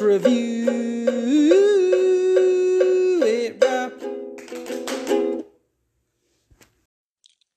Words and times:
Review 0.00 0.66
It 3.22 3.64
Rob. 3.64 3.92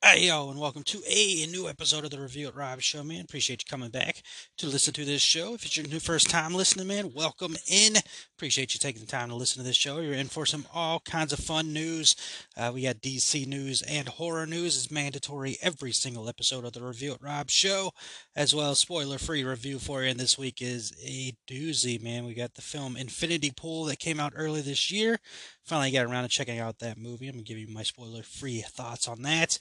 Hey 0.03 0.25
yo, 0.25 0.49
and 0.49 0.59
welcome 0.59 0.81
to 0.83 1.01
a 1.07 1.45
new 1.47 1.69
episode 1.69 2.03
of 2.03 2.09
the 2.09 2.19
Review 2.19 2.47
It 2.47 2.55
Rob 2.55 2.81
Show, 2.81 3.03
man. 3.03 3.21
Appreciate 3.21 3.63
you 3.63 3.69
coming 3.69 3.91
back 3.91 4.20
to 4.61 4.67
listen 4.67 4.93
to 4.93 5.05
this 5.05 5.23
show. 5.23 5.55
If 5.55 5.65
it's 5.65 5.75
your 5.75 5.87
new 5.87 5.99
first 5.99 6.29
time 6.29 6.53
listening, 6.53 6.85
man, 6.85 7.13
welcome 7.15 7.55
in. 7.67 7.95
Appreciate 8.37 8.75
you 8.75 8.79
taking 8.79 9.01
the 9.01 9.07
time 9.07 9.29
to 9.29 9.35
listen 9.35 9.59
to 9.59 9.67
this 9.67 9.75
show. 9.75 9.99
You're 9.99 10.13
in 10.13 10.27
for 10.27 10.45
some 10.45 10.67
all 10.71 10.99
kinds 10.99 11.33
of 11.33 11.39
fun 11.39 11.73
news. 11.73 12.15
Uh, 12.55 12.69
we 12.71 12.83
got 12.83 12.97
DC 12.97 13.47
news 13.47 13.81
and 13.81 14.07
horror 14.07 14.45
news 14.45 14.77
is 14.77 14.91
mandatory 14.91 15.57
every 15.63 15.91
single 15.91 16.29
episode 16.29 16.63
of 16.63 16.73
the 16.73 16.83
Review 16.83 17.13
It 17.13 17.23
Rob 17.23 17.49
Show, 17.49 17.89
as 18.35 18.53
well 18.53 18.69
as 18.69 18.77
spoiler-free 18.77 19.43
review 19.43 19.79
for 19.79 20.03
you. 20.03 20.09
And 20.11 20.19
this 20.19 20.37
week 20.37 20.61
is 20.61 20.93
a 21.03 21.33
doozy, 21.49 21.99
man. 21.99 22.25
We 22.25 22.35
got 22.35 22.53
the 22.53 22.61
film 22.61 22.95
Infinity 22.95 23.53
Pool 23.57 23.85
that 23.85 23.97
came 23.97 24.19
out 24.19 24.33
early 24.35 24.61
this 24.61 24.91
year. 24.91 25.17
Finally 25.63 25.89
got 25.89 26.05
around 26.05 26.23
to 26.23 26.29
checking 26.29 26.59
out 26.59 26.77
that 26.79 26.99
movie. 26.99 27.27
I'm 27.27 27.33
gonna 27.33 27.43
give 27.43 27.57
you 27.57 27.67
my 27.67 27.83
spoiler-free 27.83 28.61
thoughts 28.61 29.07
on 29.07 29.23
that 29.23 29.57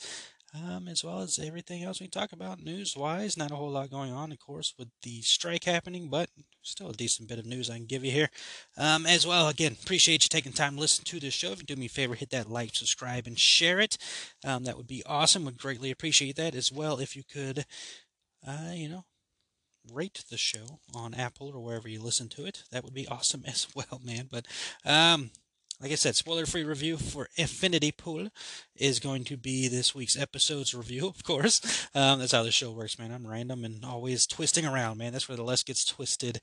um, 0.54 0.88
as 0.88 1.04
well 1.04 1.20
as 1.20 1.38
everything 1.38 1.84
else 1.84 2.00
we 2.00 2.08
talk 2.08 2.32
about 2.32 2.62
news 2.62 2.96
wise. 2.96 3.36
Not 3.36 3.50
a 3.52 3.56
whole 3.56 3.70
lot 3.70 3.90
going 3.90 4.12
on, 4.12 4.32
of 4.32 4.38
course, 4.38 4.74
with 4.78 4.88
the 5.02 5.22
strike 5.22 5.64
happening, 5.64 6.08
but 6.08 6.28
still 6.62 6.90
a 6.90 6.94
decent 6.94 7.28
bit 7.28 7.38
of 7.38 7.46
news 7.46 7.70
I 7.70 7.76
can 7.76 7.86
give 7.86 8.04
you 8.04 8.10
here. 8.10 8.30
Um, 8.76 9.06
as 9.06 9.26
well, 9.26 9.48
again, 9.48 9.76
appreciate 9.80 10.24
you 10.24 10.28
taking 10.28 10.52
time 10.52 10.74
to 10.74 10.80
listen 10.80 11.04
to 11.04 11.20
this 11.20 11.34
show. 11.34 11.52
If 11.52 11.60
you 11.60 11.66
do 11.66 11.76
me 11.76 11.86
a 11.86 11.88
favor, 11.90 12.14
hit 12.14 12.30
that 12.30 12.50
like, 12.50 12.74
subscribe, 12.74 13.26
and 13.26 13.38
share 13.38 13.80
it. 13.80 13.96
Um, 14.44 14.64
that 14.64 14.76
would 14.76 14.88
be 14.88 15.02
awesome. 15.06 15.44
Would 15.44 15.58
greatly 15.58 15.90
appreciate 15.90 16.36
that 16.36 16.54
as 16.54 16.72
well. 16.72 16.98
If 16.98 17.14
you 17.14 17.22
could, 17.22 17.64
uh, 18.46 18.72
you 18.72 18.88
know, 18.88 19.04
rate 19.92 20.24
the 20.30 20.36
show 20.36 20.80
on 20.94 21.14
Apple 21.14 21.50
or 21.54 21.60
wherever 21.60 21.88
you 21.88 22.02
listen 22.02 22.28
to 22.30 22.44
it, 22.44 22.64
that 22.70 22.84
would 22.84 22.94
be 22.94 23.08
awesome 23.08 23.44
as 23.46 23.68
well, 23.74 24.00
man. 24.04 24.28
But 24.30 24.46
um, 24.84 25.30
like 25.80 25.92
I 25.92 25.94
said, 25.94 26.14
spoiler 26.14 26.44
free 26.44 26.64
review 26.64 26.98
for 26.98 27.28
Infinity 27.36 27.92
Pool 27.92 28.28
is 28.76 29.00
going 29.00 29.24
to 29.24 29.36
be 29.38 29.66
this 29.66 29.94
week's 29.94 30.18
episode's 30.18 30.74
review, 30.74 31.06
of 31.08 31.24
course. 31.24 31.88
Um, 31.94 32.18
that's 32.18 32.32
how 32.32 32.42
the 32.42 32.52
show 32.52 32.70
works, 32.70 32.98
man. 32.98 33.12
I'm 33.12 33.26
random 33.26 33.64
and 33.64 33.84
always 33.84 34.26
twisting 34.26 34.66
around, 34.66 34.98
man. 34.98 35.12
That's 35.12 35.28
where 35.28 35.36
the 35.36 35.44
less 35.44 35.62
gets 35.62 35.84
twisted 35.84 36.40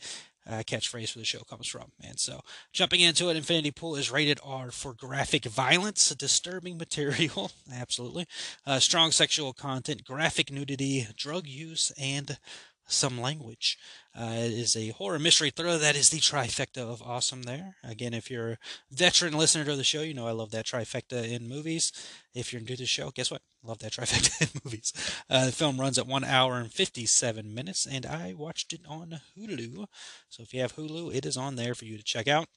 uh, 0.50 0.64
catchphrase 0.66 1.12
for 1.12 1.20
the 1.20 1.26
show 1.26 1.40
comes 1.40 1.68
from, 1.68 1.92
man. 2.02 2.18
So, 2.18 2.40
jumping 2.72 3.02
into 3.02 3.30
it, 3.30 3.36
Infinity 3.36 3.72
Pool 3.72 3.96
is 3.96 4.10
rated 4.10 4.40
R 4.44 4.72
for 4.72 4.94
graphic 4.94 5.46
violence, 5.46 6.10
disturbing 6.16 6.78
material, 6.80 7.52
absolutely, 7.72 8.26
uh, 8.66 8.80
strong 8.80 9.12
sexual 9.12 9.54
content, 9.54 10.04
graphic 10.04 10.52
nudity, 10.52 11.08
drug 11.16 11.48
use, 11.48 11.92
and 12.00 12.38
some 12.88 13.20
language. 13.20 13.78
Uh, 14.20 14.34
it 14.34 14.52
is 14.52 14.76
a 14.76 14.90
horror 14.90 15.20
mystery 15.20 15.52
thriller 15.52 15.78
that 15.78 15.96
is 15.96 16.10
the 16.10 16.18
trifecta 16.18 16.80
of 16.80 17.04
awesome 17.04 17.44
there. 17.44 17.76
Again, 17.84 18.16
if 18.16 18.32
you're 18.32 18.54
a 18.54 18.58
veteran 18.92 19.38
listener 19.38 19.64
to 19.66 19.76
the 19.76 19.84
show, 19.84 20.02
you 20.02 20.16
know 20.16 20.28
I 20.28 20.32
love 20.32 20.50
that 20.52 20.66
trifecta 20.66 21.30
in 21.30 21.48
movies. 21.48 21.92
If 22.34 22.52
you're 22.52 22.62
new 22.62 22.76
to 22.76 22.78
the 22.78 22.86
show, 22.88 23.12
guess 23.12 23.30
what? 23.30 23.44
Love 23.64 23.78
that 23.80 23.92
trifecta 23.94 24.42
in 24.42 24.62
movies. 24.66 24.92
Uh, 25.30 25.46
the 25.46 25.52
film 25.52 25.80
runs 25.80 26.00
at 26.00 26.08
1 26.08 26.24
hour 26.24 26.58
and 26.58 26.74
57 26.74 27.54
minutes, 27.54 27.86
and 27.86 28.08
I 28.08 28.34
watched 28.34 28.74
it 28.74 28.82
on 28.90 29.20
Hulu. 29.38 29.86
So 30.30 30.42
if 30.42 30.52
you 30.52 30.62
have 30.62 30.76
Hulu, 30.76 31.14
it 31.14 31.24
is 31.24 31.38
on 31.38 31.56
there 31.56 31.76
for 31.76 31.86
you 31.86 31.98
to 31.98 32.04
check 32.04 32.28
out. 32.28 32.48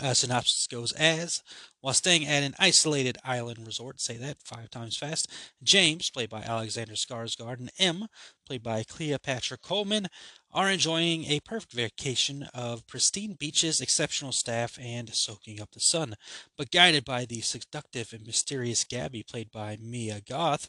Uh, 0.00 0.14
synopsis 0.14 0.66
goes 0.66 0.92
as 0.92 1.42
while 1.80 1.94
staying 1.94 2.26
at 2.26 2.42
an 2.42 2.54
isolated 2.58 3.16
island 3.24 3.66
resort, 3.66 4.00
say 4.00 4.16
that 4.16 4.42
five 4.42 4.70
times 4.70 4.96
fast, 4.96 5.28
James, 5.62 6.10
played 6.10 6.28
by 6.28 6.42
Alexander 6.42 6.94
Skarsgård, 6.94 7.58
and 7.58 7.70
M, 7.78 8.06
played 8.46 8.62
by 8.62 8.84
Cleopatra 8.84 9.58
Coleman, 9.58 10.08
are 10.52 10.70
enjoying 10.70 11.24
a 11.24 11.40
perfect 11.40 11.72
vacation 11.72 12.48
of 12.54 12.86
pristine 12.86 13.34
beaches, 13.34 13.80
exceptional 13.80 14.32
staff, 14.32 14.78
and 14.80 15.14
soaking 15.14 15.60
up 15.60 15.70
the 15.72 15.80
sun. 15.80 16.16
But 16.56 16.70
guided 16.70 17.04
by 17.04 17.24
the 17.24 17.40
seductive 17.40 18.12
and 18.12 18.26
mysterious 18.26 18.84
Gabby, 18.84 19.22
played 19.22 19.50
by 19.50 19.78
Mia 19.80 20.20
Goth, 20.20 20.68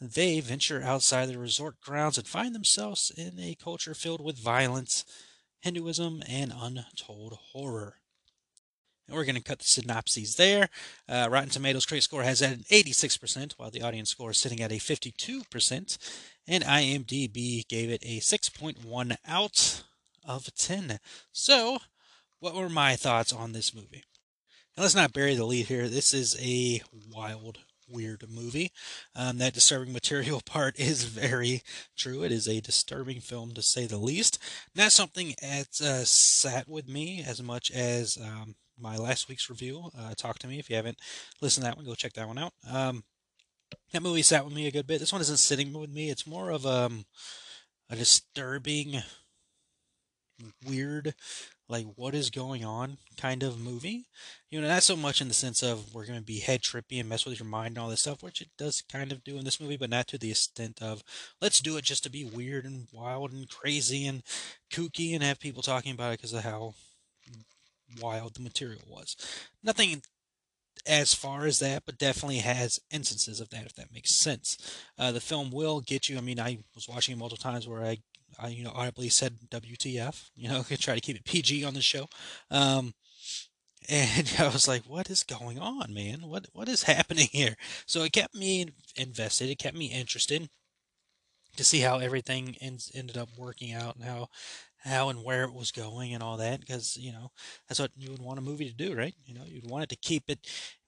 they 0.00 0.40
venture 0.40 0.82
outside 0.82 1.26
the 1.26 1.38
resort 1.38 1.80
grounds 1.80 2.18
and 2.18 2.26
find 2.26 2.54
themselves 2.54 3.10
in 3.16 3.38
a 3.38 3.54
culture 3.56 3.94
filled 3.94 4.24
with 4.24 4.38
violence, 4.38 5.04
hedonism, 5.60 6.22
and 6.28 6.52
untold 6.54 7.38
horror. 7.52 7.97
And 9.08 9.16
we're 9.16 9.24
going 9.24 9.36
to 9.36 9.42
cut 9.42 9.58
the 9.58 9.64
synopses 9.64 10.36
there. 10.36 10.68
Uh, 11.08 11.28
Rotten 11.30 11.48
Tomatoes 11.48 11.86
critic 11.86 12.02
score 12.02 12.22
has 12.22 12.42
at 12.42 12.52
an 12.52 12.64
86%, 12.70 13.54
while 13.56 13.70
the 13.70 13.82
audience 13.82 14.10
score 14.10 14.30
is 14.30 14.38
sitting 14.38 14.60
at 14.60 14.70
a 14.70 14.76
52%. 14.76 15.98
And 16.46 16.64
IMDb 16.64 17.66
gave 17.68 17.90
it 17.90 18.02
a 18.04 18.20
6.1 18.20 19.16
out 19.26 19.82
of 20.24 20.54
10. 20.54 20.98
So, 21.32 21.78
what 22.40 22.54
were 22.54 22.68
my 22.68 22.96
thoughts 22.96 23.32
on 23.32 23.52
this 23.52 23.74
movie? 23.74 24.04
Now, 24.76 24.82
let's 24.82 24.94
not 24.94 25.12
bury 25.12 25.34
the 25.34 25.44
lead 25.44 25.66
here. 25.66 25.88
This 25.88 26.12
is 26.12 26.36
a 26.40 26.82
wild, 27.10 27.58
weird 27.88 28.24
movie. 28.28 28.72
Um, 29.14 29.38
that 29.38 29.54
disturbing 29.54 29.92
material 29.94 30.40
part 30.44 30.78
is 30.78 31.04
very 31.04 31.62
true. 31.96 32.22
It 32.22 32.32
is 32.32 32.48
a 32.48 32.60
disturbing 32.60 33.20
film 33.20 33.52
to 33.54 33.62
say 33.62 33.86
the 33.86 33.98
least. 33.98 34.38
Not 34.74 34.92
something 34.92 35.34
that 35.40 35.80
uh, 35.80 36.04
sat 36.04 36.68
with 36.68 36.88
me 36.88 37.24
as 37.26 37.42
much 37.42 37.70
as 37.70 38.18
um, 38.18 38.56
my 38.80 38.96
last 38.96 39.28
week's 39.28 39.50
review. 39.50 39.90
Uh, 39.98 40.14
Talk 40.16 40.38
to 40.40 40.46
me 40.46 40.58
if 40.58 40.70
you 40.70 40.76
haven't 40.76 40.98
listened 41.40 41.64
to 41.64 41.70
that 41.70 41.76
one. 41.76 41.86
Go 41.86 41.94
check 41.94 42.12
that 42.14 42.28
one 42.28 42.38
out. 42.38 42.52
Um, 42.70 43.04
that 43.92 44.02
movie 44.02 44.22
sat 44.22 44.44
with 44.44 44.54
me 44.54 44.66
a 44.66 44.72
good 44.72 44.86
bit. 44.86 45.00
This 45.00 45.12
one 45.12 45.20
isn't 45.20 45.38
sitting 45.38 45.72
with 45.72 45.90
me. 45.90 46.10
It's 46.10 46.26
more 46.26 46.50
of 46.50 46.64
um, 46.66 47.04
a 47.90 47.96
disturbing, 47.96 49.02
weird, 50.66 51.14
like 51.68 51.86
what 51.96 52.14
is 52.14 52.30
going 52.30 52.64
on 52.64 52.96
kind 53.16 53.42
of 53.42 53.60
movie. 53.60 54.06
You 54.50 54.60
know, 54.60 54.68
not 54.68 54.82
so 54.82 54.96
much 54.96 55.20
in 55.20 55.28
the 55.28 55.34
sense 55.34 55.62
of 55.62 55.94
we're 55.94 56.06
going 56.06 56.18
to 56.18 56.24
be 56.24 56.38
head 56.38 56.62
trippy 56.62 56.98
and 56.98 57.08
mess 57.08 57.26
with 57.26 57.38
your 57.38 57.48
mind 57.48 57.68
and 57.68 57.78
all 57.78 57.90
this 57.90 58.00
stuff, 58.00 58.22
which 58.22 58.40
it 58.40 58.48
does 58.56 58.82
kind 58.90 59.12
of 59.12 59.22
do 59.22 59.36
in 59.36 59.44
this 59.44 59.60
movie, 59.60 59.76
but 59.76 59.90
not 59.90 60.08
to 60.08 60.18
the 60.18 60.30
extent 60.30 60.78
of 60.80 61.02
let's 61.40 61.60
do 61.60 61.76
it 61.76 61.84
just 61.84 62.02
to 62.04 62.10
be 62.10 62.24
weird 62.24 62.64
and 62.64 62.88
wild 62.92 63.32
and 63.32 63.48
crazy 63.48 64.06
and 64.06 64.22
kooky 64.72 65.14
and 65.14 65.22
have 65.22 65.40
people 65.40 65.62
talking 65.62 65.92
about 65.92 66.12
it 66.12 66.18
because 66.18 66.32
of 66.32 66.44
how 66.44 66.74
wild 68.00 68.34
the 68.34 68.42
material 68.42 68.82
was. 68.88 69.16
Nothing 69.62 70.02
as 70.86 71.14
far 71.14 71.44
as 71.44 71.58
that, 71.58 71.84
but 71.84 71.98
definitely 71.98 72.38
has 72.38 72.80
instances 72.90 73.40
of 73.40 73.50
that, 73.50 73.66
if 73.66 73.74
that 73.74 73.92
makes 73.92 74.14
sense. 74.14 74.56
Uh, 74.98 75.12
the 75.12 75.20
film 75.20 75.50
will 75.50 75.80
get 75.80 76.08
you. 76.08 76.16
I 76.16 76.20
mean, 76.20 76.40
I 76.40 76.58
was 76.74 76.88
watching 76.88 77.14
it 77.14 77.18
multiple 77.18 77.42
times 77.42 77.68
where 77.68 77.84
I, 77.84 77.98
I 78.38 78.48
you 78.48 78.64
know, 78.64 78.72
audibly 78.74 79.08
said 79.08 79.38
WTF, 79.50 80.30
you 80.36 80.48
know, 80.48 80.62
try 80.70 80.94
to 80.94 81.00
keep 81.00 81.16
it 81.16 81.24
PG 81.24 81.64
on 81.64 81.74
the 81.74 81.82
show. 81.82 82.08
Um, 82.50 82.94
and 83.88 84.34
I 84.38 84.48
was 84.48 84.68
like, 84.68 84.82
"What 84.84 85.10
is 85.10 85.22
going 85.22 85.58
on, 85.58 85.94
man? 85.94 86.22
What 86.22 86.46
what 86.52 86.68
is 86.68 86.82
happening 86.84 87.28
here?" 87.32 87.56
So 87.86 88.02
it 88.04 88.12
kept 88.12 88.34
me 88.34 88.66
invested. 88.96 89.50
It 89.50 89.58
kept 89.58 89.76
me 89.76 89.86
interested 89.86 90.48
to 91.56 91.64
see 91.64 91.80
how 91.80 91.98
everything 91.98 92.56
ended 92.60 93.16
up 93.16 93.28
working 93.36 93.72
out 93.72 93.96
and 93.96 94.04
how 94.04 94.28
how 94.82 95.08
and 95.08 95.24
where 95.24 95.42
it 95.42 95.52
was 95.52 95.72
going 95.72 96.14
and 96.14 96.22
all 96.22 96.36
that 96.36 96.60
because 96.60 96.96
you 96.96 97.10
know 97.12 97.30
that's 97.66 97.80
what 97.80 97.90
you 97.96 98.10
would 98.10 98.22
want 98.22 98.38
a 98.38 98.42
movie 98.42 98.68
to 98.68 98.74
do 98.74 98.94
right 98.94 99.14
you 99.24 99.34
know 99.34 99.42
you'd 99.44 99.68
want 99.68 99.82
it 99.82 99.88
to 99.88 99.96
keep 99.96 100.24
it 100.28 100.38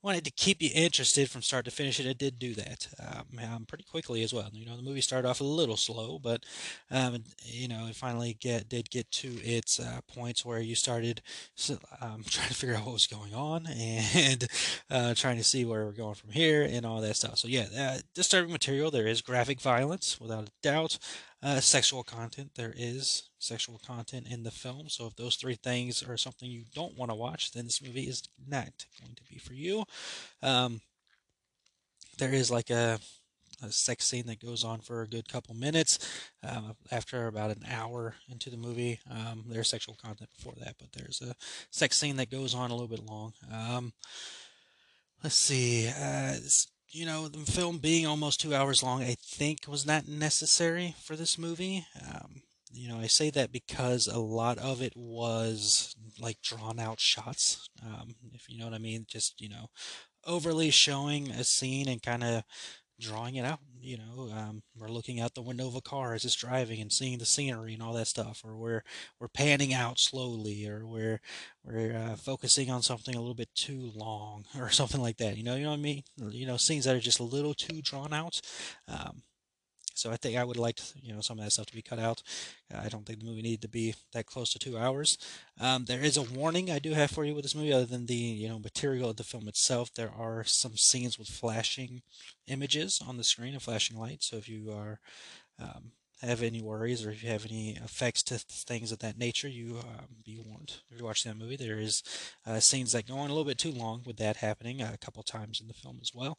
wanted 0.02 0.24
to 0.24 0.30
keep 0.30 0.62
you 0.62 0.70
interested 0.74 1.30
from 1.30 1.42
start 1.42 1.64
to 1.64 1.70
finish 1.70 1.98
and 1.98 2.08
it 2.08 2.18
did 2.18 2.38
do 2.38 2.54
that 2.54 2.88
um, 2.98 3.38
um, 3.52 3.64
pretty 3.66 3.84
quickly 3.84 4.22
as 4.22 4.32
well. 4.32 4.48
You 4.52 4.66
know 4.66 4.76
the 4.76 4.82
movie 4.82 5.00
started 5.00 5.28
off 5.28 5.40
a 5.40 5.44
little 5.44 5.76
slow 5.76 6.18
but 6.18 6.44
um, 6.90 7.24
you 7.44 7.68
know 7.68 7.86
it 7.86 7.96
finally 7.96 8.36
get 8.40 8.68
did 8.68 8.90
get 8.90 9.10
to 9.12 9.28
its 9.42 9.78
uh, 9.78 10.00
points 10.08 10.44
where 10.44 10.60
you 10.60 10.74
started 10.74 11.22
um, 12.00 12.22
trying 12.28 12.48
to 12.48 12.54
figure 12.54 12.74
out 12.74 12.84
what 12.84 12.94
was 12.94 13.06
going 13.06 13.34
on 13.34 13.66
and 13.66 14.48
uh, 14.90 15.14
trying 15.14 15.36
to 15.36 15.44
see 15.44 15.64
where 15.64 15.84
we're 15.84 15.92
going 15.92 16.14
from 16.14 16.30
here 16.30 16.62
and 16.62 16.86
all 16.86 17.00
that 17.00 17.16
stuff. 17.16 17.38
So 17.38 17.48
yeah 17.48 17.66
uh, 17.78 17.98
disturbing 18.14 18.52
material 18.52 18.90
there 18.90 19.06
is 19.06 19.20
graphic 19.20 19.60
violence 19.60 20.20
without 20.20 20.48
a 20.48 20.52
doubt 20.62 20.98
uh, 21.42 21.60
sexual 21.60 22.02
content. 22.02 22.52
There 22.54 22.74
is 22.76 23.30
sexual 23.38 23.78
content 23.78 24.26
in 24.30 24.42
the 24.42 24.50
film. 24.50 24.88
So 24.88 25.06
if 25.06 25.16
those 25.16 25.36
three 25.36 25.54
things 25.54 26.02
are 26.02 26.16
something 26.16 26.50
you 26.50 26.64
don't 26.74 26.96
want 26.96 27.10
to 27.10 27.14
watch, 27.14 27.52
then 27.52 27.64
this 27.64 27.82
movie 27.82 28.08
is 28.08 28.22
not 28.46 28.86
going 29.00 29.14
to 29.16 29.24
be 29.30 29.38
for 29.38 29.54
you. 29.54 29.84
Um, 30.42 30.80
there 32.18 32.32
is 32.32 32.50
like 32.50 32.70
a 32.70 32.98
a 33.62 33.70
sex 33.70 34.06
scene 34.06 34.26
that 34.26 34.40
goes 34.40 34.64
on 34.64 34.80
for 34.80 35.02
a 35.02 35.06
good 35.06 35.28
couple 35.28 35.54
minutes. 35.54 35.98
Um, 36.42 36.76
after 36.90 37.26
about 37.26 37.50
an 37.50 37.64
hour 37.70 38.14
into 38.28 38.50
the 38.50 38.56
movie, 38.56 39.00
um, 39.10 39.44
there's 39.46 39.68
sexual 39.68 39.96
content 40.02 40.30
before 40.34 40.54
that, 40.60 40.76
but 40.78 40.92
there's 40.92 41.20
a 41.20 41.34
sex 41.70 41.98
scene 41.98 42.16
that 42.16 42.30
goes 42.30 42.54
on 42.54 42.70
a 42.70 42.74
little 42.74 42.88
bit 42.88 43.04
long. 43.04 43.32
Um, 43.52 43.92
let's 45.22 45.34
see. 45.34 45.88
Uh, 45.88 46.36
you 46.90 47.06
know, 47.06 47.28
the 47.28 47.50
film 47.50 47.78
being 47.78 48.06
almost 48.06 48.40
two 48.40 48.54
hours 48.54 48.82
long, 48.82 49.02
I 49.02 49.16
think 49.20 49.60
was 49.68 49.86
not 49.86 50.08
necessary 50.08 50.94
for 51.02 51.16
this 51.16 51.38
movie. 51.38 51.86
Um, 52.04 52.42
you 52.72 52.88
know, 52.88 52.98
I 52.98 53.06
say 53.06 53.30
that 53.30 53.52
because 53.52 54.06
a 54.06 54.18
lot 54.18 54.58
of 54.58 54.82
it 54.82 54.92
was 54.96 55.94
like 56.20 56.40
drawn 56.42 56.78
out 56.78 57.00
shots, 57.00 57.68
um, 57.84 58.14
if 58.32 58.48
you 58.48 58.58
know 58.58 58.64
what 58.64 58.74
I 58.74 58.78
mean. 58.78 59.06
Just, 59.08 59.40
you 59.40 59.48
know, 59.48 59.70
overly 60.26 60.70
showing 60.70 61.30
a 61.30 61.44
scene 61.44 61.88
and 61.88 62.02
kind 62.02 62.24
of 62.24 62.42
drawing 63.00 63.36
it 63.36 63.44
out. 63.44 63.60
You 63.82 63.96
know, 63.96 64.30
um, 64.32 64.62
we're 64.76 64.88
looking 64.88 65.20
out 65.20 65.34
the 65.34 65.42
window 65.42 65.66
of 65.66 65.74
a 65.74 65.80
car 65.80 66.12
as 66.12 66.26
it's 66.26 66.34
driving 66.34 66.80
and 66.82 66.92
seeing 66.92 67.18
the 67.18 67.24
scenery 67.24 67.72
and 67.72 67.82
all 67.82 67.94
that 67.94 68.08
stuff, 68.08 68.42
or 68.44 68.56
we're 68.56 68.82
we're 69.18 69.28
panning 69.28 69.72
out 69.72 69.98
slowly, 69.98 70.68
or 70.68 70.86
we're 70.86 71.20
we're 71.64 71.96
uh, 71.96 72.16
focusing 72.16 72.70
on 72.70 72.82
something 72.82 73.14
a 73.14 73.20
little 73.20 73.34
bit 73.34 73.48
too 73.54 73.90
long, 73.94 74.44
or 74.58 74.70
something 74.70 75.00
like 75.00 75.16
that. 75.16 75.36
You 75.38 75.44
know, 75.44 75.56
you 75.56 75.64
know 75.64 75.70
what 75.70 75.78
I 75.78 75.82
mean? 75.82 76.02
You 76.30 76.46
know, 76.46 76.58
scenes 76.58 76.84
that 76.84 76.94
are 76.94 77.00
just 77.00 77.20
a 77.20 77.24
little 77.24 77.54
too 77.54 77.80
drawn 77.80 78.12
out. 78.12 78.40
Um, 78.86 79.22
so 80.00 80.10
I 80.10 80.16
think 80.16 80.36
I 80.36 80.44
would 80.44 80.56
like 80.56 80.76
to, 80.76 80.84
you 81.02 81.12
know 81.12 81.20
some 81.20 81.38
of 81.38 81.44
that 81.44 81.50
stuff 81.50 81.66
to 81.66 81.74
be 81.74 81.82
cut 81.82 81.98
out. 81.98 82.22
I 82.74 82.88
don't 82.88 83.04
think 83.04 83.20
the 83.20 83.26
movie 83.26 83.42
needed 83.42 83.62
to 83.62 83.68
be 83.68 83.94
that 84.12 84.26
close 84.26 84.52
to 84.52 84.58
two 84.58 84.78
hours. 84.78 85.18
Um, 85.60 85.84
there 85.84 86.00
is 86.00 86.16
a 86.16 86.22
warning 86.22 86.70
I 86.70 86.78
do 86.78 86.92
have 86.94 87.10
for 87.10 87.24
you 87.24 87.34
with 87.34 87.44
this 87.44 87.54
movie, 87.54 87.72
other 87.72 87.84
than 87.84 88.06
the 88.06 88.14
you 88.14 88.48
know 88.48 88.58
material 88.58 89.10
of 89.10 89.16
the 89.16 89.24
film 89.24 89.48
itself. 89.48 89.92
There 89.92 90.12
are 90.16 90.44
some 90.44 90.76
scenes 90.76 91.18
with 91.18 91.28
flashing 91.28 92.02
images 92.46 93.02
on 93.06 93.16
the 93.16 93.24
screen 93.24 93.52
and 93.52 93.62
flashing 93.62 93.98
lights. 93.98 94.30
So 94.30 94.36
if 94.36 94.48
you 94.48 94.72
are 94.72 95.00
um, 95.58 95.92
have 96.22 96.42
any 96.42 96.60
worries 96.60 97.04
or 97.04 97.10
if 97.10 97.22
you 97.22 97.30
have 97.30 97.46
any 97.46 97.76
effects 97.76 98.22
to 98.24 98.38
things 98.38 98.92
of 98.92 98.98
that 98.98 99.18
nature, 99.18 99.48
you 99.48 99.78
uh, 99.78 100.02
be 100.24 100.38
warned. 100.44 100.80
If 100.90 100.98
you're 100.98 101.06
watching 101.06 101.30
that 101.32 101.38
movie, 101.38 101.56
there 101.56 101.78
is 101.78 102.02
uh, 102.46 102.60
scenes 102.60 102.92
that 102.92 103.08
go 103.08 103.16
on 103.16 103.30
a 103.30 103.32
little 103.32 103.44
bit 103.44 103.58
too 103.58 103.72
long 103.72 104.02
with 104.04 104.18
that 104.18 104.36
happening 104.36 104.82
uh, 104.82 104.90
a 104.92 104.98
couple 104.98 105.22
times 105.22 105.60
in 105.60 105.68
the 105.68 105.74
film 105.74 105.98
as 106.02 106.12
well. 106.14 106.38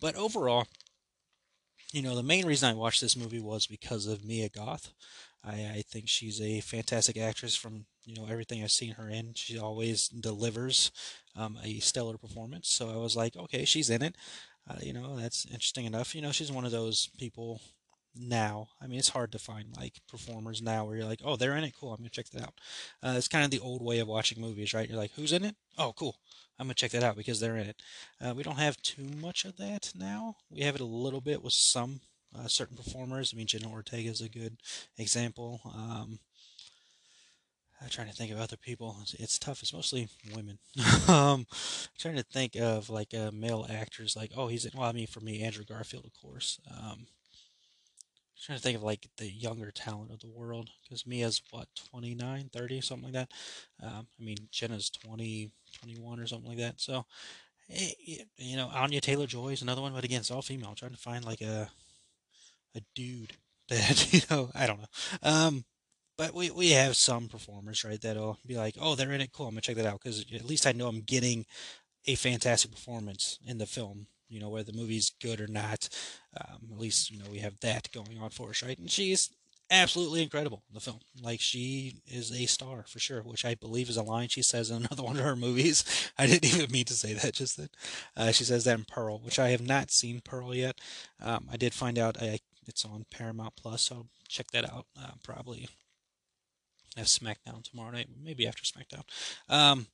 But 0.00 0.16
overall, 0.16 0.66
you 1.92 2.02
know, 2.02 2.14
the 2.14 2.22
main 2.22 2.46
reason 2.46 2.68
I 2.70 2.74
watched 2.74 3.00
this 3.00 3.16
movie 3.16 3.40
was 3.40 3.66
because 3.66 4.06
of 4.06 4.24
Mia 4.24 4.48
Goth. 4.48 4.92
I, 5.44 5.52
I 5.52 5.82
think 5.88 6.08
she's 6.08 6.40
a 6.40 6.60
fantastic 6.60 7.16
actress 7.16 7.56
from 7.56 7.86
you 8.04 8.14
know 8.14 8.26
everything 8.30 8.62
I've 8.62 8.70
seen 8.70 8.92
her 8.92 9.08
in. 9.08 9.32
She 9.34 9.58
always 9.58 10.08
delivers 10.08 10.92
um, 11.36 11.58
a 11.64 11.78
stellar 11.80 12.18
performance. 12.18 12.70
So 12.70 12.90
I 12.90 12.96
was 12.96 13.16
like, 13.16 13.36
okay, 13.36 13.64
she's 13.64 13.90
in 13.90 14.02
it. 14.02 14.16
Uh, 14.68 14.76
you 14.82 14.92
know, 14.92 15.16
that's 15.16 15.46
interesting 15.46 15.86
enough. 15.86 16.14
You 16.14 16.22
know, 16.22 16.32
she's 16.32 16.52
one 16.52 16.64
of 16.64 16.72
those 16.72 17.08
people 17.18 17.60
now. 18.14 18.68
I 18.80 18.86
mean, 18.86 18.98
it's 18.98 19.08
hard 19.08 19.32
to 19.32 19.38
find 19.38 19.74
like 19.76 19.94
performers 20.08 20.60
now 20.62 20.84
where 20.84 20.96
you're 20.96 21.06
like, 21.06 21.22
oh, 21.24 21.36
they're 21.36 21.56
in 21.56 21.64
it. 21.64 21.74
Cool, 21.78 21.90
I'm 21.92 21.98
gonna 21.98 22.10
check 22.10 22.28
that 22.30 22.42
out. 22.42 22.54
Uh, 23.02 23.14
it's 23.16 23.28
kind 23.28 23.44
of 23.44 23.50
the 23.50 23.60
old 23.60 23.82
way 23.82 23.98
of 23.98 24.08
watching 24.08 24.40
movies, 24.40 24.74
right? 24.74 24.88
You're 24.88 24.98
like, 24.98 25.12
who's 25.12 25.32
in 25.32 25.44
it? 25.44 25.56
Oh, 25.78 25.92
cool. 25.96 26.16
I'm 26.60 26.66
gonna 26.66 26.74
check 26.74 26.90
that 26.90 27.02
out 27.02 27.16
because 27.16 27.40
they're 27.40 27.56
in 27.56 27.68
it. 27.68 27.82
Uh, 28.20 28.34
we 28.36 28.42
don't 28.42 28.58
have 28.58 28.76
too 28.82 29.02
much 29.18 29.46
of 29.46 29.56
that 29.56 29.92
now. 29.98 30.36
We 30.50 30.60
have 30.60 30.74
it 30.74 30.82
a 30.82 30.84
little 30.84 31.22
bit 31.22 31.42
with 31.42 31.54
some 31.54 32.00
uh, 32.38 32.48
certain 32.48 32.76
performers. 32.76 33.32
I 33.32 33.38
mean, 33.38 33.46
Jenna 33.46 33.70
Ortega 33.70 34.10
is 34.10 34.20
a 34.20 34.28
good 34.28 34.58
example. 34.98 35.62
Um, 35.64 36.18
I'm 37.80 37.88
trying 37.88 38.08
to 38.08 38.14
think 38.14 38.30
of 38.30 38.38
other 38.38 38.58
people. 38.58 38.98
It's, 39.00 39.14
it's 39.14 39.38
tough. 39.38 39.62
It's 39.62 39.72
mostly 39.72 40.10
women. 40.36 40.58
um, 41.08 41.46
trying 41.98 42.16
to 42.16 42.22
think 42.22 42.56
of 42.56 42.90
like 42.90 43.14
uh, 43.14 43.30
male 43.32 43.66
actors. 43.70 44.14
Like, 44.14 44.32
oh, 44.36 44.48
he's 44.48 44.66
in. 44.66 44.72
Well, 44.74 44.86
I 44.86 44.92
mean, 44.92 45.06
for 45.06 45.20
me, 45.20 45.42
Andrew 45.42 45.64
Garfield, 45.64 46.04
of 46.04 46.12
course. 46.12 46.60
Um, 46.70 47.06
trying 48.44 48.58
to 48.58 48.62
think 48.62 48.76
of 48.76 48.82
like 48.82 49.06
the 49.16 49.30
younger 49.30 49.70
talent 49.70 50.10
of 50.10 50.20
the 50.20 50.28
world 50.28 50.70
because 50.82 51.06
Mia's 51.06 51.42
what 51.50 51.68
29 51.90 52.50
30 52.52 52.80
something 52.80 53.12
like 53.12 53.12
that? 53.12 53.30
Um, 53.82 54.06
I 54.18 54.22
mean 54.22 54.48
Jenna's 54.50 54.90
20 54.90 55.50
21 55.78 56.20
or 56.20 56.26
something 56.26 56.48
like 56.48 56.58
that 56.58 56.80
so 56.80 57.04
eh, 57.70 57.90
you 58.36 58.56
know 58.56 58.70
Anya 58.74 59.00
Taylor 59.00 59.26
Joy 59.26 59.48
is 59.48 59.62
another 59.62 59.82
one 59.82 59.92
but 59.92 60.04
again 60.04 60.20
it's 60.20 60.30
all 60.30 60.42
female. 60.42 60.70
I'm 60.70 60.74
trying 60.74 60.92
to 60.92 60.96
find 60.96 61.24
like 61.24 61.40
a 61.40 61.70
a 62.76 62.80
dude 62.94 63.32
that 63.68 64.12
you 64.12 64.20
know 64.30 64.50
I 64.54 64.66
don't 64.66 64.80
know. 64.80 64.88
Um 65.22 65.64
but 66.16 66.34
we, 66.34 66.50
we 66.50 66.70
have 66.72 66.96
some 66.96 67.28
performers 67.28 67.82
right 67.82 68.00
that'll 68.00 68.38
be 68.46 68.56
like 68.56 68.76
oh 68.80 68.94
they're 68.94 69.12
in 69.12 69.20
it. 69.20 69.32
Cool 69.32 69.46
I'm 69.46 69.52
gonna 69.52 69.62
check 69.62 69.76
that 69.76 69.86
out 69.86 70.00
because 70.02 70.24
at 70.34 70.44
least 70.44 70.66
I 70.66 70.72
know 70.72 70.88
I'm 70.88 71.02
getting 71.02 71.46
a 72.06 72.14
fantastic 72.14 72.70
performance 72.70 73.38
in 73.46 73.58
the 73.58 73.66
film 73.66 74.06
you 74.30 74.40
know, 74.40 74.48
whether 74.48 74.70
the 74.70 74.78
movie's 74.78 75.10
good 75.20 75.40
or 75.40 75.48
not. 75.48 75.88
Um, 76.40 76.68
at 76.72 76.78
least, 76.78 77.10
you 77.10 77.18
know, 77.18 77.30
we 77.30 77.38
have 77.38 77.58
that 77.60 77.90
going 77.92 78.18
on 78.20 78.30
for 78.30 78.50
us, 78.50 78.62
right? 78.62 78.78
And 78.78 78.90
she's 78.90 79.30
absolutely 79.70 80.22
incredible 80.22 80.62
in 80.68 80.74
the 80.74 80.80
film. 80.80 81.00
Like, 81.20 81.40
she 81.40 81.96
is 82.06 82.32
a 82.32 82.46
star 82.46 82.84
for 82.86 82.98
sure, 82.98 83.22
which 83.22 83.44
I 83.44 83.54
believe 83.54 83.88
is 83.88 83.96
a 83.96 84.02
line 84.02 84.28
she 84.28 84.42
says 84.42 84.70
in 84.70 84.76
another 84.84 85.02
one 85.02 85.16
of 85.16 85.24
her 85.24 85.36
movies. 85.36 85.84
I 86.18 86.26
didn't 86.26 86.54
even 86.54 86.70
mean 86.70 86.84
to 86.86 86.94
say 86.94 87.12
that 87.14 87.34
just 87.34 87.56
then. 87.56 87.70
Uh, 88.16 88.32
she 88.32 88.44
says 88.44 88.64
that 88.64 88.78
in 88.78 88.84
Pearl, 88.84 89.18
which 89.18 89.38
I 89.38 89.50
have 89.50 89.66
not 89.66 89.90
seen 89.90 90.20
Pearl 90.20 90.54
yet. 90.54 90.80
Um, 91.20 91.48
I 91.52 91.56
did 91.56 91.74
find 91.74 91.98
out 91.98 92.22
I, 92.22 92.38
it's 92.66 92.84
on 92.84 93.06
Paramount 93.10 93.54
Plus, 93.56 93.82
so 93.82 93.94
I'll 93.96 94.06
check 94.28 94.50
that 94.52 94.64
out 94.64 94.86
uh, 95.00 95.12
probably. 95.24 95.68
have 96.96 97.06
SmackDown 97.06 97.62
tomorrow 97.62 97.90
night, 97.90 98.08
maybe 98.22 98.46
after 98.46 98.62
SmackDown. 98.62 99.02
Um, 99.48 99.86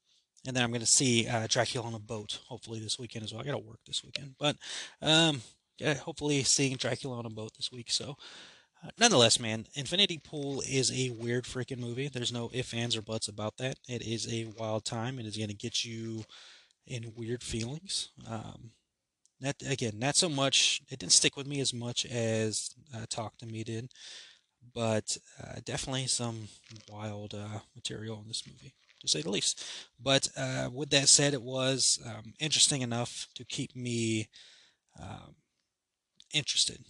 and 0.47 0.57
then 0.57 0.63
I'm 0.63 0.71
going 0.71 0.81
to 0.81 0.87
see 0.87 1.27
uh, 1.27 1.47
Dracula 1.49 1.87
on 1.87 1.95
a 1.95 1.99
boat 1.99 2.41
hopefully 2.49 2.81
this 2.81 2.99
weekend 2.99 3.25
as 3.25 3.33
well. 3.33 3.43
I 3.43 3.45
got 3.45 3.53
to 3.53 3.59
work 3.59 3.81
this 3.87 4.05
weekend, 4.05 4.35
but 4.39 4.57
um, 5.03 5.43
yeah, 5.79 5.95
hopefully 5.95 6.43
seeing 6.43 6.77
Dracula 6.77 7.19
on 7.19 7.27
a 7.27 7.31
boat 7.31 7.53
this 7.57 7.71
week. 7.73 7.91
So, 7.91 8.17
uh, 8.85 8.91
nonetheless, 8.99 9.41
man, 9.41 9.67
Infinity 9.75 10.19
Pool 10.19 10.63
is 10.63 10.91
a 10.93 11.11
weird 11.11 11.45
freaking 11.45 11.79
movie. 11.79 12.09
There's 12.09 12.33
no 12.33 12.51
ifs, 12.53 12.75
ands, 12.75 12.97
or 12.97 13.03
buts 13.03 13.29
about 13.29 13.57
that. 13.59 13.79
It 13.89 14.03
is 14.03 14.33
a 14.33 14.47
wild 14.59 14.85
time. 14.85 15.19
And 15.19 15.27
It 15.27 15.31
is 15.31 15.37
going 15.37 15.49
to 15.49 15.55
get 15.55 15.85
you 15.85 16.25
in 16.87 17.13
weird 17.17 17.43
feelings. 17.43 18.11
Um, 18.29 18.71
that 19.41 19.57
again, 19.69 19.99
not 19.99 20.17
so 20.17 20.29
much. 20.29 20.81
It 20.89 20.99
didn't 20.99 21.13
stick 21.13 21.37
with 21.37 21.47
me 21.47 21.61
as 21.61 21.75
much 21.75 22.07
as 22.07 22.71
uh, 22.95 23.05
Talk 23.11 23.37
to 23.39 23.47
Me 23.47 23.65
did, 23.65 23.91
but 24.75 25.19
uh, 25.43 25.61
definitely 25.65 26.07
some 26.07 26.49
wild 26.91 27.35
uh, 27.35 27.61
material 27.75 28.19
in 28.23 28.29
this 28.29 28.45
movie 28.47 28.73
to 29.07 29.13
say 29.13 29.23
the 29.23 29.31
least. 29.31 29.65
But 30.03 30.29
uh, 30.37 30.71
with 30.73 30.91
that 30.91 31.09
said, 31.09 31.35
it 31.35 31.43
was 31.43 31.99
um, 32.07 32.35
interesting 32.39 32.83
enough 32.83 33.29
to 33.35 33.45
keep 33.45 33.75
me 33.75 34.29
um, 35.01 35.37
interested. 36.33 36.85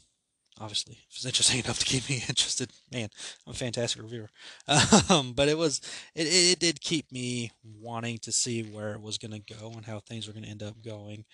Obviously, 0.58 0.94
it 0.94 1.14
was 1.14 1.26
interesting 1.26 1.60
enough 1.64 1.78
to 1.80 1.84
keep 1.84 2.08
me 2.08 2.16
interested. 2.28 2.72
Man, 2.92 3.08
I'm 3.46 3.52
a 3.52 3.54
fantastic 3.54 4.02
reviewer. 4.02 4.30
Um, 5.08 5.34
but 5.34 5.48
it 5.48 5.56
was, 5.56 5.80
it, 6.14 6.26
it 6.26 6.58
did 6.58 6.80
keep 6.80 7.12
me 7.12 7.52
wanting 7.80 8.18
to 8.18 8.32
see 8.32 8.62
where 8.62 8.92
it 8.92 9.00
was 9.00 9.18
going 9.18 9.30
to 9.30 9.54
go 9.54 9.70
and 9.70 9.84
how 9.84 10.00
things 10.00 10.26
were 10.26 10.32
going 10.32 10.44
to 10.44 10.50
end 10.50 10.62
up 10.62 10.82
going 10.82 11.24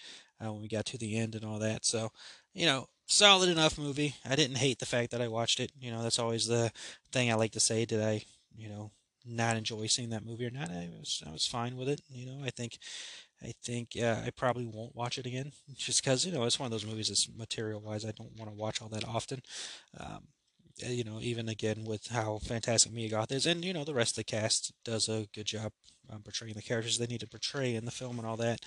uh, 0.44 0.52
when 0.52 0.60
we 0.60 0.68
got 0.68 0.84
to 0.86 0.98
the 0.98 1.16
end 1.16 1.34
and 1.34 1.44
all 1.44 1.58
that. 1.60 1.86
So, 1.86 2.10
you 2.52 2.66
know, 2.66 2.86
solid 3.06 3.48
enough 3.48 3.78
movie. 3.78 4.14
I 4.28 4.36
didn't 4.36 4.56
hate 4.56 4.78
the 4.78 4.86
fact 4.86 5.10
that 5.12 5.22
I 5.22 5.28
watched 5.28 5.60
it. 5.60 5.72
You 5.80 5.90
know, 5.90 6.02
that's 6.02 6.18
always 6.18 6.46
the 6.46 6.70
thing 7.12 7.30
I 7.30 7.34
like 7.34 7.52
to 7.52 7.60
say. 7.60 7.84
Did 7.84 8.02
I, 8.02 8.22
you 8.56 8.68
know, 8.68 8.90
not 9.26 9.56
enjoy 9.56 9.86
seeing 9.86 10.10
that 10.10 10.24
movie 10.26 10.46
or 10.46 10.50
not. 10.50 10.70
I 10.70 10.88
was 10.98 11.22
I 11.26 11.30
was 11.30 11.46
fine 11.46 11.76
with 11.76 11.88
it. 11.88 12.00
You 12.10 12.26
know, 12.26 12.44
I 12.44 12.50
think 12.50 12.78
I 13.42 13.52
think 13.64 13.96
uh, 14.00 14.22
I 14.24 14.30
probably 14.30 14.66
won't 14.66 14.94
watch 14.96 15.18
it 15.18 15.26
again 15.26 15.52
just 15.74 16.02
because 16.02 16.24
you 16.24 16.32
know 16.32 16.44
it's 16.44 16.58
one 16.58 16.66
of 16.66 16.70
those 16.70 16.86
movies 16.86 17.08
that's 17.08 17.28
material 17.36 17.80
wise 17.80 18.04
I 18.04 18.12
don't 18.12 18.36
want 18.38 18.50
to 18.50 18.56
watch 18.56 18.80
all 18.80 18.88
that 18.90 19.06
often. 19.06 19.42
Um, 19.98 20.28
uh, 20.84 20.88
you 20.88 21.04
know, 21.04 21.18
even 21.20 21.48
again 21.48 21.84
with 21.84 22.08
how 22.08 22.38
fantastic 22.38 22.92
Mia 22.92 23.08
Goth 23.08 23.32
is, 23.32 23.46
and 23.46 23.64
you 23.64 23.72
know 23.72 23.84
the 23.84 23.94
rest 23.94 24.12
of 24.12 24.16
the 24.16 24.24
cast 24.24 24.72
does 24.84 25.08
a 25.08 25.26
good 25.34 25.46
job 25.46 25.72
um, 26.10 26.22
portraying 26.22 26.54
the 26.54 26.62
characters 26.62 26.98
they 26.98 27.06
need 27.06 27.20
to 27.20 27.26
portray 27.26 27.74
in 27.74 27.84
the 27.84 27.90
film 27.90 28.18
and 28.18 28.26
all 28.26 28.36
that. 28.38 28.60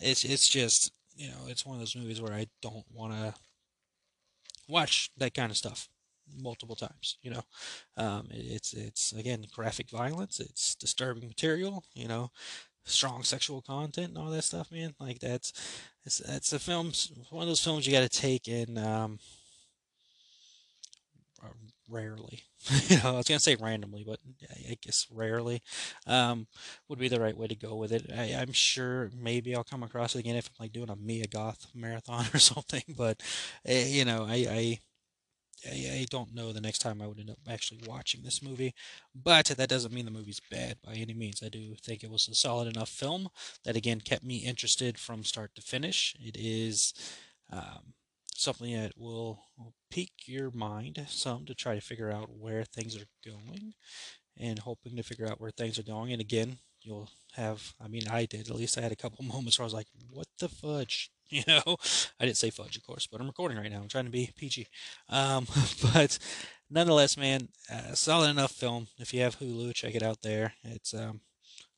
It's 0.00 0.24
it's 0.24 0.48
just 0.48 0.92
you 1.14 1.28
know 1.28 1.46
it's 1.48 1.66
one 1.66 1.76
of 1.76 1.80
those 1.80 1.96
movies 1.96 2.20
where 2.20 2.32
I 2.32 2.46
don't 2.62 2.86
want 2.92 3.12
to 3.12 3.34
watch 4.68 5.10
that 5.18 5.34
kind 5.34 5.50
of 5.50 5.56
stuff 5.56 5.88
multiple 6.40 6.76
times. 6.76 7.18
You 7.22 7.32
know, 7.32 7.42
um, 7.96 8.28
it's 8.30 8.72
it's 8.72 9.12
again 9.12 9.44
graphic 9.54 9.90
violence. 9.90 10.40
It's 10.40 10.74
disturbing 10.74 11.28
material. 11.28 11.84
You 11.94 12.08
know, 12.08 12.30
strong 12.84 13.22
sexual 13.22 13.62
content 13.62 14.08
and 14.08 14.18
all 14.18 14.30
that 14.30 14.44
stuff. 14.44 14.72
Man, 14.72 14.94
like 15.00 15.20
that's 15.20 15.52
it's 16.04 16.18
that's 16.18 16.52
a 16.52 16.58
film. 16.58 16.92
One 17.30 17.42
of 17.42 17.48
those 17.48 17.64
films 17.64 17.86
you 17.86 17.92
got 17.92 18.10
to 18.10 18.20
take 18.20 18.48
in. 18.48 18.78
Um, 18.78 19.18
rarely. 21.92 22.40
you 22.88 22.96
know, 22.96 23.14
I 23.14 23.16
was 23.18 23.28
gonna 23.28 23.38
say 23.38 23.56
randomly, 23.56 24.04
but 24.04 24.18
I 24.50 24.76
guess 24.80 25.06
rarely 25.12 25.62
um, 26.06 26.46
would 26.88 26.98
be 26.98 27.08
the 27.08 27.20
right 27.20 27.36
way 27.36 27.46
to 27.46 27.54
go 27.54 27.76
with 27.76 27.92
it. 27.92 28.10
I, 28.16 28.24
am 28.24 28.52
sure 28.52 29.10
maybe 29.14 29.54
I'll 29.54 29.64
come 29.64 29.82
across 29.82 30.14
it 30.14 30.20
again 30.20 30.36
if 30.36 30.48
I'm 30.48 30.64
like 30.64 30.72
doing 30.72 30.90
a 30.90 30.96
Mia 30.96 31.26
Goth 31.26 31.66
marathon 31.74 32.24
or 32.34 32.38
something. 32.38 32.82
But 32.96 33.22
uh, 33.68 33.72
you 33.72 34.04
know, 34.04 34.24
I, 34.28 34.46
I 34.48 34.78
I, 35.66 35.74
I, 35.74 36.06
don't 36.10 36.34
know 36.34 36.52
the 36.52 36.60
next 36.60 36.78
time 36.78 37.00
I 37.00 37.06
would 37.06 37.18
end 37.18 37.30
up 37.30 37.38
actually 37.48 37.80
watching 37.86 38.22
this 38.22 38.42
movie, 38.42 38.74
but 39.14 39.46
that 39.46 39.68
doesn't 39.68 39.92
mean 39.92 40.04
the 40.04 40.10
movie's 40.10 40.40
bad 40.50 40.78
by 40.84 40.94
any 40.94 41.14
means. 41.14 41.42
I 41.44 41.48
do 41.48 41.74
think 41.82 42.02
it 42.02 42.10
was 42.10 42.28
a 42.28 42.34
solid 42.34 42.74
enough 42.74 42.88
film 42.88 43.28
that 43.64 43.76
again 43.76 44.00
kept 44.00 44.24
me 44.24 44.36
interested 44.38 44.98
from 44.98 45.24
start 45.24 45.54
to 45.54 45.62
finish. 45.62 46.16
It 46.18 46.36
is 46.38 46.94
um, 47.50 47.94
something 48.34 48.72
that 48.74 48.92
will, 48.96 49.44
will 49.56 49.74
pique 49.90 50.26
your 50.26 50.50
mind 50.50 51.04
some 51.08 51.44
to 51.46 51.54
try 51.54 51.74
to 51.74 51.80
figure 51.80 52.10
out 52.10 52.30
where 52.30 52.64
things 52.64 52.96
are 52.96 53.06
going 53.24 53.74
and 54.38 54.58
hoping 54.60 54.96
to 54.96 55.02
figure 55.02 55.28
out 55.28 55.40
where 55.40 55.50
things 55.50 55.78
are 55.78 55.84
going. 55.84 56.12
And 56.12 56.20
again, 56.20 56.58
you'll 56.84 57.10
have, 57.34 57.74
I 57.82 57.88
mean, 57.88 58.02
I 58.10 58.26
did, 58.26 58.48
at 58.48 58.56
least 58.56 58.78
I 58.78 58.82
had 58.82 58.92
a 58.92 58.96
couple 58.96 59.24
moments 59.24 59.58
where 59.58 59.64
I 59.64 59.66
was 59.66 59.74
like, 59.74 59.88
what 60.10 60.28
the 60.38 60.48
fudge? 60.48 61.10
You 61.32 61.44
know, 61.48 61.78
I 62.20 62.26
didn't 62.26 62.36
say 62.36 62.50
fudge, 62.50 62.76
of 62.76 62.82
course, 62.82 63.06
but 63.06 63.18
I'm 63.18 63.26
recording 63.26 63.56
right 63.56 63.72
now. 63.72 63.80
I'm 63.80 63.88
trying 63.88 64.04
to 64.04 64.10
be 64.10 64.30
PG. 64.36 64.66
Um, 65.08 65.46
but 65.94 66.18
nonetheless, 66.68 67.16
man, 67.16 67.48
uh, 67.72 67.94
solid 67.94 68.28
enough 68.28 68.50
film. 68.52 68.88
If 68.98 69.14
you 69.14 69.22
have 69.22 69.38
Hulu, 69.38 69.72
check 69.74 69.94
it 69.94 70.02
out 70.02 70.20
there. 70.20 70.52
It's 70.62 70.92
um, 70.92 71.22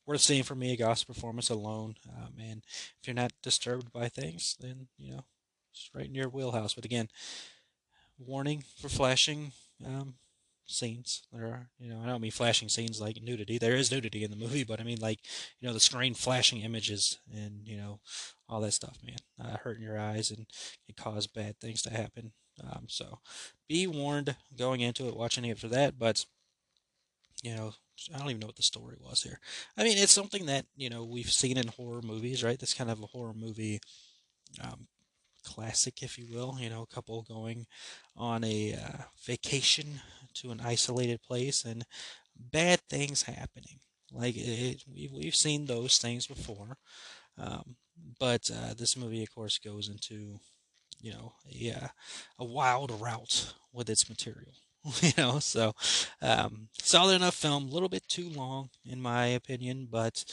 worth 0.05 0.19
seeing 0.19 0.43
for 0.43 0.55
me, 0.55 0.75
Goth's 0.75 1.05
performance 1.05 1.49
alone. 1.49 1.95
Um, 2.09 2.33
and 2.37 2.63
if 2.67 3.07
you're 3.07 3.13
not 3.13 3.31
disturbed 3.41 3.93
by 3.93 4.09
things, 4.09 4.57
then, 4.59 4.87
you 4.97 5.11
know, 5.11 5.23
it's 5.71 5.89
right 5.93 6.05
in 6.07 6.15
your 6.15 6.27
wheelhouse. 6.27 6.73
But 6.73 6.83
again, 6.83 7.07
warning 8.17 8.63
for 8.77 8.89
flashing 8.89 9.53
um, 9.85 10.15
scenes. 10.65 11.23
There 11.31 11.45
are, 11.45 11.69
you 11.79 11.89
know, 11.89 12.01
I 12.03 12.07
don't 12.07 12.21
mean 12.21 12.31
flashing 12.31 12.69
scenes 12.69 13.01
like 13.01 13.21
nudity. 13.21 13.57
There 13.57 13.75
is 13.75 13.91
nudity 13.91 14.23
in 14.23 14.31
the 14.31 14.37
movie, 14.37 14.63
but 14.63 14.79
I 14.79 14.83
mean 14.83 14.99
like, 14.99 15.19
you 15.59 15.67
know, 15.67 15.73
the 15.73 15.79
screen 15.79 16.13
flashing 16.13 16.61
images 16.61 17.19
and 17.33 17.67
you 17.67 17.77
know, 17.77 17.99
all 18.49 18.61
that 18.61 18.73
stuff, 18.73 18.97
man, 19.03 19.17
uh, 19.43 19.57
hurting 19.57 19.83
your 19.83 19.99
eyes 19.99 20.31
and 20.31 20.45
it 20.87 20.97
cause 20.97 21.27
bad 21.27 21.59
things 21.59 21.81
to 21.83 21.89
happen. 21.89 22.31
Um, 22.63 22.85
so, 22.87 23.19
be 23.67 23.85
warned 23.85 24.35
going 24.57 24.79
into 24.79 25.07
it, 25.07 25.17
watching 25.17 25.43
it 25.45 25.59
for 25.59 25.67
that. 25.67 25.99
But 25.99 26.25
you 27.43 27.55
know, 27.55 27.73
I 28.13 28.17
don't 28.17 28.29
even 28.29 28.39
know 28.39 28.47
what 28.47 28.55
the 28.55 28.63
story 28.63 28.95
was 28.99 29.23
here. 29.23 29.39
I 29.77 29.83
mean, 29.83 29.97
it's 29.97 30.11
something 30.11 30.45
that 30.47 30.65
you 30.75 30.89
know 30.89 31.03
we've 31.03 31.31
seen 31.31 31.57
in 31.57 31.67
horror 31.67 32.01
movies, 32.01 32.43
right? 32.43 32.59
That's 32.59 32.73
kind 32.73 32.89
of 32.89 33.01
a 33.01 33.07
horror 33.07 33.33
movie 33.33 33.79
um, 34.63 34.87
classic, 35.45 36.03
if 36.03 36.17
you 36.17 36.25
will. 36.33 36.57
You 36.59 36.69
know, 36.69 36.83
a 36.83 36.93
couple 36.93 37.21
going 37.23 37.67
on 38.15 38.43
a 38.43 38.73
uh, 38.75 39.03
vacation 39.25 40.01
to 40.35 40.51
an 40.51 40.61
isolated 40.63 41.21
place 41.21 41.63
and 41.65 41.85
bad 42.35 42.81
things 42.89 43.23
happening. 43.23 43.79
Like 44.11 44.35
it, 44.37 44.83
we've 44.91 45.11
we've 45.11 45.35
seen 45.35 45.65
those 45.65 45.97
things 45.97 46.27
before, 46.27 46.77
um, 47.37 47.75
but 48.19 48.49
uh, 48.51 48.73
this 48.75 48.97
movie, 48.97 49.23
of 49.23 49.33
course, 49.33 49.57
goes 49.57 49.89
into 49.89 50.39
you 51.01 51.11
know 51.11 51.33
a 51.53 51.71
uh, 51.71 51.87
a 52.39 52.45
wild 52.45 52.91
route 53.01 53.53
with 53.73 53.89
its 53.89 54.09
material. 54.09 54.53
you 55.01 55.11
know, 55.17 55.39
so 55.39 55.73
um, 56.21 56.69
solid 56.73 57.15
enough 57.15 57.35
film. 57.35 57.65
A 57.67 57.71
little 57.71 57.89
bit 57.89 58.07
too 58.07 58.29
long, 58.29 58.69
in 58.85 59.01
my 59.01 59.27
opinion, 59.27 59.87
but 59.91 60.23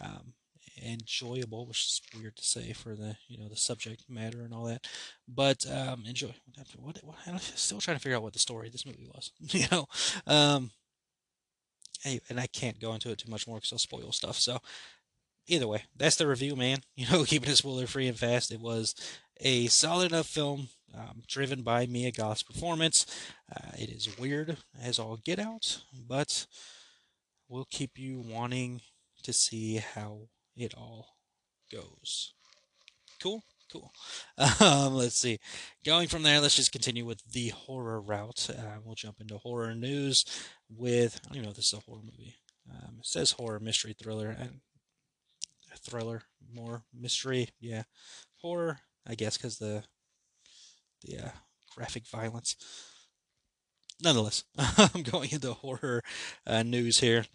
um, 0.00 0.34
enjoyable, 0.82 1.66
which 1.66 1.84
is 1.86 2.02
weird 2.18 2.36
to 2.36 2.44
say 2.44 2.72
for 2.72 2.94
the 2.94 3.16
you 3.28 3.38
know 3.38 3.48
the 3.48 3.56
subject 3.56 4.04
matter 4.08 4.42
and 4.42 4.54
all 4.54 4.64
that. 4.64 4.86
But 5.28 5.66
um, 5.70 6.04
enjoy. 6.06 6.34
What, 6.78 6.98
what, 7.02 7.16
I'm 7.26 7.38
still 7.38 7.80
trying 7.80 7.96
to 7.96 8.02
figure 8.02 8.16
out 8.16 8.22
what 8.22 8.32
the 8.32 8.38
story 8.38 8.66
of 8.68 8.72
this 8.72 8.86
movie 8.86 9.08
was. 9.12 9.32
you 9.40 9.66
know, 9.70 9.86
um, 10.26 10.70
and 12.04 12.40
I 12.40 12.46
can't 12.46 12.80
go 12.80 12.94
into 12.94 13.10
it 13.10 13.18
too 13.18 13.30
much 13.30 13.46
more 13.46 13.58
because 13.58 13.72
I'll 13.72 13.78
spoil 13.78 14.12
stuff. 14.12 14.38
So 14.38 14.58
either 15.46 15.68
way, 15.68 15.84
that's 15.96 16.16
the 16.16 16.26
review, 16.26 16.56
man. 16.56 16.78
You 16.96 17.10
know, 17.10 17.24
keeping 17.24 17.50
it 17.50 17.56
spoiler 17.56 17.86
free 17.86 18.08
and 18.08 18.18
fast. 18.18 18.52
It 18.52 18.60
was 18.60 18.94
a 19.40 19.66
solid 19.68 20.12
enough 20.12 20.26
film, 20.26 20.68
um, 20.94 21.22
driven 21.26 21.62
by 21.62 21.86
Mia 21.86 22.12
Goth's 22.12 22.42
performance. 22.42 23.06
Uh, 23.50 23.70
it 23.78 23.88
is 23.88 24.18
weird 24.18 24.58
as 24.82 24.98
all 24.98 25.16
get 25.16 25.38
out, 25.38 25.80
but 26.06 26.46
will 27.48 27.66
keep 27.70 27.98
you 27.98 28.20
wanting 28.20 28.82
to 29.22 29.32
see 29.32 29.76
how 29.76 30.28
it 30.56 30.74
all 30.76 31.16
goes. 31.72 32.34
Cool, 33.22 33.42
cool. 33.70 33.92
Um, 34.60 34.94
let's 34.94 35.16
see. 35.16 35.38
Going 35.84 36.08
from 36.08 36.22
there, 36.22 36.40
let's 36.40 36.56
just 36.56 36.72
continue 36.72 37.04
with 37.04 37.22
the 37.32 37.48
horror 37.48 38.00
route. 38.00 38.48
Uh, 38.50 38.78
we'll 38.84 38.94
jump 38.94 39.20
into 39.20 39.38
horror 39.38 39.74
news 39.74 40.24
with 40.68 41.20
I 41.22 41.28
don't 41.28 41.36
even 41.36 41.44
know 41.44 41.50
if 41.50 41.56
this 41.56 41.66
is 41.66 41.74
a 41.74 41.80
horror 41.80 42.02
movie. 42.02 42.36
Um, 42.70 42.96
it 43.00 43.06
says 43.06 43.32
horror 43.32 43.60
mystery 43.60 43.94
thriller 44.00 44.30
and 44.30 44.60
thriller 45.78 46.22
more 46.52 46.84
mystery. 46.98 47.48
Yeah, 47.60 47.84
horror. 48.36 48.80
I 49.06 49.14
guess 49.14 49.36
because 49.36 49.58
the 49.58 49.84
the 51.02 51.18
uh, 51.26 51.30
graphic 51.74 52.06
violence. 52.06 52.56
Nonetheless, 54.02 54.44
I'm 54.58 55.02
going 55.02 55.30
into 55.32 55.52
horror 55.52 56.02
uh, 56.46 56.62
news 56.62 57.00
here. 57.00 57.26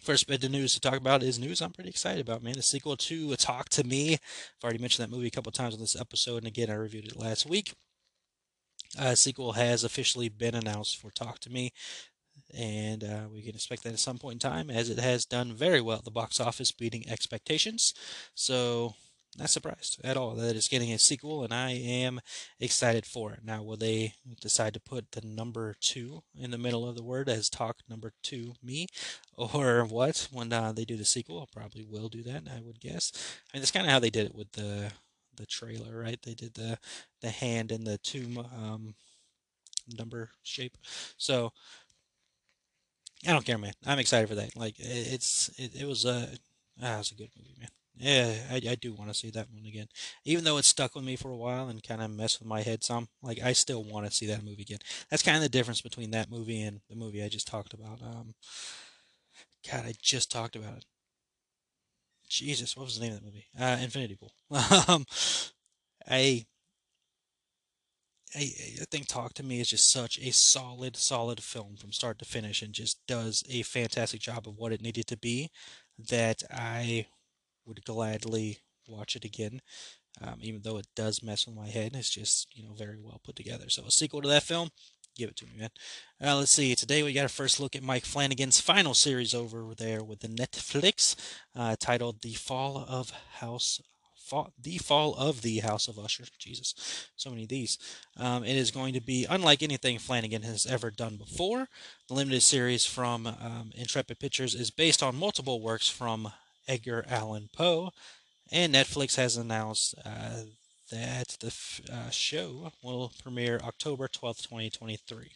First 0.00 0.26
bit 0.26 0.42
of 0.42 0.50
news 0.50 0.74
to 0.74 0.80
talk 0.80 0.96
about 0.96 1.22
is 1.22 1.38
news 1.38 1.60
I'm 1.60 1.72
pretty 1.72 1.90
excited 1.90 2.20
about, 2.20 2.42
man. 2.42 2.54
The 2.54 2.62
sequel 2.62 2.96
to 2.96 3.36
Talk 3.36 3.68
to 3.70 3.84
Me. 3.84 4.14
I've 4.14 4.64
already 4.64 4.78
mentioned 4.78 5.06
that 5.06 5.14
movie 5.14 5.28
a 5.28 5.30
couple 5.30 5.52
times 5.52 5.74
on 5.74 5.80
this 5.80 5.98
episode, 5.98 6.38
and 6.38 6.46
again, 6.46 6.70
I 6.70 6.74
reviewed 6.74 7.06
it 7.06 7.16
last 7.16 7.46
week. 7.46 7.74
Uh, 8.98 9.14
sequel 9.14 9.52
has 9.52 9.84
officially 9.84 10.28
been 10.28 10.54
announced 10.54 10.96
for 10.96 11.10
Talk 11.10 11.38
to 11.40 11.50
Me, 11.50 11.72
and 12.56 13.04
uh, 13.04 13.22
we 13.32 13.42
can 13.42 13.54
expect 13.54 13.84
that 13.84 13.92
at 13.92 13.98
some 13.98 14.18
point 14.18 14.34
in 14.44 14.50
time, 14.50 14.70
as 14.70 14.90
it 14.90 14.98
has 14.98 15.24
done 15.24 15.52
very 15.52 15.80
well 15.80 15.98
at 15.98 16.04
the 16.04 16.10
box 16.10 16.40
office, 16.40 16.72
beating 16.72 17.08
expectations. 17.08 17.94
So 18.34 18.94
not 19.38 19.50
surprised 19.50 20.00
at 20.02 20.16
all 20.16 20.34
that 20.34 20.56
it's 20.56 20.68
getting 20.68 20.92
a 20.92 20.98
sequel, 20.98 21.44
and 21.44 21.52
I 21.52 21.72
am 21.72 22.20
excited 22.58 23.04
for 23.04 23.32
it. 23.32 23.40
Now, 23.44 23.62
will 23.62 23.76
they 23.76 24.14
decide 24.40 24.74
to 24.74 24.80
put 24.80 25.12
the 25.12 25.26
number 25.26 25.74
two 25.80 26.22
in 26.38 26.50
the 26.50 26.58
middle 26.58 26.88
of 26.88 26.96
the 26.96 27.04
word 27.04 27.28
as 27.28 27.50
talk 27.50 27.78
number 27.88 28.12
two 28.22 28.54
me, 28.62 28.86
or 29.36 29.84
what? 29.84 30.28
When 30.32 30.52
uh, 30.52 30.72
they 30.72 30.84
do 30.84 30.96
the 30.96 31.04
sequel, 31.04 31.48
probably 31.52 31.84
will 31.84 32.08
do 32.08 32.22
that. 32.22 32.44
I 32.54 32.60
would 32.62 32.80
guess. 32.80 33.12
I 33.52 33.56
mean, 33.56 33.62
that's 33.62 33.70
kind 33.72 33.86
of 33.86 33.92
how 33.92 33.98
they 33.98 34.10
did 34.10 34.26
it 34.26 34.34
with 34.34 34.52
the 34.52 34.92
the 35.36 35.46
trailer, 35.46 35.98
right? 35.98 36.20
They 36.22 36.34
did 36.34 36.54
the 36.54 36.78
the 37.20 37.30
hand 37.30 37.72
and 37.72 37.86
the 37.86 37.98
two 37.98 38.44
um, 38.56 38.94
number 39.98 40.30
shape. 40.42 40.76
So 41.16 41.52
I 43.26 43.32
don't 43.32 43.44
care, 43.44 43.58
man. 43.58 43.72
I'm 43.84 43.98
excited 43.98 44.28
for 44.28 44.34
that. 44.36 44.56
Like 44.56 44.76
it's 44.78 45.50
it, 45.58 45.74
it 45.74 45.86
was 45.86 46.04
a 46.04 46.28
ah, 46.82 46.94
it 46.94 46.98
was 46.98 47.12
a 47.12 47.16
good 47.16 47.30
movie, 47.36 47.56
man. 47.58 47.68
Yeah, 47.98 48.34
I, 48.50 48.56
I 48.56 48.74
do 48.74 48.92
want 48.92 49.08
to 49.08 49.14
see 49.14 49.30
that 49.30 49.48
one 49.50 49.64
again. 49.64 49.86
Even 50.26 50.44
though 50.44 50.58
it 50.58 50.66
stuck 50.66 50.94
with 50.94 51.04
me 51.04 51.16
for 51.16 51.30
a 51.30 51.36
while 51.36 51.68
and 51.68 51.82
kind 51.82 52.02
of 52.02 52.10
messed 52.10 52.40
with 52.40 52.48
my 52.48 52.60
head 52.60 52.84
some, 52.84 53.08
like 53.22 53.40
I 53.42 53.54
still 53.54 53.84
want 53.84 54.04
to 54.06 54.12
see 54.12 54.26
that 54.26 54.44
movie 54.44 54.62
again. 54.62 54.80
That's 55.10 55.22
kind 55.22 55.36
of 55.36 55.42
the 55.42 55.48
difference 55.48 55.80
between 55.80 56.10
that 56.10 56.30
movie 56.30 56.60
and 56.62 56.80
the 56.90 56.96
movie 56.96 57.22
I 57.22 57.28
just 57.28 57.46
talked 57.48 57.72
about. 57.72 58.02
Um, 58.02 58.34
God, 59.70 59.84
I 59.84 59.92
just 60.00 60.30
talked 60.30 60.56
about 60.56 60.78
it. 60.78 60.84
Jesus, 62.28 62.76
what 62.76 62.84
was 62.84 62.98
the 62.98 63.04
name 63.06 63.14
of 63.14 63.20
that 63.20 63.24
movie? 63.24 63.46
Uh, 63.58 63.78
Infinity 63.80 64.16
Pool. 64.16 64.32
um, 64.88 65.06
I, 66.08 66.46
I, 68.34 68.40
I 68.80 68.84
think 68.90 69.06
Talk 69.06 69.34
to 69.34 69.42
Me 69.42 69.60
is 69.60 69.70
just 69.70 69.90
such 69.90 70.18
a 70.18 70.32
solid, 70.32 70.96
solid 70.96 71.42
film 71.42 71.76
from 71.76 71.92
start 71.92 72.18
to 72.18 72.24
finish, 72.24 72.60
and 72.62 72.72
just 72.72 72.98
does 73.06 73.42
a 73.48 73.62
fantastic 73.62 74.20
job 74.20 74.46
of 74.48 74.56
what 74.56 74.72
it 74.72 74.82
needed 74.82 75.06
to 75.08 75.16
be. 75.16 75.50
That 75.98 76.42
I 76.50 77.06
would 77.66 77.84
gladly 77.84 78.58
watch 78.88 79.16
it 79.16 79.24
again. 79.24 79.60
Um, 80.20 80.38
even 80.40 80.62
though 80.62 80.78
it 80.78 80.86
does 80.96 81.22
mess 81.22 81.46
with 81.46 81.56
my 81.56 81.68
head, 81.68 81.94
it's 81.94 82.08
just 82.08 82.48
you 82.56 82.64
know 82.64 82.72
very 82.72 82.98
well 82.98 83.20
put 83.22 83.36
together. 83.36 83.68
So 83.68 83.84
a 83.84 83.90
sequel 83.90 84.22
to 84.22 84.28
that 84.28 84.44
film, 84.44 84.70
give 85.14 85.28
it 85.28 85.36
to 85.36 85.46
me, 85.46 85.52
man. 85.58 85.70
Uh, 86.22 86.36
let's 86.36 86.52
see. 86.52 86.74
Today 86.74 87.02
we 87.02 87.12
got 87.12 87.26
a 87.26 87.28
first 87.28 87.60
look 87.60 87.76
at 87.76 87.82
Mike 87.82 88.06
Flanagan's 88.06 88.60
final 88.60 88.94
series 88.94 89.34
over 89.34 89.74
there 89.76 90.02
with 90.02 90.20
the 90.20 90.28
Netflix, 90.28 91.16
uh, 91.54 91.76
titled 91.78 92.22
"The 92.22 92.34
Fall 92.34 92.84
of 92.88 93.10
House." 93.40 93.80
The 94.60 94.78
Fall 94.78 95.14
of 95.14 95.42
the 95.42 95.58
House 95.58 95.86
of 95.86 96.00
Usher. 96.00 96.24
Jesus, 96.36 96.74
so 97.14 97.30
many 97.30 97.44
of 97.44 97.48
these. 97.48 97.78
Um, 98.16 98.42
it 98.42 98.56
is 98.56 98.72
going 98.72 98.92
to 98.94 99.00
be 99.00 99.24
unlike 99.30 99.62
anything 99.62 100.00
Flanagan 100.00 100.42
has 100.42 100.66
ever 100.66 100.90
done 100.90 101.16
before. 101.16 101.68
The 102.08 102.14
limited 102.14 102.40
series 102.40 102.84
from 102.84 103.28
um, 103.28 103.70
Intrepid 103.76 104.18
Pictures 104.18 104.56
is 104.56 104.72
based 104.72 105.00
on 105.00 105.14
multiple 105.14 105.62
works 105.62 105.88
from 105.88 106.32
Edgar 106.68 107.04
Allan 107.08 107.48
Poe. 107.52 107.90
And 108.52 108.74
Netflix 108.74 109.16
has 109.16 109.36
announced 109.36 109.94
uh, 110.04 110.42
that 110.90 111.36
the 111.40 111.52
uh, 111.92 112.10
show 112.10 112.72
will 112.82 113.12
premiere 113.22 113.60
October 113.64 114.08
12th, 114.08 114.42
2023. 114.42 115.32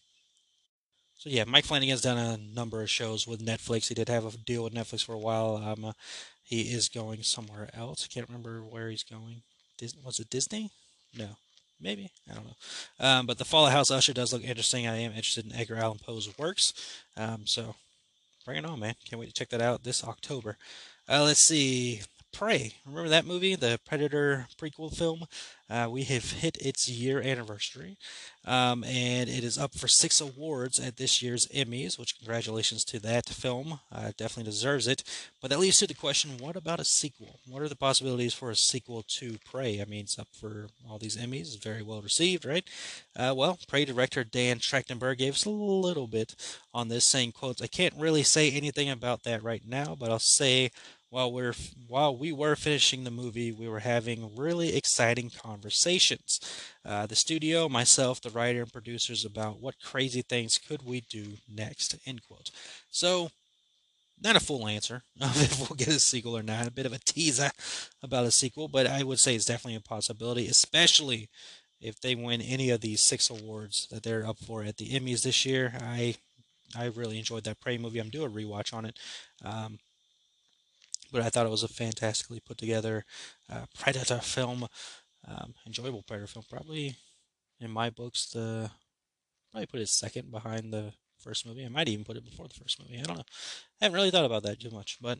So 1.18 1.28
yeah, 1.28 1.44
Mike 1.44 1.64
Flanagan's 1.64 2.00
done 2.00 2.16
a 2.16 2.38
number 2.38 2.80
of 2.80 2.88
shows 2.88 3.26
with 3.26 3.44
Netflix. 3.44 3.88
He 3.88 3.94
did 3.94 4.08
have 4.08 4.24
a 4.24 4.36
deal 4.38 4.64
with 4.64 4.72
Netflix 4.72 5.04
for 5.04 5.14
a 5.14 5.18
while. 5.18 5.56
Um, 5.56 5.84
uh, 5.84 5.92
he 6.42 6.62
is 6.62 6.88
going 6.88 7.22
somewhere 7.22 7.68
else. 7.74 8.08
I 8.08 8.12
can't 8.12 8.28
remember 8.28 8.60
where 8.60 8.88
he's 8.88 9.02
going. 9.02 9.42
Disney, 9.76 10.00
was 10.02 10.18
it 10.18 10.30
Disney? 10.30 10.70
No, 11.16 11.28
maybe 11.78 12.10
I 12.30 12.34
don't 12.34 12.46
know. 12.46 13.06
Um, 13.06 13.26
but 13.26 13.38
the 13.38 13.44
Fall 13.44 13.66
of 13.66 13.72
House 13.72 13.90
Usher 13.90 14.14
does 14.14 14.32
look 14.32 14.44
interesting. 14.44 14.86
I 14.86 14.96
am 14.96 15.12
interested 15.12 15.44
in 15.44 15.52
Edgar 15.52 15.76
Allan 15.76 15.98
Poe's 15.98 16.38
works. 16.38 16.72
Um, 17.16 17.46
so 17.46 17.74
bring 18.46 18.56
it 18.56 18.64
on, 18.64 18.80
man! 18.80 18.94
Can't 19.04 19.20
wait 19.20 19.26
to 19.28 19.34
check 19.34 19.50
that 19.50 19.60
out 19.60 19.84
this 19.84 20.02
October. 20.02 20.56
Uh, 21.10 21.24
let's 21.24 21.40
see. 21.40 22.02
Prey. 22.32 22.74
Remember 22.86 23.08
that 23.08 23.26
movie, 23.26 23.56
the 23.56 23.80
Predator 23.84 24.46
prequel 24.56 24.96
film? 24.96 25.24
Uh, 25.68 25.88
we 25.90 26.04
have 26.04 26.30
hit 26.30 26.56
its 26.58 26.88
year 26.88 27.20
anniversary, 27.20 27.96
um, 28.44 28.82
and 28.84 29.28
it 29.28 29.44
is 29.44 29.58
up 29.58 29.74
for 29.74 29.88
six 29.88 30.20
awards 30.20 30.78
at 30.78 30.96
this 30.96 31.22
year's 31.22 31.46
Emmys. 31.48 31.98
Which 31.98 32.16
congratulations 32.16 32.84
to 32.84 33.00
that 33.00 33.28
film. 33.28 33.80
Uh, 33.92 34.12
definitely 34.16 34.50
deserves 34.50 34.86
it. 34.86 35.02
But 35.40 35.50
that 35.50 35.58
leads 35.58 35.78
to 35.78 35.86
the 35.88 35.94
question: 35.94 36.38
What 36.38 36.56
about 36.56 36.80
a 36.80 36.84
sequel? 36.84 37.40
What 37.46 37.62
are 37.62 37.68
the 37.68 37.76
possibilities 37.76 38.34
for 38.34 38.50
a 38.50 38.56
sequel 38.56 39.02
to 39.08 39.38
Prey? 39.44 39.80
I 39.80 39.84
mean, 39.84 40.02
it's 40.02 40.18
up 40.18 40.28
for 40.32 40.68
all 40.88 40.98
these 40.98 41.16
Emmys. 41.16 41.54
It's 41.54 41.56
very 41.56 41.82
well 41.82 42.00
received, 42.00 42.44
right? 42.44 42.66
Uh, 43.16 43.34
well, 43.36 43.58
Prey 43.68 43.84
director 43.84 44.22
Dan 44.24 44.58
Trachtenberg 44.58 45.18
gave 45.18 45.34
us 45.34 45.44
a 45.44 45.50
little 45.50 46.06
bit 46.06 46.34
on 46.72 46.88
this, 46.88 47.04
saying, 47.04 47.32
"quotes 47.32 47.60
I 47.60 47.66
can't 47.66 47.94
really 47.96 48.22
say 48.22 48.50
anything 48.50 48.88
about 48.88 49.24
that 49.24 49.42
right 49.42 49.62
now, 49.66 49.96
but 49.98 50.10
I'll 50.10 50.20
say." 50.20 50.70
While 51.10 51.30
we're 51.32 51.54
while 51.88 52.16
we 52.16 52.32
were 52.32 52.56
finishing 52.56 53.02
the 53.04 53.10
movie, 53.10 53.50
we 53.52 53.68
were 53.68 53.80
having 53.80 54.34
really 54.36 54.76
exciting 54.76 55.30
conversations. 55.30 56.40
Uh, 56.84 57.06
the 57.06 57.16
studio, 57.16 57.68
myself, 57.68 58.20
the 58.20 58.30
writer, 58.30 58.62
and 58.62 58.72
producers 58.72 59.24
about 59.24 59.60
what 59.60 59.82
crazy 59.82 60.22
things 60.22 60.56
could 60.56 60.82
we 60.84 61.00
do 61.02 61.32
next. 61.52 61.96
End 62.06 62.22
quote. 62.26 62.50
So, 62.90 63.30
not 64.22 64.36
a 64.36 64.40
full 64.40 64.68
answer 64.68 65.02
of 65.20 65.42
if 65.42 65.58
we'll 65.58 65.76
get 65.76 65.88
a 65.88 65.98
sequel 65.98 66.36
or 66.36 66.42
not. 66.44 66.68
A 66.68 66.72
bit 66.72 66.86
of 66.86 66.92
a 66.92 66.98
teaser 66.98 67.50
about 68.02 68.24
a 68.24 68.30
sequel, 68.30 68.68
but 68.68 68.86
I 68.86 69.02
would 69.02 69.18
say 69.18 69.34
it's 69.34 69.44
definitely 69.44 69.76
a 69.76 69.80
possibility, 69.80 70.46
especially 70.46 71.28
if 71.80 72.00
they 72.00 72.14
win 72.14 72.40
any 72.40 72.70
of 72.70 72.82
these 72.82 73.00
six 73.00 73.30
awards 73.30 73.88
that 73.90 74.04
they're 74.04 74.26
up 74.26 74.38
for 74.38 74.62
at 74.62 74.76
the 74.76 74.90
Emmys 74.90 75.22
this 75.22 75.44
year. 75.44 75.72
I 75.80 76.14
I 76.76 76.84
really 76.84 77.18
enjoyed 77.18 77.42
that 77.44 77.60
Prey 77.60 77.78
movie. 77.78 77.98
I'm 77.98 78.10
doing 78.10 78.30
a 78.30 78.34
rewatch 78.34 78.72
on 78.72 78.84
it. 78.84 78.96
Um, 79.44 79.80
but 81.12 81.22
I 81.22 81.28
thought 81.28 81.46
it 81.46 81.50
was 81.50 81.62
a 81.62 81.68
fantastically 81.68 82.40
put 82.40 82.58
together 82.58 83.04
uh, 83.50 83.66
Predator 83.78 84.18
film, 84.18 84.66
um, 85.26 85.54
enjoyable 85.66 86.02
Predator 86.02 86.26
film. 86.26 86.44
Probably 86.48 86.96
in 87.60 87.70
my 87.70 87.90
books, 87.90 88.26
the 88.26 88.70
probably 89.50 89.66
put 89.66 89.80
it 89.80 89.88
second 89.88 90.30
behind 90.30 90.72
the 90.72 90.92
first 91.18 91.46
movie. 91.46 91.64
I 91.64 91.68
might 91.68 91.88
even 91.88 92.04
put 92.04 92.16
it 92.16 92.24
before 92.24 92.48
the 92.48 92.54
first 92.54 92.80
movie. 92.80 92.98
I 92.98 93.02
don't 93.02 93.18
know. 93.18 93.24
I 93.80 93.84
haven't 93.84 93.96
really 93.96 94.10
thought 94.10 94.24
about 94.24 94.42
that 94.44 94.60
too 94.60 94.70
much, 94.70 94.98
but 95.00 95.18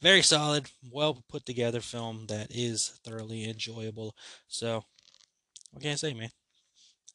very 0.00 0.22
solid, 0.22 0.66
well 0.90 1.22
put 1.28 1.46
together 1.46 1.80
film 1.80 2.26
that 2.26 2.48
is 2.50 3.00
thoroughly 3.04 3.48
enjoyable. 3.48 4.16
So, 4.48 4.84
what 5.70 5.82
can 5.82 5.92
I 5.92 5.96
say, 5.96 6.12
man? 6.12 6.30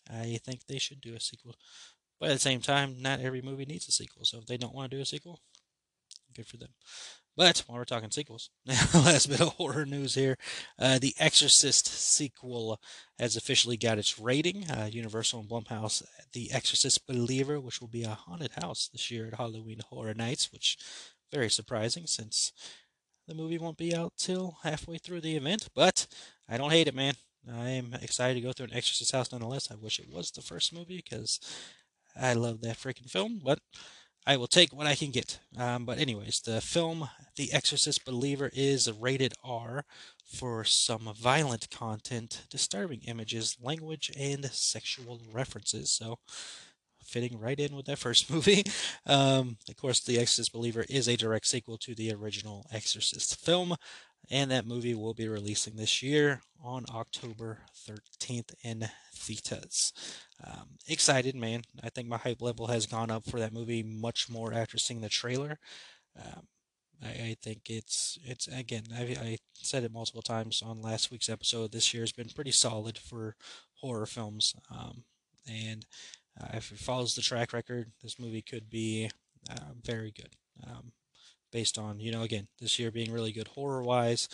I 0.10 0.40
think 0.44 0.66
they 0.66 0.80
should 0.80 1.02
do 1.02 1.16
a 1.16 1.20
sequel. 1.20 1.56
But 2.20 2.30
at 2.30 2.34
the 2.34 2.40
same 2.40 2.62
time, 2.62 2.96
not 3.00 3.20
every 3.20 3.42
movie 3.42 3.66
needs 3.66 3.88
a 3.88 3.92
sequel. 3.92 4.26
So 4.26 4.40
if 4.40 4.46
they 4.46 4.58
don't 4.58 4.74
want 4.74 4.90
to 4.90 4.98
do 4.98 5.02
a 5.02 5.06
sequel, 5.06 5.40
good 6.36 6.48
for 6.48 6.58
them. 6.58 6.70
But 7.38 7.64
while 7.68 7.78
we're 7.78 7.86
talking 7.86 8.10
sequels, 8.10 8.50
last 8.66 9.30
bit 9.30 9.42
of 9.42 9.50
horror 9.50 9.86
news 9.86 10.16
here. 10.16 10.38
Uh, 10.80 10.98
the 10.98 11.14
Exorcist 11.20 11.86
sequel 11.86 12.82
has 13.20 13.38
officially 13.38 13.78
got 13.78 14.00
its 14.00 14.18
rating. 14.18 14.70
Uh, 14.70 14.90
Universal 14.92 15.42
and 15.42 15.50
Blumhouse, 15.50 16.04
The 16.34 16.52
Exorcist 16.52 17.06
Believer, 17.06 17.60
which 17.60 17.80
will 17.80 17.90
be 17.90 18.04
a 18.04 18.10
haunted 18.10 18.54
house 18.60 18.90
this 18.92 19.12
year 19.12 19.28
at 19.28 19.36
Halloween 19.36 19.82
Horror 19.88 20.16
Nights, 20.16 20.52
which 20.52 20.80
very 21.32 21.52
surprising 21.52 22.08
since 22.08 22.52
the 23.28 23.36
movie 23.36 23.60
won't 23.60 23.78
be 23.78 23.96
out 23.96 24.14
till 24.18 24.58
halfway 24.64 24.98
through 24.98 25.22
the 25.22 25.36
event. 25.36 25.70
But 25.76 26.08
I 26.50 26.58
don't 26.58 26.72
hate 26.72 26.88
it, 26.88 26.96
man. 26.96 27.14
I 27.48 27.70
am 27.70 27.96
excited 28.02 28.34
to 28.34 28.42
go 28.42 28.52
through 28.52 28.68
an 28.68 28.74
Exorcist 28.74 29.12
house 29.12 29.32
nonetheless. 29.32 29.70
I 29.70 29.76
wish 29.76 30.00
it 30.00 30.12
was 30.12 30.32
the 30.32 30.42
first 30.42 30.74
movie 30.74 31.04
because 31.06 31.40
I 32.20 32.34
love 32.34 32.62
that 32.62 32.78
freaking 32.78 33.10
film, 33.10 33.42
but 33.44 33.60
I 34.28 34.36
will 34.36 34.48
take 34.48 34.74
what 34.74 34.88
I 34.88 34.96
can 34.96 35.12
get. 35.12 35.40
Um, 35.58 35.86
but 35.86 36.00
anyways, 36.00 36.42
the 36.42 36.60
film 36.60 37.10
The 37.38 37.54
Exorcist 37.54 38.04
Believer 38.04 38.52
is 38.54 38.92
rated 38.92 39.34
R 39.42 39.86
for 40.26 40.66
some 40.66 41.10
violent 41.18 41.70
content, 41.72 42.44
disturbing 42.50 43.04
images, 43.08 43.56
language, 43.64 44.12
and 44.20 44.44
sexual 44.52 45.22
references. 45.32 45.94
So 45.94 46.20
fitting 47.02 47.40
right 47.40 47.58
in 47.58 47.74
with 47.74 47.86
that 47.86 48.00
first 48.00 48.30
movie. 48.32 48.66
Um, 49.06 49.60
of 49.70 49.78
course, 49.78 50.02
The 50.02 50.20
Exorcist 50.20 50.52
Believer 50.52 50.84
is 50.90 51.08
a 51.08 51.16
direct 51.16 51.48
sequel 51.48 51.78
to 51.78 51.96
the 51.96 52.12
original 52.12 52.66
Exorcist 52.70 53.40
film, 53.40 53.78
and 54.30 54.52
that 54.52 54.68
movie 54.68 54.94
will 54.94 55.14
be 55.14 55.28
releasing 55.28 55.76
this 55.76 56.04
year 56.04 56.42
on 56.64 56.86
October 56.94 57.60
13th 57.88 58.54
in 58.64 58.90
theaters. 59.14 59.94
Um, 60.44 60.78
excited, 60.88 61.36
man. 61.36 61.62
I 61.84 61.90
think 61.90 62.08
my 62.08 62.18
hype 62.18 62.42
level 62.42 62.68
has 62.68 62.86
gone 62.86 63.10
up 63.10 63.30
for 63.30 63.40
that 63.40 63.54
movie 63.54 63.84
much 63.84 64.30
more 64.30 64.54
after 64.54 64.78
seeing 64.78 65.02
the 65.02 65.10
trailer. 65.10 65.60
Um, 66.18 66.48
I, 67.04 67.08
I, 67.08 67.38
think 67.42 67.70
it's 67.70 68.18
it's 68.24 68.48
again. 68.48 68.84
I, 68.96 69.02
I 69.02 69.38
said 69.54 69.84
it 69.84 69.92
multiple 69.94 70.24
times 70.24 70.64
on 70.66 70.82
last 70.82 71.12
week's 71.12 71.30
episode. 71.30 71.72
This 71.72 71.94
year 71.94 72.02
has 72.02 72.12
been 72.12 72.30
pretty 72.30 72.52
solid 72.52 72.98
for 72.98 73.36
horror 73.76 74.08
films, 74.08 74.56
um, 74.72 75.04
and 75.48 75.86
uh, 76.42 76.48
if 76.54 76.72
it 76.72 76.80
follows 76.80 77.14
the 77.14 77.22
track 77.22 77.54
record, 77.54 77.92
this 78.02 78.20
movie 78.20 78.42
could 78.42 78.70
be 78.70 79.10
uh, 79.50 79.74
very 79.84 80.12
good. 80.12 80.36
Um, 80.66 80.92
based 81.52 81.78
on 81.78 82.00
you 82.00 82.12
know 82.12 82.24
again 82.24 82.48
this 82.60 82.80
year 82.80 82.92
being 82.92 83.12
really 83.12 83.32
good 83.32 83.50
horror 83.50 83.84
wise. 83.84 84.28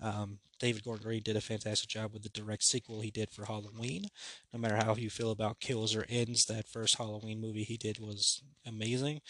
Um, 0.00 0.38
David 0.58 0.84
Gordon 0.84 1.04
Green 1.04 1.22
did 1.22 1.36
a 1.36 1.40
fantastic 1.40 1.88
job 1.88 2.12
with 2.12 2.22
the 2.22 2.28
direct 2.28 2.62
sequel 2.62 3.00
he 3.00 3.10
did 3.10 3.30
for 3.30 3.46
Halloween. 3.46 4.06
No 4.52 4.58
matter 4.58 4.76
how 4.76 4.94
you 4.94 5.08
feel 5.10 5.30
about 5.30 5.60
Kills 5.60 5.96
or 5.96 6.04
Ends, 6.08 6.44
that 6.46 6.68
first 6.68 6.96
Halloween 6.96 7.40
movie 7.40 7.64
he 7.64 7.78
did 7.78 7.98
was 7.98 8.42
amazing. 8.66 9.20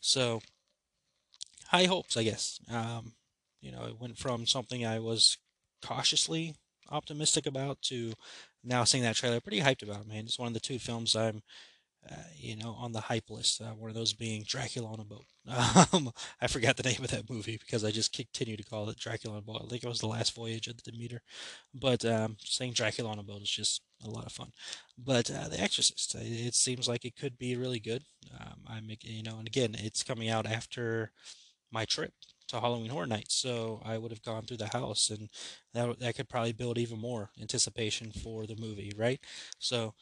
So, 0.00 0.40
high 1.68 1.84
hopes, 1.84 2.16
I 2.16 2.22
guess. 2.24 2.58
Um, 2.70 3.12
you 3.60 3.70
know, 3.70 3.84
it 3.84 4.00
went 4.00 4.18
from 4.18 4.46
something 4.46 4.86
I 4.86 4.98
was 4.98 5.36
cautiously 5.84 6.54
optimistic 6.90 7.46
about 7.46 7.82
to 7.82 8.14
now 8.64 8.84
seeing 8.84 9.04
that 9.04 9.16
trailer. 9.16 9.40
Pretty 9.40 9.60
hyped 9.60 9.82
about 9.82 10.02
it, 10.02 10.08
man. 10.08 10.24
It's 10.24 10.38
one 10.38 10.48
of 10.48 10.54
the 10.54 10.60
two 10.60 10.78
films 10.78 11.14
I'm 11.14 11.42
you 12.36 12.56
know, 12.56 12.72
on 12.72 12.92
the 12.92 13.00
hype 13.00 13.30
list. 13.30 13.60
Uh, 13.60 13.70
one 13.74 13.90
of 13.90 13.96
those 13.96 14.12
being 14.12 14.44
Dracula 14.46 14.90
on 14.90 15.00
a 15.00 15.04
boat. 15.04 15.26
Um, 15.92 16.10
I 16.40 16.46
forgot 16.46 16.76
the 16.76 16.82
name 16.82 17.02
of 17.02 17.10
that 17.10 17.30
movie 17.30 17.58
because 17.58 17.84
I 17.84 17.90
just 17.90 18.12
continue 18.12 18.56
to 18.56 18.62
call 18.62 18.88
it 18.90 18.98
Dracula 18.98 19.36
on 19.36 19.42
a 19.42 19.42
boat. 19.42 19.62
I 19.64 19.68
think 19.68 19.82
it 19.82 19.88
was 19.88 20.00
the 20.00 20.06
last 20.06 20.34
voyage 20.34 20.68
of 20.68 20.76
the 20.76 20.90
Demeter. 20.90 21.22
But 21.74 22.04
um, 22.04 22.36
saying 22.44 22.72
Dracula 22.74 23.10
on 23.10 23.18
a 23.18 23.22
boat 23.22 23.42
is 23.42 23.50
just 23.50 23.82
a 24.04 24.10
lot 24.10 24.26
of 24.26 24.32
fun. 24.32 24.52
But 24.98 25.30
uh, 25.30 25.48
The 25.48 25.60
Exorcist, 25.60 26.16
uh, 26.16 26.20
it 26.22 26.54
seems 26.54 26.88
like 26.88 27.04
it 27.04 27.16
could 27.16 27.38
be 27.38 27.56
really 27.56 27.80
good. 27.80 28.02
Um, 28.38 28.60
I'm, 28.66 28.90
you 29.02 29.22
know, 29.22 29.38
and 29.38 29.48
again, 29.48 29.74
it's 29.78 30.02
coming 30.02 30.28
out 30.28 30.46
after 30.46 31.12
my 31.70 31.84
trip 31.84 32.12
to 32.48 32.60
Halloween 32.60 32.90
Horror 32.90 33.06
Nights, 33.06 33.34
so 33.34 33.80
I 33.84 33.98
would 33.98 34.10
have 34.10 34.22
gone 34.22 34.44
through 34.44 34.56
the 34.58 34.68
house, 34.68 35.10
and 35.10 35.28
that 35.74 35.98
that 36.00 36.16
could 36.16 36.28
probably 36.28 36.52
build 36.52 36.78
even 36.78 36.98
more 36.98 37.30
anticipation 37.40 38.10
for 38.12 38.46
the 38.46 38.56
movie, 38.56 38.92
right? 38.96 39.20
So. 39.58 39.94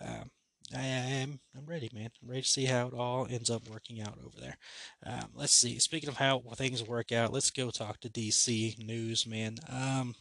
Um, 0.00 0.30
I 0.72 0.82
am. 0.82 1.40
I'm 1.56 1.66
ready, 1.66 1.90
man. 1.92 2.10
I'm 2.22 2.28
ready 2.28 2.42
to 2.42 2.48
see 2.48 2.64
how 2.64 2.88
it 2.88 2.94
all 2.94 3.26
ends 3.28 3.50
up 3.50 3.68
working 3.68 4.00
out 4.00 4.18
over 4.24 4.40
there. 4.40 4.56
Um, 5.04 5.30
let's 5.34 5.54
see. 5.54 5.78
Speaking 5.78 6.08
of 6.08 6.16
how 6.16 6.40
things 6.54 6.82
work 6.82 7.12
out, 7.12 7.32
let's 7.32 7.50
go 7.50 7.70
talk 7.70 8.00
to 8.00 8.08
DC 8.08 8.78
news, 8.78 9.26
man. 9.26 9.56
Um, 9.68 10.14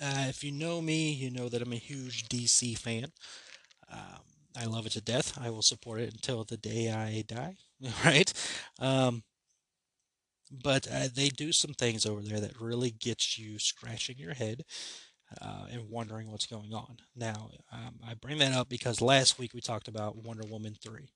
uh, 0.00 0.26
if 0.28 0.44
you 0.44 0.52
know 0.52 0.80
me, 0.80 1.12
you 1.12 1.30
know 1.30 1.48
that 1.48 1.62
I'm 1.62 1.72
a 1.72 1.76
huge 1.76 2.28
DC 2.28 2.78
fan. 2.78 3.06
Um, 3.92 4.20
I 4.56 4.66
love 4.66 4.86
it 4.86 4.92
to 4.92 5.00
death. 5.00 5.38
I 5.40 5.50
will 5.50 5.62
support 5.62 6.00
it 6.00 6.12
until 6.12 6.44
the 6.44 6.56
day 6.56 6.90
I 6.90 7.22
die, 7.26 7.56
right? 8.04 8.32
Um, 8.78 9.22
but 10.50 10.86
uh, 10.90 11.08
they 11.14 11.28
do 11.28 11.50
some 11.50 11.72
things 11.72 12.04
over 12.04 12.20
there 12.20 12.40
that 12.40 12.60
really 12.60 12.90
gets 12.90 13.38
you 13.38 13.58
scratching 13.58 14.18
your 14.18 14.34
head 14.34 14.64
uh, 15.40 15.66
and 15.70 15.88
wondering 15.88 16.30
what's 16.30 16.46
going 16.46 16.72
on. 16.74 16.96
Now, 17.16 17.50
um, 17.72 17.96
I 18.06 18.14
bring 18.14 18.38
that 18.38 18.52
up 18.52 18.68
because 18.68 19.00
last 19.00 19.38
week 19.38 19.54
we 19.54 19.60
talked 19.60 19.88
about 19.88 20.16
Wonder 20.16 20.44
Woman 20.46 20.76
3 20.80 21.08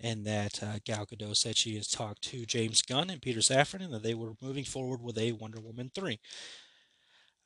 and 0.00 0.26
that 0.26 0.62
uh, 0.62 0.78
Gal 0.84 1.06
Gadot 1.06 1.36
said 1.36 1.56
she 1.56 1.76
has 1.76 1.88
talked 1.88 2.22
to 2.22 2.44
James 2.44 2.82
Gunn 2.82 3.10
and 3.10 3.22
Peter 3.22 3.40
Safran 3.40 3.84
and 3.84 3.92
that 3.92 4.02
they 4.02 4.14
were 4.14 4.32
moving 4.42 4.64
forward 4.64 5.02
with 5.02 5.16
a 5.18 5.32
Wonder 5.32 5.60
Woman 5.60 5.90
3. 5.94 6.18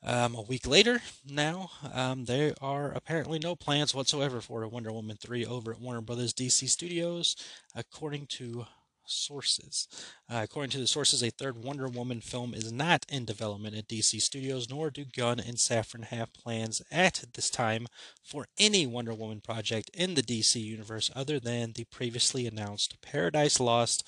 Um, 0.03 0.35
a 0.35 0.43
week 0.43 0.67
later, 0.67 1.01
now, 1.29 1.71
um, 1.93 2.27
there 2.27 2.55
are 2.61 2.93
apparently 2.93 3.39
no 3.39 3.57
plans 3.57 3.95
whatsoever 3.95 4.41
for 4.41 4.63
a 4.63 4.69
Wonder 4.69 4.93
Woman 4.93 5.17
3 5.21 5.45
over 5.47 5.73
at 5.73 5.81
Warner 5.81 6.01
Brothers 6.01 6.33
DC 6.33 6.69
Studios, 6.69 7.35
according 7.75 8.27
to 8.27 8.67
sources. 9.07 9.89
Uh, 10.31 10.41
according 10.43 10.71
to 10.71 10.79
the 10.79 10.87
sources, 10.87 11.23
a 11.23 11.31
third 11.31 11.63
Wonder 11.63 11.89
Woman 11.89 12.21
film 12.21 12.55
is 12.55 12.73
not 12.73 13.07
in 13.09 13.25
development 13.25 13.77
at 13.77 13.89
DC 13.89 14.21
Studios, 14.21 14.69
nor 14.69 14.91
do 14.91 15.05
Gunn 15.05 15.41
and 15.41 15.57
Safran 15.57 16.05
have 16.05 16.33
plans 16.33 16.83
at 16.91 17.25
this 17.35 17.51
time 17.51 17.87
for 18.23 18.47
any 18.59 18.87
Wonder 18.87 19.15
Woman 19.15 19.41
project 19.41 19.91
in 19.95 20.15
the 20.15 20.23
DC 20.23 20.61
universe 20.63 21.11
other 21.15 21.41
than 21.41 21.73
the 21.73 21.85
previously 21.85 22.47
announced 22.47 23.01
Paradise 23.01 23.61
Lost 23.61 24.07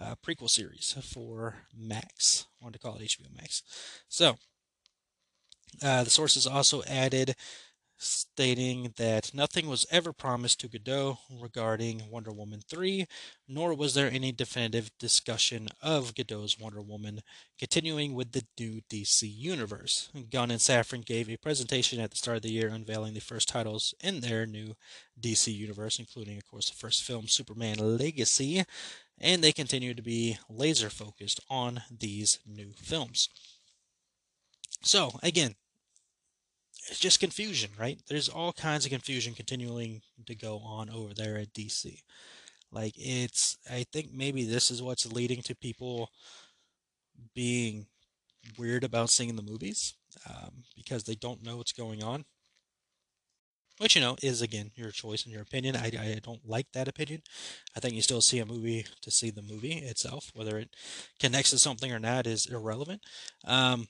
uh, 0.00 0.14
prequel 0.26 0.48
series 0.48 0.96
for 1.02 1.56
Max. 1.76 2.46
I 2.60 2.64
wanted 2.64 2.78
to 2.80 2.86
call 2.86 2.96
it 2.96 3.02
HBO 3.02 3.36
Max. 3.36 3.62
So, 4.08 4.36
uh, 5.82 6.04
the 6.04 6.10
sources 6.10 6.46
also 6.46 6.82
added 6.84 7.36
stating 8.02 8.94
that 8.96 9.34
nothing 9.34 9.68
was 9.68 9.86
ever 9.90 10.10
promised 10.10 10.58
to 10.60 10.68
Gadot 10.68 11.18
regarding 11.38 12.10
Wonder 12.10 12.32
Woman 12.32 12.62
3, 12.66 13.06
nor 13.46 13.74
was 13.74 13.92
there 13.92 14.10
any 14.10 14.32
definitive 14.32 14.90
discussion 14.98 15.68
of 15.82 16.14
Gadot's 16.14 16.58
Wonder 16.58 16.80
Woman 16.80 17.20
continuing 17.58 18.14
with 18.14 18.32
the 18.32 18.42
new 18.58 18.80
DC 18.88 19.22
universe. 19.22 20.08
Gunn 20.30 20.50
and 20.50 20.60
Safran 20.60 21.04
gave 21.04 21.28
a 21.28 21.36
presentation 21.36 22.00
at 22.00 22.10
the 22.10 22.16
start 22.16 22.38
of 22.38 22.42
the 22.42 22.52
year 22.52 22.68
unveiling 22.68 23.12
the 23.12 23.20
first 23.20 23.48
titles 23.48 23.94
in 24.02 24.20
their 24.20 24.46
new 24.46 24.74
DC 25.20 25.54
universe, 25.54 25.98
including, 25.98 26.38
of 26.38 26.46
course, 26.46 26.70
the 26.70 26.76
first 26.76 27.02
film, 27.02 27.28
Superman 27.28 27.76
Legacy, 27.78 28.64
and 29.18 29.44
they 29.44 29.52
continue 29.52 29.92
to 29.92 30.02
be 30.02 30.38
laser 30.48 30.88
focused 30.88 31.40
on 31.50 31.82
these 31.90 32.38
new 32.46 32.72
films. 32.82 33.28
So, 34.82 35.10
again, 35.22 35.56
it's 36.88 36.98
just 36.98 37.20
confusion, 37.20 37.70
right? 37.78 38.00
There's 38.08 38.28
all 38.28 38.52
kinds 38.52 38.84
of 38.84 38.90
confusion 38.90 39.34
continuing 39.34 40.02
to 40.26 40.34
go 40.34 40.58
on 40.58 40.90
over 40.90 41.14
there 41.14 41.36
at 41.36 41.52
DC. 41.52 42.02
Like 42.72 42.94
it's 42.96 43.56
I 43.70 43.84
think 43.92 44.12
maybe 44.12 44.44
this 44.44 44.70
is 44.70 44.82
what's 44.82 45.10
leading 45.12 45.42
to 45.42 45.54
people 45.54 46.10
being 47.34 47.86
weird 48.58 48.84
about 48.84 49.10
seeing 49.10 49.36
the 49.36 49.42
movies 49.42 49.94
um, 50.28 50.64
because 50.76 51.04
they 51.04 51.14
don't 51.14 51.42
know 51.44 51.56
what's 51.56 51.72
going 51.72 52.02
on. 52.02 52.24
Which 53.78 53.96
you 53.96 54.02
know 54.02 54.16
is 54.22 54.42
again 54.42 54.72
your 54.74 54.90
choice 54.90 55.24
and 55.24 55.32
your 55.32 55.42
opinion. 55.42 55.74
I, 55.74 55.86
I 55.86 56.20
don't 56.22 56.46
like 56.46 56.66
that 56.74 56.86
opinion. 56.86 57.22
I 57.74 57.80
think 57.80 57.94
you 57.94 58.02
still 58.02 58.20
see 58.20 58.38
a 58.38 58.44
movie 58.44 58.84
to 59.00 59.10
see 59.10 59.30
the 59.30 59.42
movie 59.42 59.72
itself. 59.72 60.30
Whether 60.34 60.58
it 60.58 60.76
connects 61.18 61.50
to 61.50 61.58
something 61.58 61.90
or 61.90 61.98
not 61.98 62.26
is 62.26 62.44
irrelevant. 62.46 63.02
Um, 63.46 63.88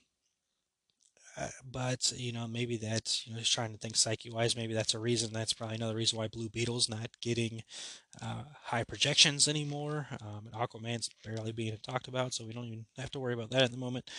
but 1.69 2.11
you 2.15 2.31
know 2.31 2.47
maybe 2.47 2.77
that's 2.77 3.25
you 3.25 3.33
know 3.33 3.39
just 3.39 3.53
trying 3.53 3.71
to 3.71 3.77
think 3.77 3.95
psyche 3.95 4.29
wise 4.29 4.55
maybe 4.55 4.73
that's 4.73 4.93
a 4.93 4.99
reason 4.99 5.31
that's 5.33 5.53
probably 5.53 5.75
another 5.75 5.95
reason 5.95 6.17
why 6.17 6.27
blue 6.27 6.49
beetle's 6.49 6.89
not 6.89 7.09
getting 7.21 7.63
uh, 8.21 8.43
high 8.63 8.83
projections 8.83 9.47
anymore 9.47 10.07
um, 10.21 10.45
and 10.45 10.53
aquaman's 10.53 11.09
barely 11.23 11.51
being 11.51 11.77
talked 11.83 12.07
about 12.07 12.33
so 12.33 12.45
we 12.45 12.53
don't 12.53 12.65
even 12.65 12.85
have 12.97 13.11
to 13.11 13.19
worry 13.19 13.33
about 13.33 13.49
that 13.51 13.63
at 13.63 13.71
the 13.71 13.77
moment. 13.77 14.09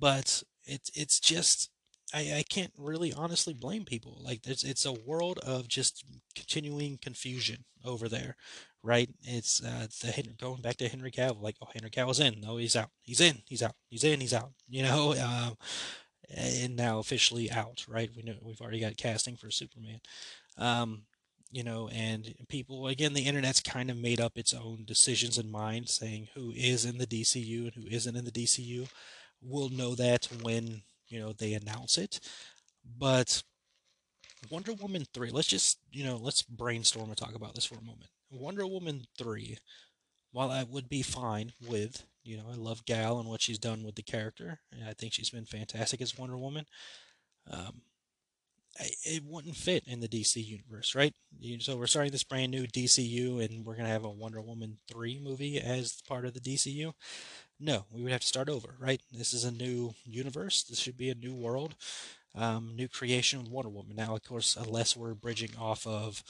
But 0.00 0.42
it's 0.64 0.90
it's 0.94 1.20
just 1.20 1.70
I, 2.14 2.20
I 2.38 2.44
can't 2.48 2.72
really 2.78 3.12
honestly 3.12 3.54
blame 3.54 3.84
people. 3.84 4.20
Like 4.22 4.42
there's 4.42 4.64
it's 4.64 4.84
a 4.86 4.92
world 4.92 5.38
of 5.40 5.68
just 5.68 6.04
continuing 6.34 6.98
confusion 7.00 7.64
over 7.84 8.08
there 8.08 8.36
right? 8.82 9.10
It's 9.24 9.62
uh 9.64 9.88
the 10.00 10.24
going 10.38 10.62
back 10.62 10.76
to 10.76 10.88
henry 10.88 11.10
cavill 11.10 11.42
like 11.42 11.56
oh 11.60 11.68
henry 11.74 11.90
cavill's 11.90 12.20
in. 12.20 12.40
No 12.40 12.56
he's 12.56 12.76
out. 12.76 12.90
He's 13.02 13.20
in. 13.20 13.42
He's 13.48 13.62
out. 13.62 13.74
He's 13.88 14.04
in. 14.04 14.20
He's 14.20 14.34
out. 14.34 14.52
You 14.68 14.82
know? 14.82 15.14
Um 15.20 15.56
and 16.34 16.76
now 16.76 16.98
officially 16.98 17.50
out, 17.50 17.84
right? 17.88 18.10
We 18.16 18.22
know 18.22 18.34
we've 18.42 18.60
already 18.60 18.80
got 18.80 18.96
casting 18.96 19.36
for 19.36 19.50
Superman. 19.50 20.00
Um, 20.58 21.02
you 21.52 21.62
know, 21.62 21.88
and 21.88 22.34
people 22.48 22.88
again, 22.88 23.12
the 23.14 23.26
internet's 23.26 23.60
kind 23.60 23.90
of 23.90 23.96
made 23.96 24.20
up 24.20 24.36
its 24.36 24.52
own 24.52 24.84
decisions 24.84 25.38
in 25.38 25.50
mind, 25.50 25.88
saying 25.88 26.28
who 26.34 26.52
is 26.54 26.84
in 26.84 26.98
the 26.98 27.06
DCU 27.06 27.64
and 27.64 27.74
who 27.74 27.88
isn't 27.88 28.16
in 28.16 28.24
the 28.24 28.30
DCU. 28.30 28.88
We'll 29.40 29.68
know 29.68 29.94
that 29.94 30.28
when 30.42 30.82
you 31.08 31.20
know 31.20 31.32
they 31.32 31.54
announce 31.54 31.98
it. 31.98 32.20
But 32.98 33.42
Wonder 34.50 34.72
Woman 34.72 35.06
three, 35.14 35.30
let's 35.30 35.48
just 35.48 35.78
you 35.90 36.04
know 36.04 36.16
let's 36.16 36.42
brainstorm 36.42 37.08
and 37.08 37.16
talk 37.16 37.34
about 37.34 37.54
this 37.54 37.64
for 37.64 37.76
a 37.76 37.84
moment. 37.84 38.10
Wonder 38.30 38.66
Woman 38.66 39.06
three, 39.16 39.58
while 40.32 40.50
I 40.50 40.64
would 40.64 40.88
be 40.88 41.02
fine 41.02 41.52
with 41.66 42.04
you 42.26 42.36
know, 42.36 42.44
I 42.50 42.56
love 42.56 42.84
Gal 42.84 43.18
and 43.18 43.28
what 43.28 43.42
she's 43.42 43.58
done 43.58 43.84
with 43.84 43.94
the 43.94 44.02
character. 44.02 44.60
I 44.86 44.92
think 44.92 45.12
she's 45.12 45.30
been 45.30 45.46
fantastic 45.46 46.00
as 46.00 46.18
Wonder 46.18 46.36
Woman. 46.36 46.66
Um, 47.50 47.82
it 48.78 49.24
wouldn't 49.24 49.56
fit 49.56 49.84
in 49.86 50.00
the 50.00 50.08
DC 50.08 50.44
universe, 50.44 50.94
right? 50.94 51.14
So 51.60 51.76
we're 51.76 51.86
starting 51.86 52.12
this 52.12 52.24
brand 52.24 52.50
new 52.50 52.66
DCU, 52.66 53.40
and 53.40 53.64
we're 53.64 53.76
gonna 53.76 53.88
have 53.88 54.04
a 54.04 54.10
Wonder 54.10 54.40
Woman 54.40 54.78
three 54.86 55.18
movie 55.18 55.58
as 55.58 56.02
part 56.06 56.26
of 56.26 56.34
the 56.34 56.40
DCU. 56.40 56.92
No, 57.58 57.86
we 57.90 58.02
would 58.02 58.12
have 58.12 58.20
to 58.20 58.26
start 58.26 58.50
over, 58.50 58.74
right? 58.78 59.00
This 59.10 59.32
is 59.32 59.44
a 59.44 59.50
new 59.50 59.94
universe. 60.04 60.62
This 60.62 60.78
should 60.78 60.98
be 60.98 61.08
a 61.08 61.14
new 61.14 61.34
world, 61.34 61.74
um, 62.34 62.76
new 62.76 62.88
creation 62.88 63.40
with 63.40 63.50
Wonder 63.50 63.70
Woman. 63.70 63.96
Now, 63.96 64.14
of 64.14 64.22
course, 64.24 64.56
unless 64.56 64.94
we're 64.94 65.14
bridging 65.14 65.56
off 65.58 65.86
of 65.86 66.22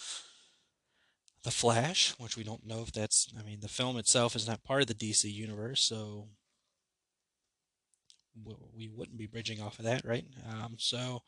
the 1.47 1.53
Flash, 1.53 2.13
which 2.19 2.37
we 2.37 2.43
don't 2.43 2.67
know 2.67 2.83
if 2.83 2.91
that's. 2.91 3.29
I 3.39 3.45
mean, 3.45 3.61
the 3.61 3.69
film 3.69 3.97
itself 3.99 4.35
is 4.35 4.49
not 4.49 4.65
part 4.65 4.83
of 4.83 4.89
the 4.89 4.95
DC 4.95 5.33
universe, 5.33 5.81
so 5.81 6.27
we 8.77 8.89
wouldn't 8.89 9.17
be 9.17 9.29
bridging 9.29 9.63
off 9.63 9.79
of 9.79 9.85
that, 9.85 10.05
right? 10.05 10.25
Um, 10.51 10.75
so 10.77 11.23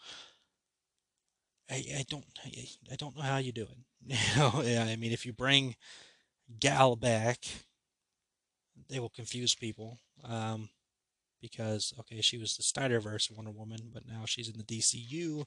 I, 1.70 1.84
I 1.98 2.04
don't 2.10 2.24
I 2.90 2.96
don't 2.96 3.16
know 3.16 3.22
how 3.22 3.36
you 3.36 3.52
do 3.52 3.62
it. 3.62 3.78
You 4.34 4.40
know, 4.40 4.62
yeah, 4.64 4.84
I 4.84 4.96
mean, 4.96 5.12
if 5.12 5.24
you 5.24 5.32
bring 5.32 5.76
Gal 6.58 6.96
back, 6.96 7.44
they 8.90 8.98
will 8.98 9.10
confuse 9.10 9.54
people. 9.54 10.00
Um, 10.24 10.68
because 11.40 11.94
okay, 12.00 12.20
she 12.22 12.38
was 12.38 12.56
the 12.56 12.64
Snyderverse 12.64 13.30
Wonder 13.30 13.52
Woman, 13.52 13.90
but 13.94 14.02
now 14.04 14.24
she's 14.26 14.48
in 14.48 14.58
the 14.58 14.64
DCU 14.64 15.44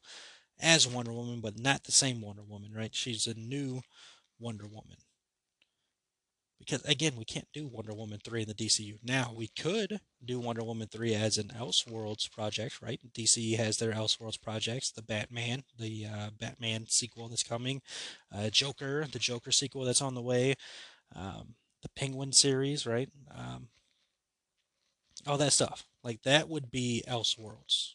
as 0.61 0.87
Wonder 0.87 1.11
Woman, 1.11 1.41
but 1.41 1.59
not 1.59 1.83
the 1.83 1.91
same 1.91 2.21
Wonder 2.21 2.43
Woman, 2.43 2.71
right? 2.73 2.95
She's 2.95 3.27
a 3.27 3.33
new 3.33 3.81
Wonder 4.41 4.67
Woman. 4.67 4.97
Because 6.61 6.83
again, 6.85 7.13
we 7.17 7.25
can't 7.25 7.47
do 7.53 7.67
Wonder 7.67 7.93
Woman 7.93 8.19
3 8.23 8.43
in 8.43 8.47
the 8.47 8.53
DCU. 8.53 8.99
Now, 9.03 9.33
we 9.35 9.47
could 9.47 9.99
do 10.23 10.39
Wonder 10.39 10.63
Woman 10.63 10.87
3 10.87 11.15
as 11.15 11.37
an 11.37 11.51
Elseworlds 11.57 12.31
project, 12.31 12.81
right? 12.81 12.99
DC 13.13 13.57
has 13.57 13.77
their 13.77 13.93
Elseworlds 13.93 14.39
projects, 14.39 14.91
the 14.91 15.01
Batman, 15.01 15.63
the 15.79 16.05
uh, 16.05 16.29
Batman 16.39 16.85
sequel 16.87 17.29
that's 17.29 17.41
coming, 17.41 17.81
uh, 18.35 18.49
Joker, 18.51 19.07
the 19.11 19.17
Joker 19.17 19.51
sequel 19.51 19.85
that's 19.85 20.03
on 20.03 20.13
the 20.13 20.21
way, 20.21 20.53
um, 21.15 21.55
the 21.81 21.89
Penguin 21.95 22.31
series, 22.31 22.85
right? 22.85 23.09
Um, 23.35 23.69
all 25.25 25.37
that 25.37 25.53
stuff. 25.53 25.87
Like 26.03 26.21
that 26.23 26.47
would 26.47 26.69
be 26.69 27.03
Elseworlds, 27.07 27.93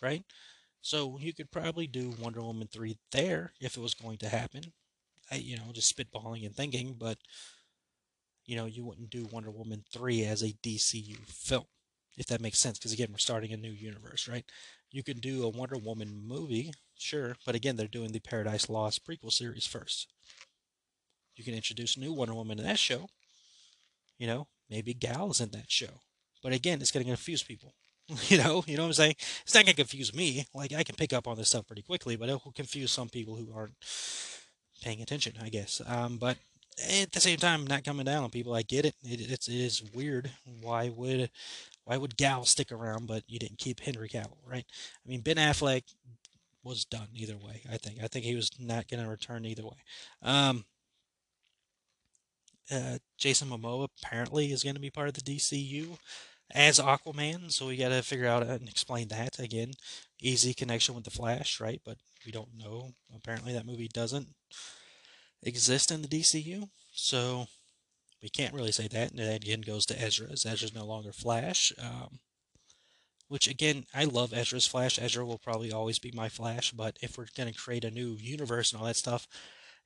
right? 0.00 0.22
So 0.80 1.18
you 1.20 1.34
could 1.34 1.50
probably 1.50 1.88
do 1.88 2.14
Wonder 2.20 2.40
Woman 2.40 2.68
3 2.72 2.96
there 3.10 3.52
if 3.60 3.76
it 3.76 3.80
was 3.80 3.94
going 3.94 4.18
to 4.18 4.28
happen 4.28 4.72
you 5.32 5.56
know, 5.56 5.72
just 5.72 5.96
spitballing 5.96 6.44
and 6.44 6.54
thinking, 6.54 6.96
but 6.98 7.18
you 8.46 8.56
know, 8.56 8.66
you 8.66 8.84
wouldn't 8.84 9.10
do 9.10 9.28
Wonder 9.30 9.50
Woman 9.50 9.84
3 9.92 10.24
as 10.24 10.42
a 10.42 10.54
DCU 10.62 11.18
film, 11.28 11.64
if 12.16 12.26
that 12.26 12.40
makes 12.40 12.58
sense, 12.58 12.78
because 12.78 12.92
again, 12.92 13.08
we're 13.10 13.18
starting 13.18 13.52
a 13.52 13.56
new 13.56 13.70
universe, 13.70 14.26
right? 14.26 14.44
You 14.90 15.02
can 15.02 15.18
do 15.18 15.44
a 15.44 15.48
Wonder 15.48 15.76
Woman 15.76 16.22
movie, 16.26 16.72
sure, 16.98 17.36
but 17.46 17.54
again, 17.54 17.76
they're 17.76 17.86
doing 17.86 18.12
the 18.12 18.18
Paradise 18.18 18.68
Lost 18.68 19.06
prequel 19.06 19.32
series 19.32 19.66
first. 19.66 20.08
You 21.36 21.44
can 21.44 21.54
introduce 21.54 21.96
new 21.96 22.12
Wonder 22.12 22.34
Woman 22.34 22.58
in 22.58 22.66
that 22.66 22.78
show. 22.78 23.08
You 24.18 24.26
know, 24.26 24.48
maybe 24.68 24.94
Gal 24.94 25.30
is 25.30 25.40
in 25.40 25.50
that 25.52 25.70
show. 25.70 26.02
But 26.42 26.52
again, 26.52 26.80
it's 26.80 26.90
going 26.90 27.04
to 27.04 27.10
confuse 27.10 27.42
people. 27.42 27.74
you 28.28 28.38
know, 28.38 28.64
you 28.66 28.76
know 28.76 28.82
what 28.82 28.88
I'm 28.88 28.94
saying? 28.94 29.14
It's 29.42 29.54
not 29.54 29.64
going 29.64 29.76
to 29.76 29.82
confuse 29.82 30.14
me. 30.14 30.44
Like 30.54 30.72
I 30.72 30.82
can 30.82 30.96
pick 30.96 31.12
up 31.12 31.28
on 31.28 31.36
this 31.36 31.48
stuff 31.48 31.66
pretty 31.66 31.82
quickly, 31.82 32.16
but 32.16 32.28
it 32.28 32.44
will 32.44 32.52
confuse 32.52 32.90
some 32.90 33.08
people 33.08 33.36
who 33.36 33.52
aren't 33.54 33.74
paying 34.80 35.02
attention, 35.02 35.34
I 35.40 35.48
guess. 35.48 35.80
Um, 35.86 36.16
but 36.18 36.38
at 37.00 37.12
the 37.12 37.20
same 37.20 37.36
time, 37.38 37.66
not 37.66 37.84
coming 37.84 38.06
down 38.06 38.24
on 38.24 38.30
people. 38.30 38.54
I 38.54 38.62
get 38.62 38.84
it. 38.84 38.94
it 39.02 39.30
it's 39.30 39.48
it 39.48 39.54
is 39.54 39.82
weird. 39.94 40.30
Why 40.62 40.88
would 40.88 41.30
why 41.84 41.96
would 41.96 42.16
Gal 42.16 42.44
stick 42.44 42.72
around, 42.72 43.06
but 43.06 43.24
you 43.26 43.38
didn't 43.38 43.58
keep 43.58 43.80
Henry 43.80 44.08
Cavill, 44.08 44.38
right? 44.46 44.64
I 45.04 45.08
mean, 45.08 45.20
Ben 45.20 45.36
Affleck 45.36 45.82
was 46.62 46.84
done 46.84 47.08
either 47.14 47.36
way. 47.36 47.62
I 47.70 47.76
think. 47.76 48.02
I 48.02 48.06
think 48.06 48.24
he 48.24 48.34
was 48.34 48.50
not 48.58 48.88
going 48.88 49.02
to 49.02 49.10
return 49.10 49.44
either 49.44 49.64
way. 49.64 49.78
Um, 50.22 50.64
uh, 52.70 52.98
Jason 53.18 53.48
Momoa 53.48 53.88
apparently 54.02 54.52
is 54.52 54.62
going 54.62 54.76
to 54.76 54.80
be 54.80 54.90
part 54.90 55.08
of 55.08 55.14
the 55.14 55.20
DCU 55.20 55.98
as 56.52 56.78
Aquaman, 56.78 57.50
so 57.50 57.66
we 57.66 57.76
got 57.76 57.88
to 57.90 58.02
figure 58.02 58.26
out 58.26 58.42
and 58.42 58.68
explain 58.68 59.08
that 59.08 59.38
again. 59.38 59.72
Easy 60.20 60.54
connection 60.54 60.94
with 60.94 61.04
the 61.04 61.10
Flash, 61.10 61.60
right? 61.60 61.80
But 61.84 61.98
we 62.24 62.32
don't 62.32 62.56
know. 62.56 62.92
Apparently, 63.14 63.52
that 63.52 63.66
movie 63.66 63.88
doesn't 63.92 64.28
exist 65.42 65.90
in 65.90 66.02
the 66.02 66.08
DCU, 66.08 66.68
so 66.92 67.46
we 68.22 68.28
can't 68.28 68.54
really 68.54 68.72
say 68.72 68.88
that. 68.88 69.10
And 69.10 69.18
that 69.18 69.44
again 69.44 69.60
goes 69.60 69.86
to 69.86 70.00
Ezra, 70.00 70.28
as 70.30 70.46
Ezra's 70.46 70.74
no 70.74 70.84
longer 70.84 71.12
Flash. 71.12 71.72
Um, 71.78 72.20
which 73.28 73.46
again, 73.46 73.86
I 73.94 74.04
love 74.04 74.34
Ezra's 74.34 74.66
Flash. 74.66 74.98
Ezra 75.00 75.24
will 75.24 75.38
probably 75.38 75.70
always 75.70 76.00
be 76.00 76.10
my 76.12 76.28
Flash, 76.28 76.72
but 76.72 76.98
if 77.00 77.16
we're 77.16 77.26
going 77.36 77.52
to 77.52 77.58
create 77.58 77.84
a 77.84 77.90
new 77.90 78.16
universe 78.18 78.72
and 78.72 78.80
all 78.80 78.86
that 78.88 78.96
stuff, 78.96 79.28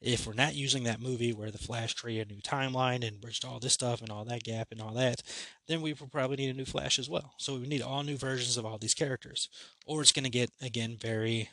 if 0.01 0.27
we're 0.27 0.33
not 0.33 0.55
using 0.55 0.85
that 0.85 1.01
movie 1.01 1.33
where 1.33 1.51
the 1.51 1.59
Flash 1.59 1.95
created 1.95 2.31
a 2.31 2.35
new 2.35 2.41
timeline 2.41 3.07
and 3.07 3.21
bridged 3.21 3.45
all 3.45 3.59
this 3.59 3.75
stuff 3.75 4.01
and 4.01 4.11
all 4.11 4.25
that 4.25 4.45
gap 4.45 4.69
and 4.71 4.81
all 4.81 4.95
that, 4.95 5.23
then 5.69 5.83
we 5.83 5.93
will 5.93 6.09
probably 6.09 6.37
need 6.37 6.51
a 6.51 6.55
new 6.55 6.65
Flash 6.65 6.99
as 6.99 7.09
well. 7.09 7.35
So 7.39 7.57
we 7.57 7.67
need 7.67 7.83
all 7.83 8.03
new 8.03 8.17
versions 8.17 8.57
of 8.57 8.65
all 8.65 8.79
these 8.79 8.95
characters, 8.95 9.49
or 9.87 10.01
it's 10.01 10.13
going 10.13 10.25
to 10.25 10.31
get 10.31 10.51
again 10.63 10.97
very 10.99 11.51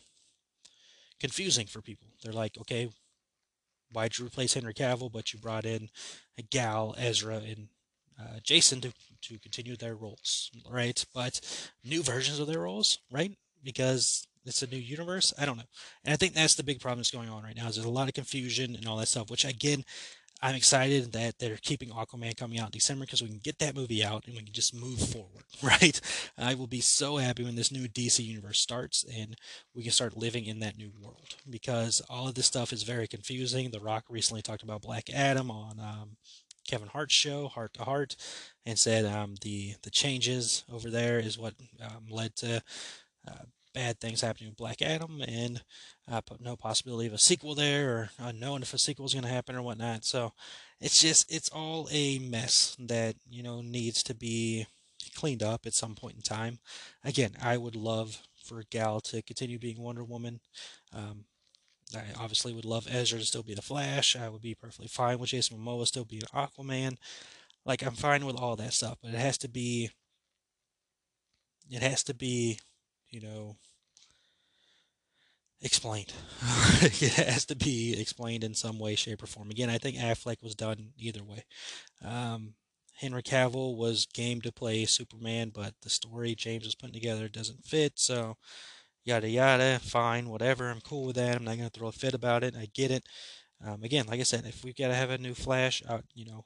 confusing 1.22 1.68
for 1.68 1.82
people. 1.82 2.08
They're 2.24 2.34
like, 2.34 2.58
okay, 2.60 2.90
why'd 3.94 4.18
you 4.18 4.26
replace 4.26 4.56
Henry 4.56 4.74
Cavill, 4.74 5.12
but 5.12 5.32
you 5.32 5.40
brought 5.40 5.66
in 5.66 5.90
Gal, 6.50 6.96
Ezra, 6.98 7.38
and 7.38 7.68
uh, 8.20 8.40
Jason 8.44 8.82
to 8.82 8.92
to 9.22 9.40
continue 9.40 9.76
their 9.76 9.96
roles, 9.96 10.50
right? 10.70 11.06
But 11.14 11.40
new 11.84 12.02
versions 12.02 12.40
of 12.40 12.48
their 12.48 12.62
roles, 12.62 12.98
right? 13.12 13.32
Because 13.64 14.28
it's 14.46 14.64
a 14.64 14.68
new 14.68 14.78
universe. 14.78 15.34
I 15.38 15.46
don't 15.46 15.58
know, 15.58 15.70
and 16.04 16.14
I 16.14 16.18
think 16.18 16.34
that's 16.34 16.56
the 16.56 16.64
big 16.64 16.80
problem 16.80 17.00
that's 17.00 17.12
going 17.12 17.30
on 17.30 17.44
right 17.44 17.56
now. 17.56 17.68
Is 17.68 17.76
there's 17.76 17.86
a 17.86 17.90
lot 17.90 18.08
of 18.08 18.16
confusion 18.16 18.76
and 18.76 18.88
all 18.88 18.98
that 18.98 19.08
stuff. 19.08 19.30
Which 19.30 19.46
again, 19.46 19.86
I'm 20.42 20.56
excited 20.56 21.12
that 21.14 21.38
they're 21.38 21.58
keeping 21.62 21.90
Aquaman 21.90 22.36
coming 22.36 22.60
out 22.60 22.68
in 22.68 22.72
December 22.72 23.06
because 23.06 23.22
we 23.22 23.30
can 23.30 23.42
get 23.44 23.60
that 23.60 23.76
movie 23.76 24.04
out 24.04 24.26
and 24.26 24.36
we 24.36 24.42
can 24.42 24.54
just 24.54 24.74
move 24.74 25.00
forward, 25.00 25.44
right? 25.64 26.00
I 26.38 26.56
will 26.56 26.68
be 26.68 26.82
so 26.82 27.18
happy 27.18 27.44
when 27.44 27.56
this 27.56 27.72
new 27.72 27.88
DC 27.88 28.26
universe 28.26 28.60
starts 28.60 29.06
and 29.16 29.36
we 29.76 29.84
can 29.84 29.92
start 29.92 30.18
living 30.18 30.46
in 30.46 30.60
that 30.60 30.78
new 30.78 30.92
world 31.00 31.36
because 31.50 32.02
all 32.10 32.28
of 32.28 32.36
this 32.36 32.48
stuff 32.48 32.74
is 32.74 32.84
very 32.84 33.08
confusing. 33.08 33.70
The 33.70 33.80
Rock 33.80 34.06
recently 34.10 34.42
talked 34.42 34.64
about 34.64 34.82
Black 34.82 35.10
Adam 35.14 35.52
on 35.52 35.80
um, 35.80 36.18
Kevin 36.68 36.88
Hart's 36.88 37.14
show, 37.14 37.48
Hart 37.48 37.74
to 37.74 37.84
Heart, 37.84 38.16
and 38.66 38.78
said 38.80 39.06
um, 39.06 39.36
the 39.42 39.76
the 39.84 39.90
changes 39.90 40.64
over 40.72 40.90
there 40.90 41.20
is 41.20 41.38
what 41.38 41.54
um, 41.84 42.06
led 42.10 42.36
to 42.38 42.62
uh, 43.28 43.46
bad 43.74 44.00
things 44.00 44.22
happening 44.22 44.50
with 44.50 44.58
Black 44.58 44.82
Adam, 44.82 45.22
and 45.28 45.62
uh, 46.10 46.22
no 46.40 46.56
possibility 46.56 47.08
of 47.08 47.14
a 47.14 47.18
sequel 47.18 47.56
there, 47.56 47.90
or 47.90 48.10
unknown 48.20 48.62
if 48.62 48.74
a 48.74 48.78
sequel 48.78 49.06
is 49.06 49.14
going 49.14 49.24
to 49.24 49.30
happen 49.30 49.56
or 49.56 49.62
whatnot. 49.62 50.06
So 50.06 50.34
it's 50.80 51.02
just 51.02 51.32
it's 51.32 51.50
all 51.50 51.88
a 51.92 52.20
mess 52.20 52.76
that 52.80 53.16
you 53.30 53.44
know 53.44 53.62
needs 53.62 54.04
to 54.04 54.14
be 54.14 54.66
cleaned 55.16 55.44
up 55.44 55.66
at 55.66 55.74
some 55.74 55.96
point 55.96 56.16
in 56.16 56.22
time. 56.22 56.60
Again, 57.04 57.32
I 57.42 57.58
would 57.58 57.76
love 57.76 58.22
for 58.44 58.64
Gal 58.70 59.00
to 59.02 59.22
continue 59.22 59.60
being 59.60 59.82
Wonder 59.82 60.04
Woman. 60.04 60.40
Um, 60.94 61.26
I 61.96 62.04
obviously 62.18 62.54
would 62.54 62.66
love 62.66 62.88
Ezra 62.90 63.20
to 63.20 63.26
still 63.26 63.44
be 63.44 63.54
the 63.54 63.62
Flash. 63.62 64.16
I 64.16 64.30
would 64.30 64.42
be 64.42 64.56
perfectly 64.56 64.88
fine 64.88 65.20
with 65.20 65.30
Jason 65.30 65.58
Momoa 65.58 65.86
still 65.88 66.06
being 66.06 66.22
Aquaman. 66.34 66.98
Like 67.66 67.86
I'm 67.86 67.94
fine 67.94 68.26
with 68.26 68.36
all 68.36 68.56
that 68.56 68.74
stuff, 68.74 68.98
but 69.02 69.14
it 69.14 69.20
has 69.20 69.38
to 69.40 69.50
be. 69.50 69.92
It 71.70 71.82
has 71.82 72.04
to 72.04 72.14
be, 72.14 72.60
you 73.12 73.22
know, 73.22 73.58
explained. 75.62 76.14
it 76.82 77.14
has 77.14 77.46
to 77.46 77.56
be 77.56 78.00
explained 78.00 78.44
in 78.44 78.54
some 78.54 78.80
way, 78.80 78.96
shape, 78.96 79.22
or 79.22 79.28
form. 79.28 79.52
Again, 79.52 79.70
I 79.70 79.78
think 79.78 79.98
Affleck 79.98 80.42
was 80.42 80.56
done 80.56 80.90
either 80.98 81.24
way. 81.24 81.44
Um, 82.04 82.56
Henry 83.00 83.24
Cavill 83.24 83.76
was 83.78 84.06
game 84.08 84.42
to 84.42 84.52
play 84.52 84.86
Superman, 84.86 85.52
but 85.54 85.74
the 85.82 85.90
story 85.90 86.36
James 86.36 86.66
was 86.66 86.76
putting 86.76 86.94
together 86.94 87.28
doesn't 87.28 87.66
fit. 87.66 87.94
So 87.96 88.38
yada 89.06 89.30
yada, 89.30 89.80
fine, 89.80 90.30
whatever. 90.30 90.70
I'm 90.70 90.82
cool 90.82 91.08
with 91.08 91.16
that. 91.18 91.36
I'm 91.38 91.46
not 91.46 91.58
gonna 91.58 91.70
throw 91.70 91.90
a 91.90 91.92
fit 91.92 92.14
about 92.14 92.44
it. 92.44 92.56
I 92.56 92.68
get 92.74 92.92
it. 92.92 93.06
Um, 93.66 93.84
again, 93.84 94.06
like 94.08 94.20
I 94.20 94.24
said, 94.24 94.46
if 94.46 94.64
we've 94.64 94.76
got 94.76 94.88
to 94.90 94.96
have 94.96 95.12
a 95.12 95.18
new 95.20 95.36
Flash, 95.36 95.84
uh, 95.88 96.00
you 96.16 96.26
know, 96.26 96.46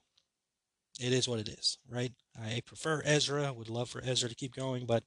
it 0.99 1.11
is 1.11 1.27
what 1.27 1.39
it 1.39 1.49
is, 1.49 1.77
right? 1.89 2.13
I 2.41 2.61
prefer 2.65 3.01
Ezra. 3.05 3.51
Would 3.51 3.69
love 3.69 3.89
for 3.89 4.01
Ezra 4.05 4.29
to 4.29 4.35
keep 4.35 4.55
going, 4.55 4.85
but 4.85 5.03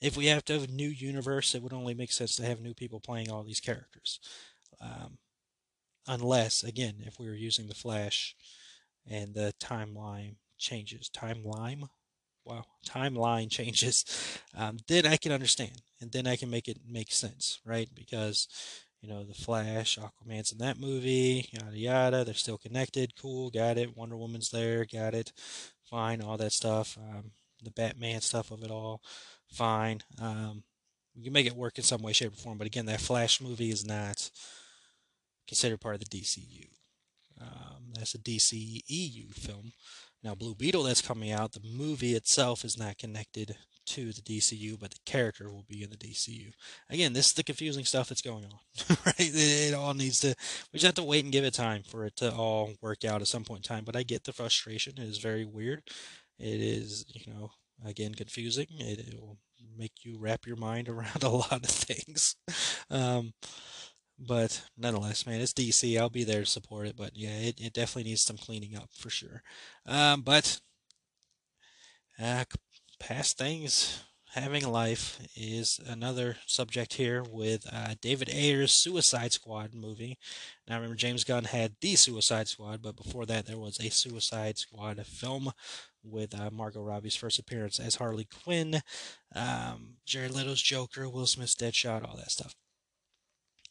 if 0.00 0.16
we 0.16 0.26
have 0.26 0.44
to 0.46 0.52
have 0.54 0.64
a 0.64 0.72
new 0.72 0.88
universe, 0.88 1.54
it 1.54 1.62
would 1.62 1.72
only 1.72 1.94
make 1.94 2.12
sense 2.12 2.36
to 2.36 2.46
have 2.46 2.60
new 2.60 2.74
people 2.74 3.00
playing 3.00 3.30
all 3.30 3.42
these 3.42 3.60
characters. 3.60 4.20
Um, 4.80 5.18
unless, 6.06 6.62
again, 6.62 6.96
if 7.00 7.18
we 7.18 7.26
were 7.26 7.34
using 7.34 7.68
the 7.68 7.74
Flash 7.74 8.36
and 9.08 9.34
the 9.34 9.54
timeline 9.60 10.36
changes, 10.58 11.10
timeline, 11.10 11.88
wow, 12.44 12.64
timeline 12.86 13.50
changes, 13.52 14.04
um, 14.56 14.78
then 14.88 15.06
I 15.06 15.16
can 15.16 15.32
understand 15.32 15.82
and 16.00 16.12
then 16.12 16.26
I 16.26 16.36
can 16.36 16.50
make 16.50 16.68
it 16.68 16.78
make 16.88 17.12
sense, 17.12 17.60
right? 17.64 17.88
Because 17.94 18.48
you 19.04 19.12
know 19.12 19.22
the 19.22 19.34
Flash, 19.34 19.98
Aquaman's 19.98 20.52
in 20.52 20.58
that 20.58 20.80
movie, 20.80 21.46
yada 21.52 21.76
yada. 21.76 22.24
They're 22.24 22.32
still 22.32 22.56
connected. 22.56 23.12
Cool, 23.20 23.50
got 23.50 23.76
it. 23.76 23.94
Wonder 23.96 24.16
Woman's 24.16 24.50
there, 24.50 24.86
got 24.86 25.12
it. 25.14 25.32
Fine, 25.90 26.22
all 26.22 26.38
that 26.38 26.52
stuff. 26.52 26.96
Um, 26.98 27.32
the 27.62 27.70
Batman 27.70 28.22
stuff 28.22 28.50
of 28.50 28.62
it 28.62 28.70
all, 28.70 29.02
fine. 29.46 30.00
Um, 30.20 30.62
you 31.14 31.30
make 31.30 31.46
it 31.46 31.54
work 31.54 31.76
in 31.76 31.84
some 31.84 32.02
way, 32.02 32.14
shape, 32.14 32.32
or 32.32 32.36
form. 32.36 32.56
But 32.56 32.66
again, 32.66 32.86
that 32.86 33.00
Flash 33.00 33.42
movie 33.42 33.70
is 33.70 33.84
not 33.84 34.30
considered 35.46 35.80
part 35.80 35.96
of 35.96 36.00
the 36.00 36.20
DCU. 36.20 36.66
Um, 37.40 37.92
that's 37.94 38.14
a 38.14 38.18
DCEU 38.18 39.34
film. 39.34 39.72
Now, 40.22 40.34
Blue 40.34 40.54
Beetle 40.54 40.84
that's 40.84 41.02
coming 41.02 41.30
out, 41.30 41.52
the 41.52 41.60
movie 41.62 42.14
itself 42.14 42.64
is 42.64 42.78
not 42.78 42.96
connected 42.96 43.56
to 43.86 44.12
the 44.12 44.20
DCU, 44.20 44.78
but 44.78 44.90
the 44.90 45.00
character 45.04 45.50
will 45.50 45.64
be 45.68 45.82
in 45.82 45.90
the 45.90 45.96
DCU. 45.96 46.52
Again, 46.90 47.12
this 47.12 47.26
is 47.26 47.32
the 47.34 47.42
confusing 47.42 47.84
stuff 47.84 48.08
that's 48.08 48.22
going 48.22 48.44
on, 48.44 48.96
right? 49.06 49.14
It, 49.18 49.70
it, 49.70 49.74
all 49.74 49.94
needs 49.94 50.20
to, 50.20 50.34
we 50.72 50.78
just 50.78 50.86
have 50.86 50.94
to 50.96 51.08
wait 51.08 51.24
and 51.24 51.32
give 51.32 51.44
it 51.44 51.54
time 51.54 51.82
for 51.82 52.04
it 52.04 52.16
to 52.16 52.32
all 52.32 52.72
work 52.80 53.04
out 53.04 53.20
at 53.20 53.28
some 53.28 53.44
point 53.44 53.66
in 53.66 53.76
time. 53.76 53.84
But 53.84 53.96
I 53.96 54.02
get 54.02 54.24
the 54.24 54.32
frustration. 54.32 54.94
It 54.96 55.08
is 55.08 55.18
very 55.18 55.44
weird. 55.44 55.82
It 56.38 56.60
is, 56.60 57.04
you 57.08 57.32
know, 57.32 57.50
again, 57.84 58.14
confusing. 58.14 58.66
It, 58.78 59.00
it 59.00 59.20
will 59.20 59.38
make 59.76 60.04
you 60.04 60.18
wrap 60.18 60.46
your 60.46 60.56
mind 60.56 60.88
around 60.90 61.22
a 61.22 61.28
lot 61.28 61.52
of 61.64 61.70
things. 61.70 62.36
Um, 62.90 63.34
but 64.18 64.62
nonetheless, 64.76 65.26
man, 65.26 65.40
it's 65.40 65.52
DC. 65.52 65.98
I'll 65.98 66.10
be 66.10 66.24
there 66.24 66.40
to 66.40 66.46
support 66.46 66.86
it. 66.86 66.96
But 66.96 67.16
yeah, 67.16 67.36
it, 67.36 67.60
it 67.60 67.72
definitely 67.72 68.10
needs 68.10 68.22
some 68.22 68.36
cleaning 68.36 68.76
up 68.76 68.90
for 68.92 69.10
sure. 69.10 69.42
Um, 69.86 70.22
but 70.22 70.60
uh, 72.20 72.44
past 73.06 73.36
things 73.36 74.02
having 74.32 74.66
life 74.66 75.18
is 75.36 75.78
another 75.86 76.38
subject 76.46 76.94
here 76.94 77.22
with 77.22 77.66
uh, 77.70 77.94
David 78.00 78.30
Ayer's 78.30 78.72
Suicide 78.72 79.30
Squad 79.30 79.74
movie. 79.74 80.16
Now, 80.66 80.76
remember, 80.76 80.96
James 80.96 81.22
Gunn 81.22 81.44
had 81.44 81.74
The 81.82 81.96
Suicide 81.96 82.48
Squad, 82.48 82.80
but 82.80 82.96
before 82.96 83.26
that, 83.26 83.44
there 83.44 83.58
was 83.58 83.78
a 83.78 83.90
Suicide 83.90 84.56
Squad 84.56 85.04
film 85.04 85.52
with 86.02 86.34
uh, 86.34 86.48
Margot 86.50 86.80
Robbie's 86.80 87.14
first 87.14 87.38
appearance 87.38 87.78
as 87.78 87.96
Harley 87.96 88.26
Quinn, 88.42 88.80
um, 89.36 89.96
Jared 90.06 90.34
Leto's 90.34 90.62
Joker, 90.62 91.06
Will 91.06 91.26
Smith's 91.26 91.54
Deadshot, 91.54 92.08
all 92.08 92.16
that 92.16 92.30
stuff. 92.30 92.54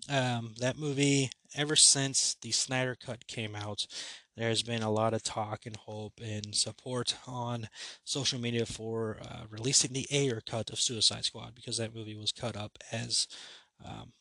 Um, 0.10 0.54
that 0.60 0.78
movie, 0.78 1.32
ever 1.56 1.76
since 1.76 2.36
the 2.42 2.52
Snyder 2.52 2.96
Cut 3.04 3.26
came 3.26 3.56
out, 3.56 3.88
there's 4.36 4.64
been 4.64 4.82
a 4.82 4.92
lot 4.92 5.14
of 5.14 5.24
talk 5.24 5.66
and 5.66 5.76
hope 5.76 6.14
and 6.24 6.56
support 6.56 7.16
on 7.28 7.70
social 8.04 8.40
media 8.40 8.66
for 8.66 9.18
uh, 9.22 9.44
releasing 9.50 9.94
the 9.94 10.08
Ayer 10.12 10.42
cut 10.46 10.70
of 10.72 10.82
Suicide 10.82 11.26
Squad 11.26 11.54
because 11.56 11.78
that 11.78 11.96
movie 11.96 12.16
was 12.16 12.32
cut 12.32 12.58
up 12.58 12.78
as 12.92 13.28
um, 13.86 14.14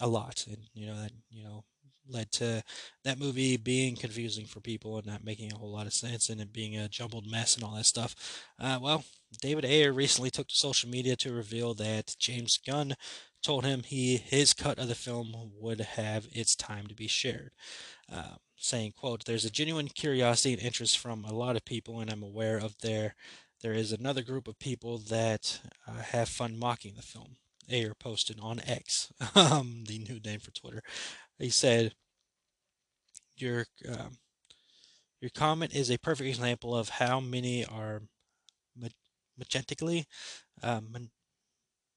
a 0.00 0.06
lot, 0.06 0.44
and 0.46 0.58
you 0.74 0.86
know 0.86 1.00
that 1.00 1.12
you 1.30 1.42
know 1.42 1.64
led 2.08 2.30
to 2.30 2.62
that 3.04 3.18
movie 3.18 3.56
being 3.56 3.96
confusing 3.96 4.46
for 4.46 4.60
people 4.60 4.96
and 4.96 5.06
not 5.06 5.24
making 5.24 5.52
a 5.52 5.56
whole 5.56 5.72
lot 5.72 5.86
of 5.86 5.92
sense 5.92 6.28
and 6.28 6.40
it 6.40 6.52
being 6.52 6.76
a 6.76 6.88
jumbled 6.88 7.26
mess 7.28 7.56
and 7.56 7.64
all 7.64 7.74
that 7.74 7.84
stuff. 7.86 8.14
Uh, 8.60 8.78
well, 8.80 9.04
David 9.40 9.64
Ayer 9.64 9.92
recently 9.92 10.30
took 10.30 10.46
to 10.48 10.54
social 10.54 10.88
media 10.88 11.16
to 11.16 11.32
reveal 11.32 11.74
that 11.74 12.14
James 12.18 12.58
Gunn 12.64 12.94
told 13.42 13.64
him 13.64 13.82
he 13.82 14.16
his 14.16 14.54
cut 14.54 14.78
of 14.78 14.88
the 14.88 14.94
film 14.94 15.32
would 15.58 15.80
have 15.80 16.28
its 16.32 16.56
time 16.56 16.86
to 16.86 16.94
be 16.94 17.06
shared. 17.06 17.52
Uh, 18.10 18.36
saying, 18.56 18.92
"quote 18.92 19.24
There's 19.24 19.44
a 19.44 19.50
genuine 19.50 19.88
curiosity 19.88 20.54
and 20.54 20.62
interest 20.62 20.98
from 20.98 21.24
a 21.24 21.32
lot 21.32 21.56
of 21.56 21.64
people, 21.64 22.00
and 22.00 22.10
I'm 22.10 22.22
aware 22.22 22.56
of 22.56 22.78
there. 22.78 23.14
There 23.62 23.72
is 23.72 23.92
another 23.92 24.22
group 24.22 24.48
of 24.48 24.58
people 24.58 24.98
that 24.98 25.60
uh, 25.86 26.02
have 26.02 26.28
fun 26.28 26.58
mocking 26.58 26.94
the 26.94 27.02
film." 27.02 27.36
Ayer 27.68 27.94
posted 27.94 28.38
on 28.40 28.60
X, 28.60 29.12
um, 29.34 29.84
the 29.86 29.98
new 29.98 30.20
name 30.20 30.38
for 30.40 30.52
Twitter. 30.52 30.82
He 31.38 31.50
said, 31.50 31.94
"Your 33.36 33.66
um, 33.88 34.18
your 35.20 35.30
comment 35.30 35.74
is 35.74 35.90
a 35.90 35.98
perfect 35.98 36.28
example 36.28 36.76
of 36.76 36.88
how 36.88 37.20
many 37.20 37.64
are 37.64 38.02
magentically 39.38 40.06
um, 40.62 41.08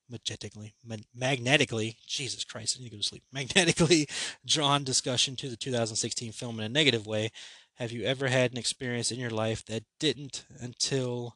magnetically, 0.10 0.74
magnetically, 1.16 1.98
Jesus 2.08 2.44
Christ, 2.44 2.78
I 2.78 2.84
need 2.84 2.90
to 2.90 2.96
go 2.96 3.02
to 3.02 3.08
sleep, 3.08 3.24
magnetically 3.32 4.08
drawn 4.46 4.84
discussion 4.84 5.36
to 5.38 5.50
the 5.50 5.58
2016 5.58 6.32
film 6.32 6.60
in 6.60 6.66
a 6.66 6.70
negative 6.70 7.06
way. 7.06 7.32
Have 7.76 7.92
you 7.92 8.04
ever 8.04 8.28
had 8.28 8.52
an 8.52 8.58
experience 8.58 9.12
in 9.12 9.20
your 9.20 9.30
life 9.30 9.66
that 9.66 9.84
didn't 10.00 10.46
until 10.60 11.36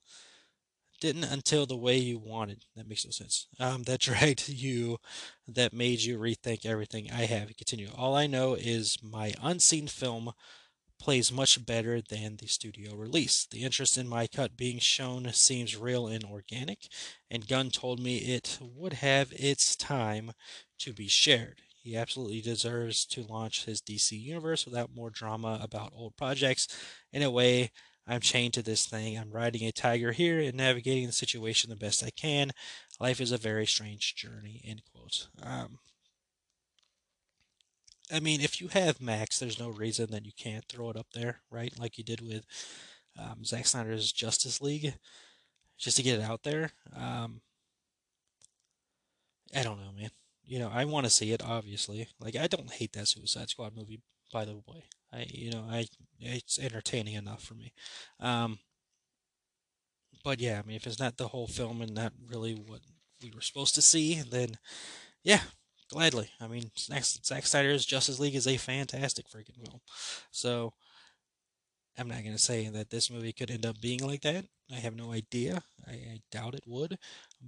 didn't 1.00 1.26
until 1.26 1.66
the 1.66 1.78
way 1.78 1.98
you 1.98 2.18
wanted? 2.18 2.64
That 2.76 2.88
makes 2.88 3.06
no 3.06 3.12
sense. 3.12 3.48
Um, 3.60 3.84
that 3.84 4.00
dragged 4.02 4.50
you, 4.50 4.98
that 5.48 5.74
made 5.74 6.02
you 6.02 6.18
rethink 6.18 6.66
everything 6.66 7.10
I 7.12 7.26
have. 7.26 7.56
Continue. 7.58 7.90
All 7.96 8.16
I 8.16 8.28
know 8.28 8.56
is 8.56 8.98
my 9.02 9.34
unseen 9.42 9.88
film 9.88 10.32
plays 11.04 11.34
much 11.34 11.66
better 11.66 12.00
than 12.00 12.38
the 12.38 12.48
studio 12.48 12.96
release. 12.96 13.46
The 13.52 13.64
interest 13.64 13.98
in 13.98 14.08
my 14.08 14.26
cut 14.26 14.56
being 14.56 14.80
shown 14.80 15.30
seems 15.34 15.76
real 15.76 16.08
and 16.08 16.24
organic, 16.24 16.88
and 17.30 17.46
Gunn 17.46 17.72
told 17.72 18.00
me 18.00 18.20
it 18.20 18.58
would 18.62 18.94
have 18.94 19.34
its 19.34 19.76
time 19.76 20.32
to 20.80 20.94
be 20.94 21.10
shared. 21.10 21.62
He 21.84 21.98
absolutely 21.98 22.40
deserves 22.40 23.06
to 23.08 23.24
launch 23.24 23.66
his 23.66 23.82
DC 23.82 24.18
universe 24.18 24.66
without 24.66 24.96
more 24.96 25.10
drama 25.10 25.60
about 25.62 25.92
old 25.94 26.16
projects. 26.16 26.70
In 27.12 27.22
a 27.22 27.30
way, 27.30 27.72
I'm 28.08 28.22
chained 28.22 28.54
to 28.54 28.62
this 28.62 28.86
thing. 28.86 29.18
I'm 29.18 29.30
riding 29.30 29.68
a 29.68 29.74
tiger 29.74 30.14
here 30.14 30.40
and 30.40 30.56
navigating 30.56 31.08
the 31.08 31.12
situation 31.12 31.70
the 31.70 31.76
best 31.76 32.02
I 32.02 32.12
can. 32.12 32.52
Life 33.02 33.20
is 33.20 33.34
a 33.34 33.38
very 33.38 33.66
strange 33.66 34.16
journey. 34.16 34.62
End 34.66 34.82
quote. 34.94 35.28
Um, 35.42 35.80
I 38.12 38.20
mean, 38.20 38.42
if 38.42 38.60
you 38.62 38.68
have 38.70 39.02
Max, 39.02 39.40
there's 39.40 39.60
no 39.60 39.70
reason 39.70 40.12
that 40.12 40.26
you 40.26 40.32
can't 40.38 40.66
throw 40.66 40.90
it 40.90 40.98
up 40.98 41.08
there, 41.14 41.42
right? 41.50 41.74
Like 41.80 41.98
you 41.98 42.04
did 42.04 42.22
with 42.22 42.46
um, 43.18 43.44
Zack 43.46 43.66
Snyder's 43.66 44.12
Justice 44.12 44.62
League, 44.62 44.94
just 45.78 45.98
to 45.98 46.04
get 46.04 46.20
it 46.20 46.24
out 46.24 46.44
there. 46.44 46.72
Um, 46.96 47.42
I 49.56 49.64
don't 49.64 49.80
know, 49.80 49.92
man. 49.96 50.10
you 50.46 50.60
know, 50.60 50.70
I 50.74 50.86
want 50.86 51.06
to 51.06 51.10
see 51.10 51.32
it. 51.32 51.44
Obviously, 51.44 52.08
like 52.20 52.36
I 52.36 52.48
don't 52.48 52.72
hate 52.72 52.94
that 52.94 53.08
Suicide 53.08 53.50
Squad 53.50 53.76
movie. 53.76 54.02
By 54.32 54.46
the 54.46 54.56
way, 54.56 54.86
I 55.12 55.26
you 55.30 55.52
know 55.52 55.66
I 55.70 55.88
it's 56.20 56.60
entertaining 56.60 57.16
enough 57.16 57.44
for 57.44 57.54
me. 57.54 57.74
Um, 58.20 58.60
but 60.24 60.40
yeah, 60.40 60.60
I 60.64 60.68
mean, 60.68 60.76
if 60.78 60.88
it's 60.88 61.00
not 61.00 61.18
the 61.18 61.30
whole 61.30 61.48
film 61.48 61.82
and 61.82 61.94
not 61.94 62.14
really 62.28 62.54
what 62.54 62.82
we 63.22 63.32
were 63.34 63.42
supposed 63.42 63.76
to 63.76 63.82
see, 63.82 64.22
then 64.22 64.58
yeah, 65.24 65.42
gladly. 65.94 66.30
I 66.42 66.48
mean, 66.48 66.72
Zack, 66.78 67.46
Snyder's 67.46 67.86
Justice 67.86 68.20
League 68.20 68.36
is 68.36 68.48
a 68.48 68.58
fantastic 68.58 69.28
freaking 69.30 69.64
film. 69.64 69.80
So 70.32 70.74
I'm 71.98 72.08
not 72.08 72.24
going 72.24 72.36
to 72.36 72.42
say 72.42 72.68
that 72.70 72.90
this 72.90 73.12
movie 73.12 73.34
could 73.34 73.52
end 73.52 73.66
up 73.66 73.80
being 73.80 74.06
like 74.06 74.22
that. 74.22 74.46
I 74.72 74.80
have 74.80 74.96
no 74.96 75.12
idea. 75.12 75.64
I, 75.88 75.92
I, 75.92 76.22
doubt 76.32 76.56
it 76.56 76.64
would. 76.66 76.98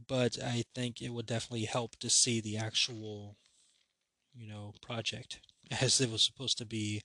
But 0.07 0.37
I 0.43 0.63
think 0.75 1.01
it 1.01 1.09
would 1.09 1.25
definitely 1.25 1.65
help 1.65 1.95
to 1.97 2.09
see 2.09 2.39
the 2.39 2.57
actual, 2.57 3.37
you 4.35 4.47
know, 4.47 4.73
project 4.81 5.39
as 5.81 5.99
it 5.99 6.11
was 6.11 6.21
supposed 6.21 6.57
to 6.59 6.65
be 6.65 7.01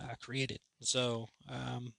uh, 0.00 0.14
created. 0.20 0.58
So, 0.80 1.28
um, 1.48 1.92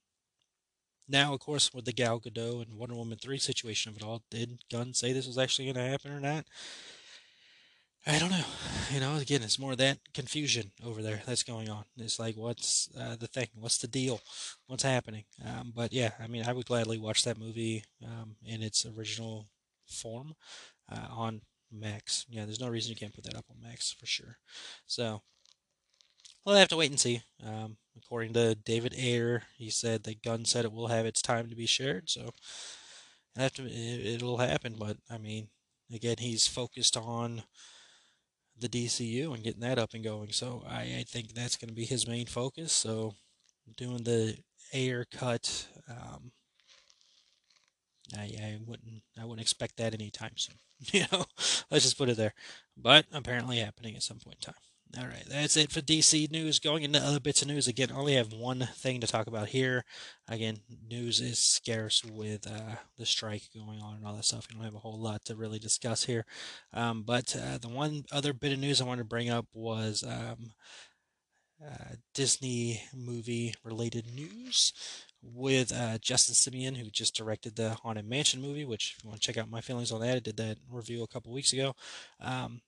now, 1.08 1.34
of 1.34 1.40
course, 1.40 1.72
with 1.74 1.86
the 1.86 1.92
Gal 1.92 2.20
Gadot 2.20 2.66
and 2.66 2.78
Wonder 2.78 2.94
Woman 2.94 3.18
3 3.18 3.38
situation 3.38 3.90
of 3.90 3.96
it 3.96 4.04
all, 4.04 4.22
did 4.30 4.60
Gunn 4.70 4.94
say 4.94 5.12
this 5.12 5.26
was 5.26 5.38
actually 5.38 5.64
going 5.64 5.84
to 5.84 5.90
happen 5.90 6.12
or 6.12 6.20
not? 6.20 6.44
I 8.06 8.18
don't 8.18 8.30
know. 8.30 8.44
You 8.90 9.00
know, 9.00 9.16
again, 9.16 9.42
it's 9.42 9.58
more 9.58 9.72
of 9.72 9.78
that 9.78 9.98
confusion 10.14 10.72
over 10.84 11.02
there 11.02 11.20
that's 11.26 11.42
going 11.42 11.68
on. 11.68 11.84
It's 11.98 12.18
like, 12.18 12.34
what's 12.34 12.88
uh, 12.98 13.16
the 13.16 13.26
thing? 13.26 13.48
What's 13.54 13.78
the 13.78 13.88
deal? 13.88 14.20
What's 14.66 14.82
happening? 14.82 15.24
Um, 15.44 15.72
but 15.74 15.92
yeah, 15.92 16.12
I 16.18 16.26
mean, 16.26 16.44
I 16.46 16.52
would 16.52 16.66
gladly 16.66 16.98
watch 16.98 17.24
that 17.24 17.38
movie 17.38 17.84
um, 18.04 18.36
in 18.44 18.62
its 18.62 18.86
original 18.86 19.48
form 19.86 20.34
uh, 20.90 21.08
on 21.10 21.42
Max. 21.70 22.24
Yeah, 22.30 22.46
there's 22.46 22.60
no 22.60 22.68
reason 22.68 22.90
you 22.90 22.96
can't 22.96 23.14
put 23.14 23.24
that 23.24 23.36
up 23.36 23.44
on 23.50 23.62
Max 23.62 23.92
for 23.92 24.06
sure. 24.06 24.38
So 24.86 25.20
we'll 26.44 26.56
have 26.56 26.68
to 26.68 26.76
wait 26.76 26.90
and 26.90 27.00
see. 27.00 27.20
Um, 27.46 27.76
according 27.98 28.32
to 28.32 28.54
David 28.54 28.94
Ayer, 28.98 29.42
he 29.58 29.68
said 29.68 30.04
that 30.04 30.22
Gunn 30.22 30.46
said 30.46 30.64
it 30.64 30.72
will 30.72 30.88
have 30.88 31.04
its 31.04 31.20
time 31.20 31.50
to 31.50 31.56
be 31.56 31.66
shared. 31.66 32.08
So 32.08 32.30
it, 33.36 33.58
it'll 33.58 34.38
happen. 34.38 34.76
But 34.78 34.96
I 35.10 35.18
mean, 35.18 35.48
again, 35.92 36.16
he's 36.18 36.46
focused 36.46 36.96
on 36.96 37.42
the 38.60 38.68
DCU 38.68 39.34
and 39.34 39.42
getting 39.42 39.60
that 39.60 39.78
up 39.78 39.94
and 39.94 40.04
going. 40.04 40.32
So 40.32 40.64
I, 40.68 40.80
I 40.80 41.04
think 41.06 41.32
that's 41.32 41.56
going 41.56 41.68
to 41.68 41.74
be 41.74 41.84
his 41.84 42.06
main 42.06 42.26
focus. 42.26 42.72
So 42.72 43.14
doing 43.76 44.04
the 44.04 44.36
Ayer 44.74 45.06
cut, 45.10 45.66
um, 45.88 46.32
I, 48.16 48.22
I 48.22 48.58
wouldn't 48.66 49.02
I 49.20 49.24
wouldn't 49.24 49.40
expect 49.40 49.76
that 49.76 49.94
anytime 49.94 50.36
soon. 50.36 50.56
you 50.80 51.04
know, 51.12 51.24
let's 51.70 51.84
just 51.84 51.98
put 51.98 52.08
it 52.08 52.16
there. 52.16 52.34
But 52.76 53.06
apparently 53.12 53.58
happening 53.58 53.96
at 53.96 54.02
some 54.02 54.18
point 54.18 54.36
in 54.40 54.52
time. 54.52 54.69
All 54.98 55.06
right, 55.06 55.24
that's 55.28 55.56
it 55.56 55.70
for 55.70 55.80
DC 55.80 56.32
news. 56.32 56.58
Going 56.58 56.82
into 56.82 56.98
other 56.98 57.20
bits 57.20 57.42
of 57.42 57.48
news 57.48 57.68
again, 57.68 57.92
only 57.94 58.14
have 58.14 58.32
one 58.32 58.68
thing 58.74 59.00
to 59.00 59.06
talk 59.06 59.28
about 59.28 59.48
here. 59.48 59.84
Again, 60.26 60.58
news 60.88 61.20
is 61.20 61.38
scarce 61.38 62.04
with 62.04 62.44
uh, 62.48 62.74
the 62.98 63.06
strike 63.06 63.44
going 63.54 63.80
on 63.80 63.96
and 63.96 64.04
all 64.04 64.16
that 64.16 64.24
stuff. 64.24 64.48
We 64.48 64.56
don't 64.56 64.64
have 64.64 64.74
a 64.74 64.80
whole 64.80 65.00
lot 65.00 65.24
to 65.26 65.36
really 65.36 65.60
discuss 65.60 66.02
here. 66.04 66.26
Um, 66.72 67.04
but 67.04 67.36
uh, 67.36 67.58
the 67.58 67.68
one 67.68 68.02
other 68.10 68.32
bit 68.32 68.52
of 68.52 68.58
news 68.58 68.80
I 68.80 68.84
wanted 68.84 69.02
to 69.02 69.08
bring 69.08 69.30
up 69.30 69.46
was 69.52 70.02
um, 70.02 70.54
uh, 71.64 71.94
Disney 72.12 72.82
movie 72.92 73.54
related 73.62 74.12
news 74.12 74.72
with 75.22 75.72
uh, 75.72 75.98
Justin 75.98 76.34
Simien, 76.34 76.76
who 76.76 76.90
just 76.90 77.14
directed 77.14 77.54
the 77.54 77.74
Haunted 77.74 78.08
Mansion 78.08 78.42
movie, 78.42 78.64
which 78.64 78.96
if 78.96 79.04
you 79.04 79.10
want 79.10 79.20
to 79.20 79.26
check 79.26 79.38
out 79.38 79.50
my 79.50 79.60
feelings 79.60 79.92
on 79.92 80.00
that, 80.00 80.16
I 80.16 80.20
did 80.20 80.36
that 80.38 80.58
review 80.68 81.04
a 81.04 81.08
couple 81.08 81.32
weeks 81.32 81.52
ago. 81.52 81.74
Um, 82.18 82.60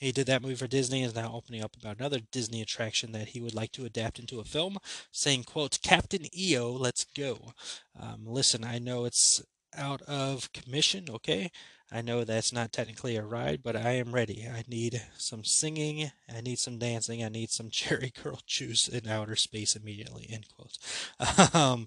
he 0.00 0.12
did 0.12 0.26
that 0.26 0.42
movie 0.42 0.54
for 0.54 0.66
Disney 0.66 1.02
and 1.02 1.10
is 1.10 1.14
now 1.14 1.32
opening 1.32 1.62
up 1.62 1.76
about 1.76 1.98
another 1.98 2.20
Disney 2.32 2.60
attraction 2.60 3.12
that 3.12 3.28
he 3.28 3.40
would 3.40 3.54
like 3.54 3.72
to 3.72 3.84
adapt 3.84 4.18
into 4.18 4.40
a 4.40 4.44
film, 4.44 4.78
saying, 5.12 5.44
quote, 5.44 5.78
Captain 5.82 6.26
EO, 6.36 6.72
let's 6.72 7.04
go. 7.16 7.52
Um, 7.98 8.22
listen, 8.26 8.64
I 8.64 8.78
know 8.78 9.04
it's 9.04 9.42
out 9.76 10.02
of 10.02 10.52
commission, 10.52 11.06
okay? 11.10 11.50
I 11.92 12.02
know 12.02 12.24
that's 12.24 12.52
not 12.52 12.72
technically 12.72 13.16
a 13.16 13.22
ride, 13.22 13.62
but 13.62 13.76
I 13.76 13.92
am 13.92 14.12
ready. 14.12 14.48
I 14.52 14.64
need 14.68 15.00
some 15.16 15.44
singing, 15.44 16.10
I 16.34 16.40
need 16.40 16.58
some 16.58 16.78
dancing, 16.78 17.22
I 17.22 17.28
need 17.28 17.50
some 17.50 17.70
cherry 17.70 18.10
curl 18.10 18.40
juice 18.46 18.88
in 18.88 19.08
outer 19.08 19.36
space 19.36 19.76
immediately, 19.76 20.26
end 20.30 20.46
quote. 20.48 21.54
um, 21.54 21.86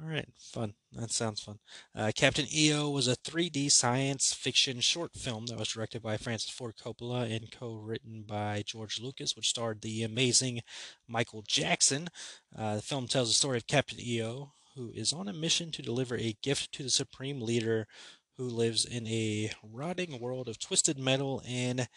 all 0.00 0.08
right, 0.08 0.28
fun. 0.38 0.74
That 0.92 1.10
sounds 1.10 1.40
fun. 1.40 1.58
Uh, 1.92 2.12
Captain 2.14 2.46
EO 2.54 2.88
was 2.88 3.08
a 3.08 3.16
3D 3.16 3.70
science 3.72 4.32
fiction 4.32 4.78
short 4.78 5.14
film 5.14 5.46
that 5.46 5.58
was 5.58 5.70
directed 5.70 6.02
by 6.02 6.16
Francis 6.16 6.50
Ford 6.50 6.74
Coppola 6.76 7.34
and 7.34 7.50
co-written 7.50 8.22
by 8.22 8.62
George 8.64 9.00
Lucas, 9.00 9.34
which 9.34 9.48
starred 9.48 9.80
the 9.80 10.04
amazing 10.04 10.60
Michael 11.08 11.42
Jackson. 11.42 12.08
Uh, 12.56 12.76
the 12.76 12.82
film 12.82 13.08
tells 13.08 13.28
the 13.28 13.34
story 13.34 13.56
of 13.56 13.66
Captain 13.66 13.98
EO, 14.00 14.52
who 14.76 14.92
is 14.94 15.12
on 15.12 15.26
a 15.26 15.32
mission 15.32 15.72
to 15.72 15.82
deliver 15.82 16.16
a 16.16 16.36
gift 16.42 16.70
to 16.72 16.84
the 16.84 16.90
supreme 16.90 17.40
leader 17.40 17.88
who 18.36 18.44
lives 18.44 18.84
in 18.84 19.04
a 19.08 19.50
rotting 19.64 20.20
world 20.20 20.48
of 20.48 20.60
twisted 20.60 20.96
metal 20.96 21.42
and 21.44 21.88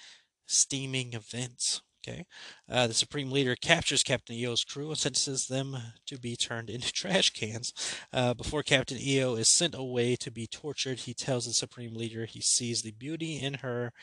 steaming 0.47 1.11
vents. 1.11 1.83
Okay. 2.07 2.25
Uh, 2.67 2.87
the 2.87 2.93
Supreme 2.95 3.29
Leader 3.29 3.55
captures 3.55 4.01
Captain 4.01 4.35
EO's 4.35 4.63
crew 4.63 4.89
and 4.89 4.97
sentences 4.97 5.47
them 5.47 5.77
to 6.07 6.17
be 6.17 6.35
turned 6.35 6.69
into 6.69 6.91
trash 6.93 7.29
cans. 7.29 7.73
Uh, 8.11 8.33
before 8.33 8.63
Captain 8.63 8.97
EO 8.99 9.35
is 9.35 9.47
sent 9.47 9.75
away 9.75 10.15
to 10.15 10.31
be 10.31 10.47
tortured, 10.47 10.99
he 10.99 11.13
tells 11.13 11.45
the 11.45 11.53
Supreme 11.53 11.93
Leader 11.93 12.25
he 12.25 12.41
sees 12.41 12.81
the 12.81 12.91
beauty 12.91 13.39
in 13.39 13.55
her 13.55 13.93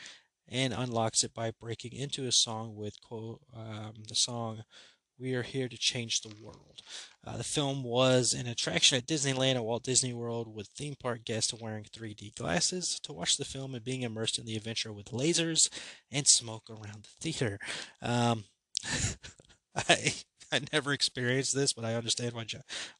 and 0.47 0.73
unlocks 0.73 1.23
it 1.23 1.33
by 1.33 1.51
breaking 1.51 1.93
into 1.93 2.25
a 2.25 2.31
song 2.31 2.75
with 2.75 2.95
um, 3.11 3.93
the 4.07 4.15
song 4.15 4.63
we 5.19 5.33
are 5.33 5.43
here 5.43 5.67
to 5.67 5.77
change 5.77 6.21
the 6.21 6.33
world. 6.41 6.81
Uh, 7.25 7.37
the 7.37 7.43
film 7.43 7.83
was 7.83 8.33
an 8.33 8.47
attraction 8.47 8.97
at 8.97 9.05
Disneyland 9.05 9.55
at 9.55 9.63
Walt 9.63 9.83
Disney 9.83 10.13
World 10.13 10.53
with 10.53 10.67
theme 10.67 10.95
park 10.99 11.25
guests 11.25 11.53
wearing 11.53 11.83
3D 11.83 12.35
glasses 12.35 12.99
to 13.03 13.13
watch 13.13 13.37
the 13.37 13.45
film 13.45 13.75
and 13.75 13.83
being 13.83 14.03
immersed 14.03 14.39
in 14.39 14.45
the 14.45 14.55
adventure 14.55 14.93
with 14.93 15.11
lasers 15.11 15.69
and 16.11 16.27
smoke 16.27 16.69
around 16.69 17.03
the 17.03 17.31
theater. 17.31 17.59
Um, 18.01 18.45
I 19.75 20.13
I 20.51 20.61
never 20.73 20.93
experienced 20.93 21.53
this, 21.53 21.73
but 21.73 21.85
I 21.85 21.93
understand 21.93 22.33
why 22.33 22.45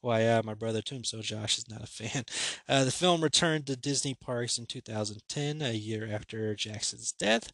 why 0.01 0.27
uh, 0.27 0.43
my 0.43 0.53
brother 0.53 0.81
Tombstone 0.81 1.23
Josh 1.23 1.57
is 1.57 1.69
not 1.69 1.83
a 1.83 1.87
fan. 1.87 2.25
Uh, 2.67 2.83
the 2.83 2.91
film 2.91 3.21
returned 3.21 3.65
to 3.65 3.75
Disney 3.75 4.13
parks 4.13 4.59
in 4.59 4.67
2010, 4.67 5.63
a 5.63 5.71
year 5.71 6.07
after 6.11 6.53
Jackson's 6.53 7.11
death 7.11 7.51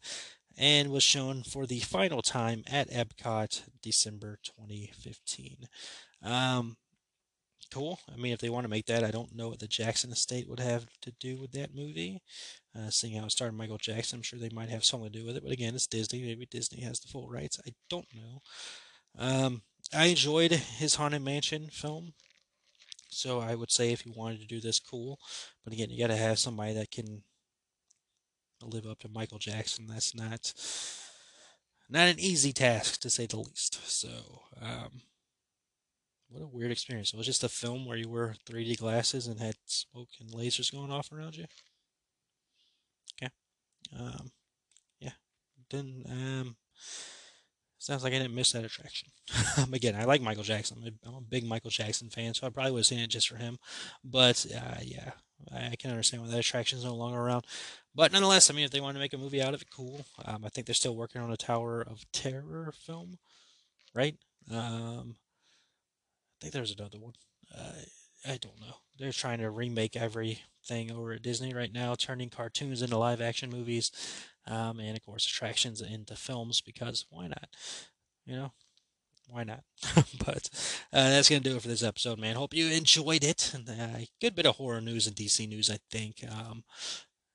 and 0.56 0.90
was 0.90 1.02
shown 1.02 1.42
for 1.42 1.66
the 1.66 1.80
final 1.80 2.22
time 2.22 2.64
at 2.70 2.90
Epcot 2.90 3.62
December 3.82 4.38
2015. 4.42 5.68
Um, 6.22 6.76
cool. 7.72 7.98
I 8.12 8.16
mean, 8.16 8.32
if 8.32 8.40
they 8.40 8.48
want 8.48 8.64
to 8.64 8.70
make 8.70 8.86
that, 8.86 9.04
I 9.04 9.10
don't 9.10 9.34
know 9.34 9.48
what 9.48 9.58
the 9.58 9.66
Jackson 9.66 10.12
estate 10.12 10.48
would 10.48 10.60
have 10.60 10.86
to 11.02 11.12
do 11.12 11.36
with 11.36 11.52
that 11.52 11.74
movie. 11.74 12.22
Uh, 12.74 12.90
seeing 12.90 13.18
how 13.18 13.26
it 13.26 13.32
started 13.32 13.56
Michael 13.56 13.78
Jackson, 13.78 14.18
I'm 14.18 14.22
sure 14.22 14.38
they 14.38 14.50
might 14.50 14.68
have 14.70 14.84
something 14.84 15.10
to 15.10 15.18
do 15.18 15.26
with 15.26 15.36
it. 15.36 15.42
But 15.42 15.52
again, 15.52 15.74
it's 15.74 15.86
Disney. 15.86 16.22
Maybe 16.22 16.46
Disney 16.46 16.82
has 16.82 17.00
the 17.00 17.08
full 17.08 17.28
rights. 17.28 17.60
I 17.66 17.72
don't 17.90 18.08
know. 18.14 18.42
Um, 19.18 19.62
I 19.94 20.06
enjoyed 20.06 20.52
his 20.52 20.96
Haunted 20.96 21.22
Mansion 21.22 21.68
film. 21.70 22.12
So 23.08 23.40
I 23.40 23.54
would 23.54 23.70
say 23.70 23.92
if 23.92 24.04
you 24.04 24.12
wanted 24.14 24.40
to 24.40 24.46
do 24.46 24.60
this, 24.60 24.78
cool. 24.78 25.18
But 25.64 25.72
again, 25.72 25.90
you 25.90 25.98
got 25.98 26.12
to 26.12 26.16
have 26.16 26.38
somebody 26.38 26.74
that 26.74 26.90
can 26.90 27.22
live 28.66 28.86
up 28.86 29.00
to 29.00 29.08
Michael 29.08 29.38
Jackson. 29.38 29.86
That's 29.86 30.14
not 30.14 30.52
not 31.88 32.08
an 32.08 32.18
easy 32.18 32.52
task 32.52 33.00
to 33.00 33.10
say 33.10 33.26
the 33.26 33.38
least. 33.38 33.88
So, 33.88 34.08
um, 34.60 35.02
what 36.28 36.42
a 36.42 36.46
weird 36.46 36.72
experience. 36.72 37.12
It 37.12 37.16
was 37.16 37.26
just 37.26 37.44
a 37.44 37.48
film 37.48 37.86
where 37.86 37.96
you 37.96 38.08
wore 38.08 38.34
3D 38.48 38.78
glasses 38.78 39.26
and 39.26 39.40
had 39.40 39.54
smoke 39.66 40.08
and 40.20 40.30
lasers 40.30 40.72
going 40.72 40.90
off 40.90 41.12
around 41.12 41.36
you. 41.36 41.44
Okay. 43.22 43.30
Um, 43.96 44.30
yeah. 44.98 45.12
Then 45.70 46.02
um, 46.10 46.56
sounds 47.78 48.02
like 48.02 48.12
I 48.12 48.18
didn't 48.18 48.34
miss 48.34 48.52
that 48.52 48.64
attraction. 48.64 49.08
Um, 49.58 49.72
again, 49.72 49.96
I 49.96 50.04
like 50.04 50.20
Michael 50.20 50.42
Jackson. 50.42 50.84
I'm 51.06 51.14
a 51.14 51.20
big 51.22 51.42
Michael 51.42 51.70
Jackson 51.70 52.10
fan, 52.10 52.34
so 52.34 52.46
I 52.46 52.50
probably 52.50 52.72
would 52.72 52.80
have 52.80 52.86
seen 52.86 52.98
it 52.98 53.08
just 53.08 53.26
for 53.26 53.36
him. 53.36 53.56
But 54.04 54.44
uh, 54.54 54.80
yeah, 54.82 55.12
I 55.52 55.76
can 55.76 55.90
understand 55.90 56.22
why 56.22 56.30
that 56.30 56.38
attraction 56.38 56.78
is 56.78 56.84
no 56.84 56.94
longer 56.94 57.18
around. 57.18 57.46
But 57.94 58.12
nonetheless, 58.12 58.50
I 58.50 58.54
mean, 58.54 58.64
if 58.64 58.70
they 58.70 58.80
want 58.80 58.94
to 58.96 59.00
make 59.00 59.12
a 59.12 59.18
movie 59.18 59.42
out 59.42 59.54
of 59.54 59.62
it, 59.62 59.70
cool. 59.70 60.04
Um, 60.24 60.44
I 60.44 60.48
think 60.48 60.66
they're 60.66 60.74
still 60.74 60.96
working 60.96 61.20
on 61.20 61.32
a 61.32 61.36
Tower 61.36 61.80
of 61.80 62.04
Terror 62.12 62.72
film, 62.76 63.18
right? 63.94 64.16
Um, 64.50 65.16
I 65.16 66.36
think 66.40 66.52
there's 66.52 66.74
another 66.74 66.98
one. 66.98 67.14
Uh, 67.56 67.72
I 68.26 68.38
don't 68.38 68.60
know. 68.60 68.76
They're 68.98 69.12
trying 69.12 69.38
to 69.38 69.50
remake 69.50 69.96
everything 69.96 70.90
over 70.90 71.12
at 71.12 71.22
Disney 71.22 71.54
right 71.54 71.72
now, 71.72 71.94
turning 71.94 72.28
cartoons 72.28 72.82
into 72.82 72.98
live 72.98 73.20
action 73.20 73.50
movies, 73.50 73.90
um, 74.46 74.80
and 74.80 74.96
of 74.96 75.04
course 75.04 75.26
attractions 75.26 75.80
into 75.80 76.16
films 76.16 76.60
because 76.60 77.06
why 77.10 77.28
not? 77.28 77.48
You 78.24 78.36
know, 78.36 78.52
why 79.28 79.44
not? 79.44 79.62
but 80.24 80.48
uh, 80.92 81.10
that's 81.10 81.28
gonna 81.28 81.40
do 81.40 81.56
it 81.56 81.62
for 81.62 81.68
this 81.68 81.82
episode, 81.82 82.18
man. 82.18 82.36
Hope 82.36 82.54
you 82.54 82.68
enjoyed 82.68 83.24
it. 83.24 83.52
And 83.54 83.68
uh, 83.68 84.04
good 84.20 84.34
bit 84.34 84.46
of 84.46 84.56
horror 84.56 84.80
news 84.80 85.06
and 85.06 85.16
DC 85.16 85.48
news, 85.48 85.70
I 85.70 85.78
think. 85.90 86.24
Um, 86.30 86.64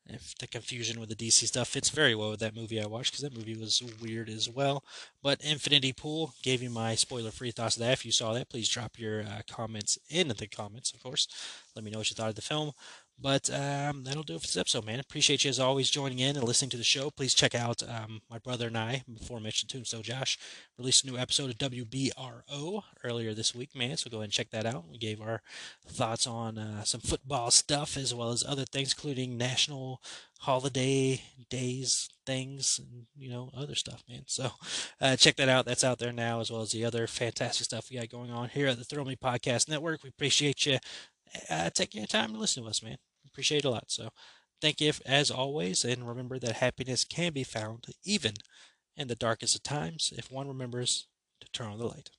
if 0.07 0.35
the 0.39 0.47
confusion 0.47 0.99
with 0.99 1.09
the 1.09 1.15
DC 1.15 1.47
stuff 1.47 1.69
fits 1.69 1.89
very 1.89 2.15
well 2.15 2.31
with 2.31 2.39
that 2.39 2.55
movie 2.55 2.81
I 2.81 2.85
watched 2.85 3.11
because 3.11 3.23
that 3.23 3.37
movie 3.37 3.55
was 3.55 3.81
weird 4.01 4.29
as 4.29 4.49
well. 4.49 4.83
But 5.21 5.41
Infinity 5.41 5.93
Pool 5.93 6.33
gave 6.43 6.61
you 6.61 6.69
my 6.69 6.95
spoiler-free 6.95 7.51
thoughts 7.51 7.75
of 7.75 7.81
that. 7.81 7.93
If 7.93 8.05
you 8.05 8.11
saw 8.11 8.33
that, 8.33 8.49
please 8.49 8.67
drop 8.67 8.99
your 8.99 9.21
uh, 9.21 9.41
comments 9.49 9.97
in 10.09 10.27
the 10.27 10.47
comments, 10.47 10.91
of 10.91 11.01
course. 11.01 11.27
Let 11.75 11.85
me 11.85 11.91
know 11.91 11.99
what 11.99 12.09
you 12.09 12.15
thought 12.15 12.29
of 12.29 12.35
the 12.35 12.41
film. 12.41 12.71
But 13.21 13.49
um, 13.51 14.03
that'll 14.03 14.23
do 14.23 14.35
it 14.35 14.41
for 14.41 14.47
this 14.47 14.57
episode, 14.57 14.85
man. 14.85 14.99
Appreciate 14.99 15.43
you 15.43 15.49
as 15.49 15.59
always 15.59 15.91
joining 15.91 16.19
in 16.19 16.35
and 16.35 16.43
listening 16.43 16.71
to 16.71 16.77
the 16.77 16.83
show. 16.83 17.11
Please 17.11 17.35
check 17.35 17.53
out 17.53 17.83
um, 17.87 18.21
my 18.29 18.39
brother 18.39 18.67
and 18.67 18.77
I, 18.77 19.03
before 19.13 19.39
mentioned 19.39 19.69
Tombstone 19.69 20.01
Josh, 20.01 20.39
released 20.77 21.03
a 21.03 21.07
new 21.07 21.17
episode 21.17 21.51
of 21.51 21.57
WBRO 21.71 22.81
earlier 23.03 23.33
this 23.35 23.53
week, 23.53 23.75
man. 23.75 23.97
So 23.97 24.09
go 24.09 24.17
ahead 24.17 24.25
and 24.25 24.33
check 24.33 24.49
that 24.49 24.65
out. 24.65 24.89
We 24.89 24.97
gave 24.97 25.21
our 25.21 25.41
thoughts 25.87 26.25
on 26.25 26.57
uh, 26.57 26.83
some 26.83 27.01
football 27.01 27.51
stuff 27.51 27.95
as 27.95 28.13
well 28.13 28.31
as 28.31 28.43
other 28.43 28.65
things, 28.65 28.93
including 28.93 29.37
national 29.37 30.01
holiday 30.39 31.21
days 31.51 32.09
things 32.25 32.79
and 32.79 33.05
you 33.15 33.29
know 33.29 33.51
other 33.55 33.75
stuff 33.75 34.03
man 34.09 34.23
so 34.25 34.49
uh, 34.99 35.15
check 35.15 35.35
that 35.35 35.49
out 35.49 35.65
that's 35.65 35.83
out 35.83 35.99
there 35.99 36.11
now 36.11 36.39
as 36.39 36.49
well 36.49 36.61
as 36.61 36.71
the 36.71 36.83
other 36.83 37.05
fantastic 37.05 37.63
stuff 37.63 37.89
we 37.91 37.97
got 37.97 38.09
going 38.09 38.31
on 38.31 38.49
here 38.49 38.67
at 38.67 38.77
the 38.77 38.83
throw 38.83 39.03
me 39.03 39.15
podcast 39.15 39.69
network 39.69 40.01
we 40.01 40.09
appreciate 40.09 40.65
you 40.65 40.79
uh, 41.49 41.69
taking 41.69 42.01
your 42.01 42.07
time 42.07 42.33
to 42.33 42.39
listen 42.39 42.63
to 42.63 42.69
us 42.69 42.81
man 42.81 42.97
Appreciate 43.33 43.59
it 43.59 43.67
a 43.67 43.69
lot. 43.71 43.91
So 43.91 44.09
thank 44.61 44.81
you 44.81 44.93
as 45.05 45.31
always. 45.31 45.83
And 45.85 46.07
remember 46.07 46.39
that 46.39 46.57
happiness 46.57 47.03
can 47.05 47.33
be 47.33 47.43
found 47.43 47.87
even 48.03 48.33
in 48.97 49.07
the 49.07 49.15
darkest 49.15 49.55
of 49.55 49.63
times 49.63 50.13
if 50.17 50.31
one 50.31 50.47
remembers 50.47 51.07
to 51.41 51.47
turn 51.51 51.67
on 51.67 51.79
the 51.79 51.87
light. 51.87 52.11